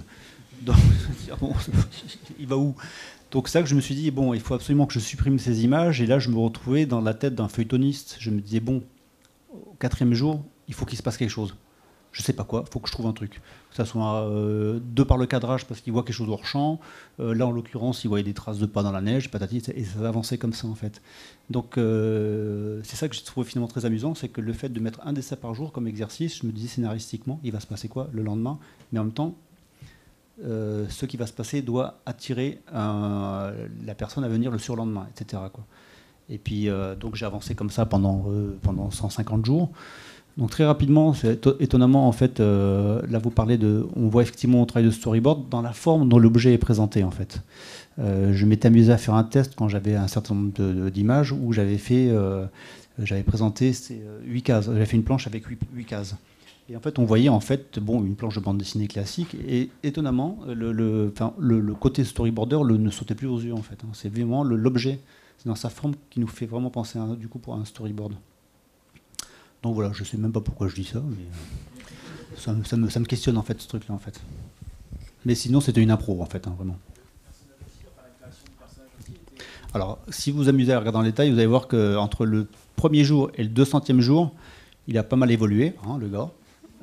Donc, 0.61 0.75
il 2.39 2.47
va 2.47 2.57
où? 2.57 2.75
Donc 3.31 3.47
c'est 3.47 3.53
ça 3.53 3.61
que 3.61 3.69
je 3.69 3.75
me 3.75 3.81
suis 3.81 3.95
dit, 3.95 4.09
bon, 4.11 4.33
il 4.33 4.39
faut 4.39 4.55
absolument 4.55 4.85
que 4.87 4.93
je 4.93 4.99
supprime 4.99 5.37
ces 5.37 5.63
images. 5.63 6.01
Et 6.01 6.07
là, 6.07 6.19
je 6.19 6.29
me 6.29 6.37
retrouvais 6.37 6.85
dans 6.85 7.01
la 7.01 7.13
tête 7.13 7.35
d'un 7.35 7.47
feuilletoniste. 7.47 8.17
Je 8.19 8.31
me 8.31 8.41
disais, 8.41 8.59
bon, 8.59 8.83
au 9.51 9.75
quatrième 9.79 10.13
jour, 10.13 10.43
il 10.67 10.73
faut 10.73 10.85
qu'il 10.85 10.97
se 10.97 11.03
passe 11.03 11.17
quelque 11.17 11.29
chose 11.29 11.55
je 12.11 12.23
sais 12.23 12.33
pas 12.33 12.43
quoi, 12.43 12.63
il 12.65 12.71
faut 12.71 12.79
que 12.79 12.87
je 12.87 12.93
trouve 12.93 13.05
un 13.05 13.13
truc. 13.13 13.41
Que 13.69 13.75
ça 13.75 13.85
soit 13.85 14.23
euh, 14.23 14.79
de 14.83 15.03
par 15.03 15.17
le 15.17 15.25
cadrage 15.25 15.65
parce 15.65 15.79
qu'il 15.81 15.93
voit 15.93 16.03
quelque 16.03 16.15
chose 16.15 16.29
hors 16.29 16.45
champ, 16.45 16.79
euh, 17.19 17.35
là 17.35 17.45
en 17.45 17.51
l'occurrence 17.51 18.03
il 18.03 18.07
voyait 18.07 18.23
des 18.23 18.33
traces 18.33 18.57
de 18.57 18.65
pas 18.65 18.83
dans 18.83 18.91
la 18.91 19.01
neige, 19.01 19.29
patati, 19.29 19.61
et 19.75 19.83
ça 19.83 20.07
avançait 20.07 20.37
comme 20.37 20.53
ça 20.53 20.67
en 20.67 20.75
fait. 20.75 21.01
Donc 21.49 21.77
euh, 21.77 22.81
c'est 22.83 22.95
ça 22.95 23.07
que 23.07 23.15
j'ai 23.15 23.21
trouvé 23.21 23.47
finalement 23.47 23.67
très 23.67 23.85
amusant, 23.85 24.15
c'est 24.15 24.29
que 24.29 24.41
le 24.41 24.53
fait 24.53 24.69
de 24.69 24.79
mettre 24.79 24.99
un 25.05 25.13
dessin 25.13 25.35
par 25.35 25.53
jour 25.53 25.71
comme 25.71 25.87
exercice, 25.87 26.39
je 26.39 26.47
me 26.47 26.51
disais 26.51 26.67
scénaristiquement, 26.67 27.39
il 27.43 27.51
va 27.51 27.59
se 27.59 27.67
passer 27.67 27.87
quoi 27.87 28.09
le 28.11 28.23
lendemain, 28.23 28.59
mais 28.91 28.99
en 28.99 29.03
même 29.03 29.13
temps, 29.13 29.35
ce 30.43 31.05
qui 31.05 31.17
va 31.17 31.27
se 31.27 31.33
passer 31.33 31.61
doit 31.61 31.99
attirer 32.05 32.61
la 32.73 33.95
personne 33.97 34.23
à 34.23 34.29
venir 34.29 34.51
le 34.51 34.57
surlendemain, 34.57 35.07
etc. 35.15 35.43
Et 36.29 36.37
puis 36.37 36.69
donc 36.99 37.15
j'ai 37.15 37.25
avancé 37.25 37.55
comme 37.55 37.69
ça 37.69 37.85
pendant, 37.85 38.25
pendant 38.61 38.91
150 38.91 39.45
jours. 39.45 39.71
Donc 40.39 40.51
très 40.51 40.65
rapidement, 40.65 41.13
étonnamment, 41.59 42.07
en 42.07 42.13
fait, 42.13 42.39
euh, 42.39 43.01
là 43.09 43.19
vous 43.19 43.29
parlez 43.29 43.57
de, 43.57 43.85
on 43.97 44.07
voit 44.07 44.21
effectivement 44.21 44.61
au 44.61 44.65
travail 44.65 44.85
de 44.85 44.91
storyboard 44.91 45.49
dans 45.49 45.61
la 45.61 45.73
forme 45.73 46.07
dont 46.07 46.17
l'objet 46.17 46.53
est 46.53 46.57
présenté 46.57 47.03
en 47.03 47.11
fait. 47.11 47.41
Euh, 47.99 48.31
je 48.33 48.45
m'étais 48.45 48.67
amusé 48.67 48.93
à 48.93 48.97
faire 48.97 49.15
un 49.15 49.25
test 49.25 49.53
quand 49.57 49.67
j'avais 49.67 49.95
un 49.95 50.07
certain 50.07 50.35
nombre 50.35 50.89
d'images 50.89 51.33
où 51.33 51.51
j'avais 51.51 51.77
fait, 51.77 52.07
euh, 52.09 52.45
j'avais 52.99 53.23
présenté 53.23 53.73
8 54.23 54.41
cases, 54.41 54.65
j'avais 54.67 54.85
fait 54.85 54.95
une 54.95 55.03
planche 55.03 55.27
avec 55.27 55.45
8, 55.45 55.85
cases. 55.85 56.15
Et 56.69 56.75
en 56.75 56.79
fait, 56.79 56.99
on 56.99 57.05
voyait 57.05 57.29
en 57.29 57.39
fait, 57.39 57.77
une 57.77 58.15
planche 58.15 58.35
de 58.35 58.39
bande 58.39 58.59
dessinée 58.59 58.87
classique. 58.87 59.35
Et 59.47 59.71
étonnamment, 59.81 60.37
le, 60.47 61.73
côté 61.73 62.03
storyboarder 62.03 62.59
ne 62.63 62.91
sautait 62.91 63.15
plus 63.15 63.27
aux 63.27 63.39
yeux 63.39 63.53
en 63.53 63.63
fait. 63.63 63.79
Hein. 63.83 63.89
C'est 63.93 64.09
vraiment 64.09 64.43
l'objet, 64.43 64.99
c'est 65.39 65.47
dans 65.47 65.55
sa 65.55 65.69
forme 65.69 65.95
qui 66.11 66.19
nous 66.19 66.27
fait 66.27 66.45
vraiment 66.45 66.69
penser 66.69 66.99
coup 67.29 67.39
pour 67.39 67.55
un 67.55 67.65
storyboard. 67.65 68.13
Donc 69.63 69.73
voilà, 69.73 69.91
je 69.93 70.03
sais 70.03 70.17
même 70.17 70.31
pas 70.31 70.41
pourquoi 70.41 70.67
je 70.67 70.75
dis 70.75 70.85
ça, 70.85 71.01
mais 71.09 71.25
euh, 72.47 72.63
ça, 72.63 72.77
me, 72.77 73.05
questionne 73.05 73.37
en 73.37 73.41
fait 73.41 73.59
ce 73.59 73.67
truc-là 73.67 73.95
en 73.95 73.99
fait. 73.99 74.21
Mais 75.25 75.35
sinon, 75.35 75.59
c'était 75.59 75.81
une 75.81 75.91
impro 75.91 76.21
en 76.21 76.25
fait, 76.25 76.47
hein, 76.47 76.53
vraiment. 76.55 76.77
Alors, 79.73 79.99
si 80.09 80.31
vous 80.31 80.49
amusez 80.49 80.71
à 80.71 80.79
regarder 80.79 80.97
dans 80.97 81.03
détail, 81.03 81.31
vous 81.31 81.37
allez 81.37 81.47
voir 81.47 81.67
qu'entre 81.67 82.25
le 82.25 82.47
premier 82.75 83.03
jour 83.03 83.29
et 83.35 83.43
le 83.43 83.49
200e 83.49 83.99
jour, 83.99 84.33
il 84.87 84.97
a 84.97 85.03
pas 85.03 85.15
mal 85.15 85.29
évolué, 85.29 85.73
hein, 85.85 85.97
le 85.99 86.07
gars. 86.07 86.29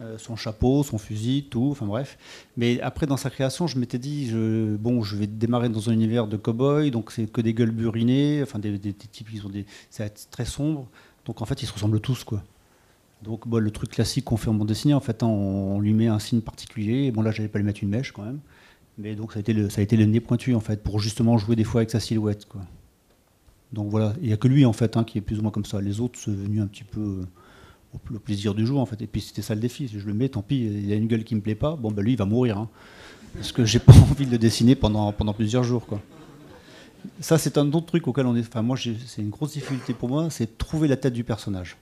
Euh, 0.02 0.18
son 0.18 0.36
chapeau, 0.36 0.82
son 0.82 0.98
fusil, 0.98 1.46
tout, 1.48 1.68
enfin 1.70 1.86
bref. 1.86 2.18
Mais 2.58 2.78
après, 2.82 3.06
dans 3.06 3.16
sa 3.16 3.30
création, 3.30 3.66
je 3.66 3.78
m'étais 3.78 3.98
dit, 3.98 4.28
je, 4.28 4.76
bon, 4.76 5.02
je 5.02 5.16
vais 5.16 5.26
démarrer 5.26 5.70
dans 5.70 5.88
un 5.88 5.92
univers 5.94 6.26
de 6.26 6.36
cow-boy, 6.36 6.90
donc 6.90 7.10
c'est 7.10 7.30
que 7.32 7.40
des 7.40 7.54
gueules 7.54 7.70
burinées, 7.70 8.42
enfin 8.42 8.58
des, 8.58 8.78
types 8.78 9.30
qui 9.30 9.38
sont 9.38 9.48
des, 9.48 9.64
c'est 9.88 10.28
très 10.30 10.44
sombre. 10.44 10.86
Donc 11.24 11.40
en 11.40 11.46
fait, 11.46 11.62
ils 11.62 11.66
se 11.66 11.72
ressemblent 11.72 12.00
tous, 12.00 12.24
quoi. 12.24 12.42
Donc 13.22 13.46
le 13.46 13.70
truc 13.70 13.90
classique 13.90 14.26
qu'on 14.26 14.36
fait 14.36 14.50
en 14.50 14.54
bande 14.54 14.68
dessinée, 14.68 14.92
en 14.92 15.00
fait, 15.00 15.22
hein, 15.22 15.28
on, 15.28 15.80
lui 15.80 15.94
met 15.94 16.08
un 16.08 16.18
signe 16.18 16.42
particulier. 16.42 17.10
Bon 17.10 17.22
là, 17.22 17.30
j'allais 17.30 17.48
pas 17.48 17.58
lui 17.58 17.64
mettre 17.64 17.82
une 17.82 17.88
mèche 17.88 18.12
quand 18.12 18.22
même, 18.22 18.40
mais 18.98 19.14
donc 19.14 19.32
ça 19.32 19.38
a 19.38 19.40
été 19.40 19.54
le, 19.54 19.70
ça 19.70 19.80
a 19.80 19.84
été 19.84 19.96
nez 19.96 20.20
pointu 20.20 20.54
en 20.54 20.60
fait, 20.60 20.82
pour 20.82 21.00
justement 21.00 21.38
jouer 21.38 21.56
des 21.56 21.64
fois 21.64 21.80
avec 21.80 21.90
sa 21.90 22.00
silhouette. 22.00 22.44
Quoi. 22.44 22.60
Donc 23.72 23.88
voilà, 23.88 24.12
il 24.20 24.28
n'y 24.28 24.34
a 24.34 24.36
que 24.36 24.48
lui 24.48 24.66
en 24.66 24.74
fait 24.74 24.98
hein, 24.98 25.04
qui 25.04 25.16
est 25.16 25.22
plus 25.22 25.38
ou 25.38 25.42
moins 25.42 25.50
comme 25.50 25.64
ça. 25.64 25.80
Les 25.80 26.00
autres 26.00 26.18
sont 26.18 26.32
venus 26.32 26.60
un 26.60 26.66
petit 26.66 26.84
peu 26.84 27.00
euh, 27.00 27.24
au, 28.14 28.18
plaisir 28.18 28.54
du 28.54 28.66
jour 28.66 28.80
en 28.80 28.86
fait. 28.86 29.00
Et 29.02 29.06
puis 29.06 29.20
c'était 29.20 29.42
ça 29.42 29.54
le 29.54 29.60
défi. 29.60 29.88
Si 29.88 30.00
je 30.00 30.06
le 30.06 30.14
mets, 30.14 30.28
tant 30.28 30.42
pis, 30.42 30.56
il 30.56 30.92
a 30.92 30.96
une 30.96 31.06
gueule 31.06 31.24
qui 31.24 31.34
me 31.34 31.40
plaît 31.40 31.54
pas. 31.54 31.76
Bon 31.76 31.90
bah 31.90 32.02
lui, 32.02 32.12
il 32.12 32.18
va 32.18 32.24
mourir, 32.24 32.58
hein, 32.58 32.68
parce 33.34 33.52
que 33.52 33.64
j'ai 33.64 33.78
pas 33.80 33.92
envie 33.92 34.26
de 34.26 34.30
le 34.30 34.38
dessiner 34.38 34.74
pendant 34.74 35.12
pendant 35.12 35.32
plusieurs 35.32 35.64
jours 35.64 35.86
quoi. 35.86 36.00
Ça 37.20 37.38
c'est 37.38 37.56
un 37.58 37.72
autre 37.72 37.86
truc 37.86 38.06
auquel 38.08 38.26
on 38.26 38.36
est. 38.36 38.40
Enfin 38.40 38.62
moi, 38.62 38.76
c'est 38.76 39.22
une 39.22 39.30
grosse 39.30 39.52
difficulté 39.52 39.94
pour 39.94 40.08
moi, 40.08 40.28
c'est 40.30 40.58
trouver 40.58 40.88
la 40.88 40.96
tête 40.96 41.12
du 41.12 41.24
personnage. 41.24 41.76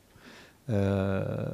Euh, 0.70 1.46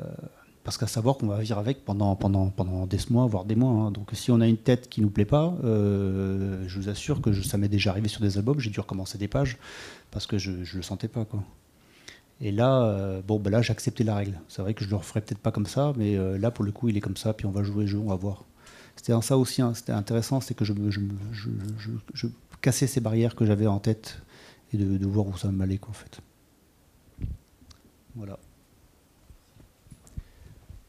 parce 0.63 0.77
qu'à 0.77 0.87
savoir 0.87 1.17
qu'on 1.17 1.27
va 1.27 1.39
vivre 1.41 1.59
avec 1.59 1.85
pendant, 1.85 2.15
pendant, 2.17 2.51
pendant 2.51 2.87
des 2.87 2.99
mois, 3.09 3.27
voire 3.27 3.45
des 3.45 3.57
mois. 3.57 3.73
Hein. 3.73 3.91
Donc 3.91 4.11
si 4.13 4.31
on 4.31 4.41
a 4.41 4.47
une 4.47 4.59
tête 4.59 4.89
qui 4.89 5.01
ne 5.01 5.07
nous 5.07 5.11
plaît 5.11 5.25
pas, 5.25 5.55
euh, 5.65 6.63
je 6.67 6.79
vous 6.79 6.89
assure 6.89 7.21
que 7.21 7.33
ça 7.43 7.57
m'est 7.57 7.69
déjà 7.69 7.91
arrivé 7.91 8.09
sur 8.09 8.21
des 8.21 8.37
albums, 8.37 8.61
j'ai 8.61 8.71
dû 8.71 8.81
recommencer 8.81 9.19
des 9.19 9.29
pages 9.29 9.57
parce 10.11 10.27
que 10.27 10.39
je 10.39 10.51
ne 10.51 10.65
le 10.75 10.83
sentais 10.83 11.09
pas. 11.09 11.25
Quoi. 11.25 11.43
Et 12.41 12.53
là, 12.53 12.85
euh, 12.85 13.21
bon, 13.23 13.39
ben 13.39 13.51
là 13.51 13.63
j'ai 13.63 13.73
accepté 13.73 14.05
la 14.05 14.15
règle. 14.15 14.41
C'est 14.49 14.63
vrai 14.63 14.75
que 14.75 14.85
je 14.85 14.91
le 14.91 14.97
referai 14.97 15.21
peut-être 15.21 15.39
pas 15.39 15.53
comme 15.53 15.67
ça, 15.67 15.93
mais 15.97 16.17
là 16.39 16.51
pour 16.51 16.65
le 16.65 16.73
coup 16.73 16.89
il 16.89 16.97
est 16.97 17.01
comme 17.01 17.17
ça, 17.17 17.35
puis 17.35 17.47
on 17.47 17.51
va 17.51 17.63
jouer 17.63 17.85
le 17.85 17.91
jeu, 17.91 17.99
on 17.99 18.09
va 18.09 18.17
voir. 18.17 18.45
C'était 18.97 19.19
ça 19.23 19.39
aussi, 19.39 19.63
hein, 19.63 19.73
c'était 19.75 19.93
intéressant, 19.93 20.41
c'est 20.41 20.55
que 20.55 20.65
je, 20.65 20.75
je, 20.91 21.01
je, 21.33 21.51
je, 22.13 22.27
cassais 22.61 22.87
ces 22.87 23.01
barrières 23.01 23.35
que 23.35 23.47
j'avais 23.47 23.67
en 23.67 23.79
tête 23.79 24.21
et 24.73 24.77
de, 24.77 24.99
de 24.99 25.07
voir 25.07 25.27
où 25.27 25.37
ça 25.37 25.51
m'allait 25.51 25.81
en 25.89 25.93
fait. 25.93 26.21
Voilà. 28.15 28.39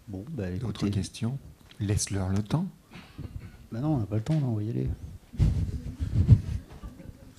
Bon, 0.07 0.25
bah, 0.29 0.45
Autre 0.63 0.89
question 0.89 1.37
Laisse-leur 1.79 2.27
le 2.29 2.43
temps. 2.43 2.65
Bah 3.71 3.79
non, 3.79 3.95
on 3.95 3.99
n'a 3.99 4.05
pas 4.05 4.17
le 4.17 4.21
temps, 4.23 4.33
on 4.43 4.55
va 4.55 4.63
y 4.63 4.69
aller. 4.69 4.89
Vous 5.39 5.45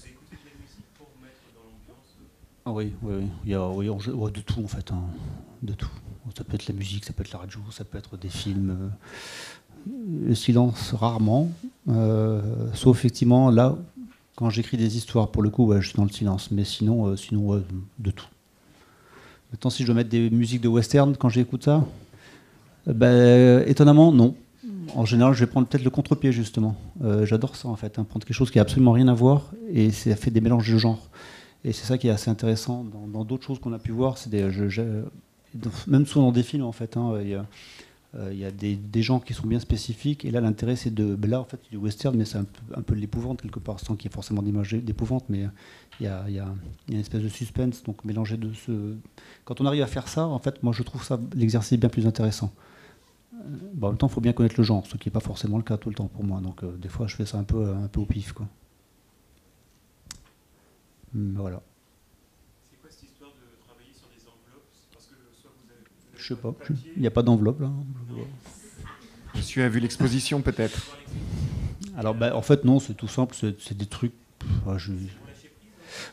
écoutez 0.07 0.37
de 0.37 0.49
la 0.49 0.57
musique 0.59 0.87
pour 0.97 1.09
mettre 1.21 1.43
dans 1.55 1.63
l'ambiance 1.63 2.17
Ah 2.17 2.52
oui, 2.67 2.93
oui, 3.03 3.15
oui. 3.19 3.27
Il 3.45 3.51
y 3.51 3.55
a 3.55 3.69
oui, 3.69 3.87
de 3.87 4.41
tout 4.41 4.63
en 4.63 4.69
fait. 4.69 4.91
Hein. 4.93 5.03
De 5.63 5.75
tout. 5.75 5.91
Ça 6.37 6.45
peut 6.45 6.55
être 6.55 6.69
la 6.69 6.75
musique, 6.75 7.05
ça 7.05 7.13
peut 7.13 7.23
être 7.23 7.33
la 7.33 7.41
radio, 7.41 7.61
ça 7.71 7.85
peut 7.85 7.99
être 7.99 8.17
des 8.17 8.29
films. 8.29 8.71
Euh, 8.71 9.89
le 10.29 10.35
silence, 10.35 10.93
rarement. 10.93 11.51
Euh, 11.89 12.41
sauf 12.75 12.99
effectivement, 12.99 13.51
là, 13.51 13.77
quand 14.37 14.49
j'écris 14.49 14.77
des 14.77 14.97
histoires, 14.97 15.31
pour 15.33 15.43
le 15.43 15.51
coup, 15.51 15.73
je 15.81 15.87
suis 15.89 15.97
dans 15.97 16.05
le 16.05 16.11
silence. 16.11 16.51
Mais 16.53 16.65
sinon, 16.65 17.09
euh, 17.09 17.17
sinon 17.17 17.63
de 17.99 18.11
tout. 18.13 18.29
Maintenant, 19.51 19.71
si 19.71 19.83
je 19.83 19.89
dois 19.89 19.97
mettre 19.97 20.11
des 20.11 20.31
musiques 20.31 20.63
de 20.63 20.69
western 20.69 21.17
quand 21.17 21.29
j'écoute 21.29 21.65
ça, 21.65 21.85
ben, 22.87 23.65
Étonnamment, 23.67 24.13
non. 24.13 24.37
En 24.95 25.05
général, 25.05 25.35
je 25.35 25.41
vais 25.41 25.51
prendre 25.51 25.67
peut-être 25.67 25.85
le 25.85 25.91
contre-pied, 25.91 26.33
justement. 26.33 26.77
J'adore 27.25 27.57
ça, 27.57 27.69
en 27.69 27.77
fait, 27.77 27.99
hein, 27.99 28.05
prendre 28.05 28.25
quelque 28.25 28.37
chose 28.37 28.51
qui 28.51 28.59
n'a 28.59 28.63
absolument 28.63 28.93
rien 28.93 29.09
à 29.09 29.15
voir, 29.15 29.53
et 29.71 29.91
ça 29.91 30.17
fait 30.17 30.31
des 30.31 30.41
mélanges 30.41 30.71
de 30.71 30.79
genres. 30.79 31.11
Et 31.65 31.73
c'est 31.73 31.87
ça 31.87 31.97
qui 31.99 32.09
est 32.09 32.11
assez 32.11 32.31
intéressant 32.31 32.85
dans 32.85 33.25
d'autres 33.25 33.47
choses 33.47 33.61
qu'on 33.61 33.73
a 33.73 33.79
pu 33.79 33.93
voir. 33.93 34.19
C'est 34.19 34.31
des, 34.31 34.43
même 35.87 36.07
souvent 36.07 36.27
dans 36.27 36.33
des 36.33 36.43
films, 36.43 36.65
en 36.65 36.73
fait. 36.73 36.97
Hein, 36.97 37.19
il 37.21 37.29
y 37.29 37.35
a, 37.35 37.47
euh, 38.15 38.31
il 38.33 38.39
y 38.39 38.45
a 38.45 38.51
des, 38.51 38.77
des, 38.77 39.03
gens 39.03 39.21
qui 39.21 39.33
sont 39.33 39.47
bien 39.47 39.59
spécifiques, 39.59 40.25
et 40.25 40.31
là, 40.31 40.41
l'intérêt, 40.41 40.77
c'est 40.77 40.93
de. 40.93 41.17
Là, 41.27 41.41
en 41.41 41.45
fait, 41.45 41.61
du 41.71 41.77
western, 41.77 42.17
mais 42.17 42.25
c'est 42.25 42.39
un 42.39 42.45
peu, 42.83 42.95
de 42.95 43.01
l'épouvante, 43.01 43.43
quelque 43.43 43.61
part, 43.61 43.81
sans 43.81 43.97
qu'il 43.97 44.11
y 44.11 44.13
ait 44.13 44.15
forcément 44.15 44.43
d'image 44.43 44.73
d'épouvante, 44.73 45.25
mais 45.29 45.47
il 46.01 46.07
y, 46.07 46.09
a, 46.09 46.27
une 46.89 46.99
espèce 46.99 47.23
de 47.23 47.29
suspense, 47.29 47.83
donc 47.83 48.05
mélanger 48.05 48.37
de 48.37 48.53
ce. 48.53 48.97
Quand 49.45 49.61
on 49.61 49.67
arrive 49.67 49.83
à 49.83 49.87
faire 49.87 50.09
ça, 50.09 50.27
en 50.27 50.39
fait, 50.39 50.63
moi, 50.63 50.73
je 50.73 50.83
trouve 50.83 51.05
ça 51.05 51.19
l'exercice 51.35 51.79
bien 51.79 51.89
plus 51.89 52.07
intéressant. 52.07 52.53
Bah, 53.75 53.89
en 53.89 53.91
même 53.91 53.99
temps, 53.99 54.09
il 54.09 54.13
faut 54.13 54.21
bien 54.21 54.33
connaître 54.33 54.55
le 54.59 54.65
genre, 54.65 54.87
ce 54.87 54.97
qui 54.97 55.09
n'est 55.09 55.13
pas 55.13 55.21
forcément 55.21 55.57
le 55.57 55.63
cas 55.63 55.77
tout 55.77 55.89
le 55.89 55.95
temps 55.95 56.07
pour 56.07 56.23
moi. 56.23 56.41
Donc, 56.41 56.63
euh, 56.63 56.77
des 56.77 56.89
fois, 56.89 57.07
je 57.07 57.17
fais 57.17 57.27
ça 57.27 57.39
un 57.39 57.45
peu, 57.45 57.71
un 57.71 57.89
peu 57.89 58.01
au 58.01 58.07
pif. 58.07 58.33
Quoi. 58.33 58.47
Hmm, 61.15 61.35
voilà. 61.37 61.63
C'est 62.71 62.81
quoi 62.81 62.91
cette 62.91 63.03
histoire 63.05 63.31
de 63.33 63.65
travailler 63.67 63.93
sur 63.95 64.09
des 64.09 64.23
enveloppes? 64.23 64.69
Parce 64.93 65.07
que 65.07 65.15
soit 65.41 65.51
vous 65.57 65.71
avez, 65.71 65.85
Je 66.17 66.27
sais 66.27 66.37
pas, 66.37 66.55
il 66.97 67.01
n'y 67.03 67.07
a 67.07 67.11
pas 67.11 67.23
d'enveloppe 67.23 67.61
là. 67.61 67.71
Monsieur 69.35 69.65
a 69.65 69.69
vu 69.69 69.81
l'exposition 69.81 70.43
peut-être 70.43 70.97
Alors, 71.97 72.15
bah, 72.15 72.35
en 72.37 72.43
fait, 72.43 72.65
non, 72.65 72.81
c'est 72.81 72.95
tout 72.95 73.09
simple, 73.09 73.35
c'est 73.35 73.77
des 73.77 73.87
trucs. 73.87 74.13
ah, 74.67 74.77
je- 74.79 74.93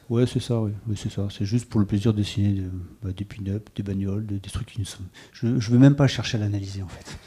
Ouais, 0.09 0.25
c'est 0.27 0.41
ça, 0.41 0.59
oui. 0.59 0.71
Oui, 0.87 0.97
c'est 1.01 1.11
ça. 1.11 1.27
C'est 1.29 1.45
juste 1.45 1.69
pour 1.69 1.79
le 1.79 1.85
plaisir 1.85 2.11
de 2.13 2.17
dessiner 2.17 2.61
de- 2.61 2.69
bah, 3.01 3.11
des 3.15 3.23
pin-up, 3.25 3.69
des 3.75 3.83
bagnoles, 3.83 4.25
des, 4.25 4.39
des 4.39 4.49
trucs 4.49 4.67
qui 4.67 4.79
ne 4.79 4.85
sont. 4.85 5.03
Je, 5.31 5.59
je 5.59 5.71
veux 5.71 5.77
même 5.77 5.95
pas 5.95 6.07
chercher 6.07 6.37
à 6.37 6.41
l'analyser, 6.41 6.81
en 6.81 6.87
fait. 6.87 7.17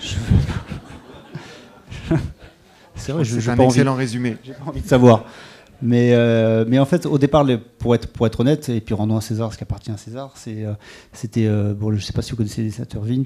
Je- 0.00 0.16
c'est 2.94 3.12
vrai, 3.12 3.24
je 3.24 3.38
un 3.50 3.56
pas 3.56 3.62
envie- 3.62 3.72
excellent 3.74 3.94
résumé. 3.94 4.36
j'ai 4.44 4.52
pas 4.52 4.64
envie 4.64 4.82
de 4.82 4.86
savoir. 4.86 5.24
Mais, 5.82 6.12
euh, 6.14 6.64
mais 6.66 6.78
en 6.78 6.86
fait, 6.86 7.06
au 7.06 7.18
départ, 7.18 7.46
pour, 7.78 7.94
être, 7.94 8.40
honnête, 8.40 8.68
et 8.68 8.80
puis 8.80 8.94
rendons 8.94 9.16
à 9.16 9.20
César 9.20 9.52
ce 9.52 9.58
qui 9.58 9.64
appartient 9.64 9.90
à 9.90 9.96
César, 9.96 10.34
euh, 10.48 10.74
c'était, 11.12 11.46
euh, 11.46 11.74
bon, 11.74 11.90
je 11.90 11.96
ne 11.96 12.00
sais 12.00 12.12
pas 12.12 12.22
si 12.22 12.30
vous 12.30 12.36
connaissez 12.36 12.62
le 12.62 12.68
dessinateur 12.68 13.02
Vint, 13.02 13.24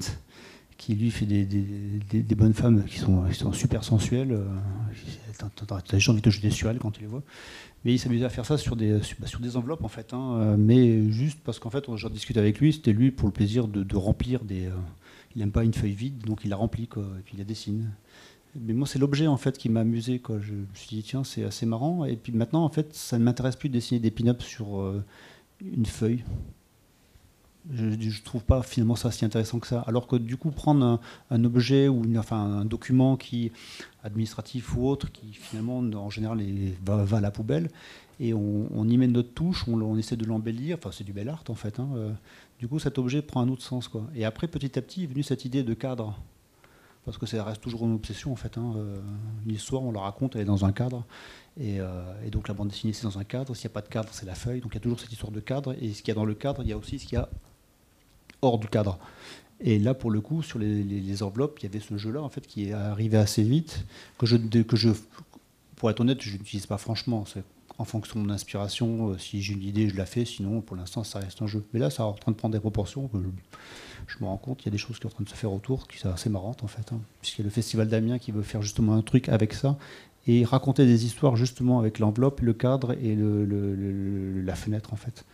qui 0.77 0.95
lui 0.95 1.11
fait 1.11 1.27
des, 1.27 2.35
bonnes 2.35 2.55
femmes 2.55 2.85
qui 2.85 2.99
sont, 2.99 3.53
super 3.53 3.85
sensuelles. 3.85 4.39
t'as- 5.39 5.83
déjà 5.93 6.13
envie 6.13 6.21
de 6.21 6.25
te 6.25 6.31
jeter 6.31 6.51
sur 6.51 6.71
elles 6.71 6.79
quand 6.79 6.91
tu 6.91 7.03
les 7.03 7.07
vois. 7.07 7.23
Mais 7.85 7.95
il 7.95 7.99
s'amusait 7.99 8.27
à 8.27 8.31
faire 8.31 8.45
ça 8.45 8.59
sur 8.59 8.77
des, 8.77 8.99
bah, 9.19 9.27
enveloppes, 9.55 9.85
en 9.85 9.89
fait. 9.89 10.13
hein, 10.13 10.57
mais 10.59 11.11
juste 11.11 11.39
parce 11.45 11.59
qu'en 11.59 11.71
fait, 11.71 11.85
j'en 11.97 12.11
discute 12.11 12.37
avec 12.37 12.59
lui, 12.61 12.73
c'était 12.73 12.93
lui 12.93 13.11
pour 13.11 13.29
le 13.29 13.33
plaisir 13.33 13.69
de, 13.69 13.97
remplir 13.97 14.45
des. 14.45 14.69
il 15.37 15.41
n'aime 15.41 15.53
pas 15.53 15.65
une 15.65 15.75
feuille 15.75 15.95
vide, 15.95 16.25
donc 16.25 16.41
il 16.45 16.51
la 16.51 16.57
remplit, 16.57 16.89
quoi, 16.89 17.05
et 17.19 17.23
puis 17.23 17.35
il 17.35 17.39
la 17.39 17.45
dessine. 17.45 17.91
Mais 18.59 18.73
moi, 18.73 18.87
c'est 18.87 18.99
l'objet 18.99 19.27
en 19.27 19.37
fait 19.37 19.57
qui 19.59 19.69
m'a 19.69 19.81
amusé. 19.81 20.21
Je 20.29 20.53
me 20.53 20.67
suis 20.75 20.97
dit, 20.97 21.03
tiens, 21.03 21.25
c'est 21.25 21.45
assez 21.45 21.67
marrant. 21.67 22.05
Et 22.05 22.17
puis 22.17 22.33
maintenant, 22.33 22.65
en 22.65 22.69
fait, 22.69 22.95
ça 22.95 23.19
ne 23.19 23.25
m'intéresse 23.25 23.57
plus 23.57 23.69
de 23.69 23.75
dessiner 23.75 24.01
des 24.01 24.11
pin-ups 24.11 24.45
sur 24.45 24.81
euh, 24.81 25.05
une 25.61 25.87
feuille. 25.87 26.25
Je 27.73 27.85
ne 27.85 28.25
trouve 28.25 28.43
pas 28.43 28.63
finalement 28.63 28.97
ça 28.97 29.11
si 29.11 29.25
intéressant 29.25 29.59
que 29.59 29.67
ça. 29.67 29.81
Alors 29.83 30.07
que 30.07 30.17
du 30.17 30.37
coup, 30.37 30.51
prendre 30.51 30.99
un, 31.31 31.45
objet 31.45 31.89
ou 31.89 32.03
enfin, 32.17 32.39
un 32.39 32.65
document 32.65 33.17
qui 33.17 33.53
administratif 34.03 34.75
ou 34.77 34.89
autre, 34.89 35.13
qui 35.13 35.33
finalement, 35.33 35.79
en 35.79 36.11
général, 36.11 36.43
va, 36.85 37.19
à 37.19 37.21
la 37.21 37.31
poubelle, 37.31 37.69
et 38.19 38.33
on, 38.35 38.89
y 38.89 38.97
met 38.97 39.07
notre 39.07 39.33
touche, 39.33 39.69
on, 39.69 39.97
essaie 39.99 40.17
de 40.17 40.25
l'embellir. 40.25 40.79
Enfin, 40.79 40.91
c'est 40.91 41.05
du 41.05 41.13
bel 41.13 41.29
art 41.29 41.45
en 41.49 41.55
fait. 41.55 41.79
hein. 41.79 41.89
Euh, 41.97 42.13
Du 42.59 42.67
coup, 42.67 42.79
cet 42.79 42.99
objet 42.99 43.23
prend 43.23 43.43
un 43.43 43.49
autre 43.49 43.63
sens. 43.63 43.91
Et 44.15 44.25
après, 44.25 44.49
petit 44.49 44.79
à 44.79 44.83
petit, 44.83 45.05
est 45.05 45.07
venue 45.07 45.23
cette 45.23 45.45
idée 45.45 45.63
de 45.63 45.75
cadre 45.75 46.19
parce 47.05 47.19
que 47.19 47.27
ça 47.27 47.43
reste 47.45 47.61
toujours 47.63 47.85
une 47.87 47.95
obsession 47.95 48.33
en 48.33 48.37
fait. 48.37 48.59
hein. 48.59 48.75
Euh, 48.77 49.01
Une 49.47 49.55
histoire, 49.55 49.83
on 49.83 49.93
la 49.93 50.01
raconte, 50.01 50.37
elle 50.37 50.43
est 50.43 50.45
dans 50.45 50.65
un 50.65 50.73
cadre. 50.73 51.05
Et, 51.59 51.81
euh, 51.81 52.03
donc 52.31 52.49
la 52.49 52.55
bande 52.55 52.69
dessinée, 52.69 52.93
c'est 52.93 53.05
dans 53.05 53.19
un 53.19 53.25
cadre. 53.25 53.55
S'il 53.55 53.69
n'y 53.69 53.73
a 53.73 53.75
pas 53.75 53.83
de 53.83 53.89
cadre, 53.89 54.09
c'est 54.13 54.27
la 54.27 54.35
feuille. 54.35 54.61
Donc 54.61 54.73
il 54.73 54.77
y 54.77 54.79
a 54.79 54.81
toujours 54.81 55.01
cette 55.01 55.13
histoire 55.13 55.33
de 55.33 55.41
cadre. 55.41 55.75
Et 55.81 55.93
ce 55.93 56.03
qu'il 56.03 56.09
y 56.09 56.13
a 56.13 56.15
dans 56.15 56.25
le 56.25 56.35
cadre, 56.35 56.63
il 56.63 56.69
y 56.69 56.73
a 56.73 56.77
aussi 56.77 56.99
ce 56.99 57.07
qu'il 57.07 57.17
y 57.17 57.21
a 57.21 57.29
hors 58.43 58.59
du 58.59 58.69
cadre. 58.69 58.99
Et 59.61 59.79
là, 59.79 59.93
pour 59.95 60.11
le 60.11 60.21
coup, 60.21 60.43
sur 60.43 60.59
les 60.59 61.23
enveloppes, 61.23 61.59
il 61.61 61.65
y 61.65 61.67
avait 61.67 61.81
ce 61.81 61.97
jeu-là 61.99 62.23
en 62.23 62.29
fait 62.31 62.47
qui 62.47 62.69
est 62.69 62.73
arrivé 62.73 63.19
assez 63.19 63.43
vite, 63.43 63.85
que 64.19 64.25
je, 64.27 64.37
que 64.37 64.77
je 64.77 64.91
pour 65.77 65.91
être 65.91 66.01
honnête, 66.01 66.21
je 66.23 66.33
n'utilise 66.37 66.67
pas 66.67 66.79
franchement. 66.79 67.25
En 67.81 67.85
fonction 67.85 68.21
de 68.21 68.27
mon 68.27 68.31
inspiration. 68.33 69.13
euh, 69.13 69.19
Si 69.19 69.41
j'ai 69.41 69.55
une 69.55 69.63
idée, 69.63 69.89
je 69.89 69.97
la 69.97 70.05
fais. 70.05 70.27
Sinon, 70.27 70.61
pour 70.61 70.77
l'instant, 70.77 71.03
ça 71.03 71.19
reste 71.19 71.41
un 71.41 71.47
jeu. 71.47 71.65
Mais 71.73 71.81
là, 71.81 71.89
ça 71.89 72.03
est 72.03 72.07
en 72.07 72.13
train 72.13 72.31
de 72.31 72.37
prendre 72.37 72.53
des 72.53 72.61
proportions 72.61 73.09
que 73.09 73.17
je, 74.07 74.19
me 74.21 74.27
rends 74.27 74.37
compte. 74.37 74.63
Il 74.63 74.67
y 74.67 74.69
a 74.69 74.71
des 74.71 74.77
choses 74.77 74.97
qui 74.97 75.03
sont 75.03 75.09
en 75.09 75.13
train 75.13 75.25
de 75.25 75.31
se 75.31 75.35
faire 75.35 75.51
autour 75.51 75.89
qui 75.89 75.97
sont 75.97 76.11
assez 76.11 76.29
marrantes, 76.29 76.63
en 76.63 76.67
fait. 76.67 76.93
hein. 76.93 77.01
Puisqu'il 77.23 77.41
y 77.41 77.45
a 77.45 77.47
le 77.47 77.51
Festival 77.51 77.89
d'Amiens 77.89 78.19
qui 78.19 78.33
veut 78.33 78.43
faire 78.43 78.61
justement 78.61 78.93
un 78.95 79.01
truc 79.01 79.31
avec 79.31 79.55
ça 79.55 79.79
et 80.27 80.45
raconter 80.45 80.85
des 80.85 81.07
histoires 81.07 81.37
justement 81.37 81.79
avec 81.79 81.99
l'enveloppe, 82.01 82.43
le 82.43 82.53
cadre 82.53 82.93
et 82.93 83.17
la 83.17 84.55
fenêtre, 84.57 84.93
en 84.93 84.97
fait. 84.97 85.25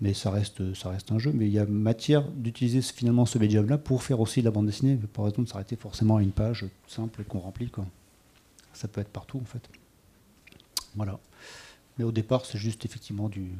Mais 0.00 0.14
ça 0.14 0.30
reste, 0.30 0.62
un 1.10 1.18
jeu. 1.18 1.32
Mais 1.34 1.46
il 1.46 1.52
y 1.52 1.58
a 1.58 1.66
matière 1.66 2.22
d'utiliser 2.30 2.80
finalement 2.80 3.26
ce 3.26 3.38
médium-là 3.38 3.76
pour 3.76 4.04
faire 4.04 4.20
aussi 4.20 4.38
de 4.38 4.44
la 4.44 4.52
bande 4.52 4.66
dessinée. 4.66 4.96
Pas 5.12 5.24
raison 5.24 5.42
de 5.42 5.48
s'arrêter 5.48 5.74
forcément 5.74 6.18
à 6.18 6.22
une 6.22 6.30
page 6.30 6.64
simple 6.86 7.24
qu'on 7.24 7.40
remplit. 7.40 7.70
Quoi. 7.70 7.86
Ça 8.72 8.86
peut 8.86 9.00
être 9.00 9.10
partout, 9.10 9.38
en 9.38 9.46
fait. 9.46 9.68
Voilà. 10.96 11.18
Mais 11.98 12.04
au 12.04 12.12
départ, 12.12 12.46
c'est 12.46 12.58
juste 12.58 12.84
effectivement 12.84 13.28
du, 13.28 13.50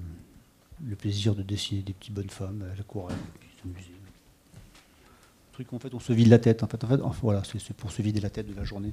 le 0.84 0.96
plaisir 0.96 1.34
de 1.34 1.42
dessiner 1.42 1.82
des 1.82 1.92
petites 1.92 2.14
bonnes 2.14 2.30
femmes 2.30 2.64
à 2.72 2.76
l'aquarelle. 2.76 3.16
Un 3.66 3.70
truc 5.52 5.72
en 5.72 5.78
fait, 5.78 5.92
on 5.94 6.00
se 6.00 6.12
vide 6.12 6.28
la 6.28 6.38
tête. 6.38 6.62
En 6.62 6.66
fait, 6.66 6.82
en 6.82 6.86
fait 6.86 7.02
enfin, 7.02 7.20
voilà, 7.22 7.42
c'est 7.44 7.58
c'est 7.58 7.74
pour 7.74 7.92
se 7.92 8.00
vider 8.02 8.20
la 8.20 8.30
tête 8.30 8.48
de 8.48 8.54
la 8.54 8.64
journée. 8.64 8.92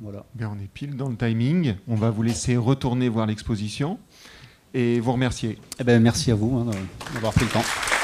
Voilà. 0.00 0.26
Bien, 0.34 0.50
on 0.50 0.58
est 0.58 0.68
pile 0.68 0.96
dans 0.96 1.08
le 1.08 1.16
timing. 1.16 1.76
On 1.86 1.94
va 1.94 2.10
vous 2.10 2.22
laisser 2.22 2.56
retourner 2.56 3.08
voir 3.08 3.26
l'exposition 3.26 3.98
et 4.74 5.00
vous 5.00 5.12
remercier. 5.12 5.58
Eh 5.78 5.84
ben, 5.84 6.02
merci 6.02 6.30
à 6.30 6.34
vous 6.34 6.58
hein, 6.58 6.70
d'avoir 7.14 7.32
pris 7.32 7.44
le 7.44 7.50
temps. 7.50 8.01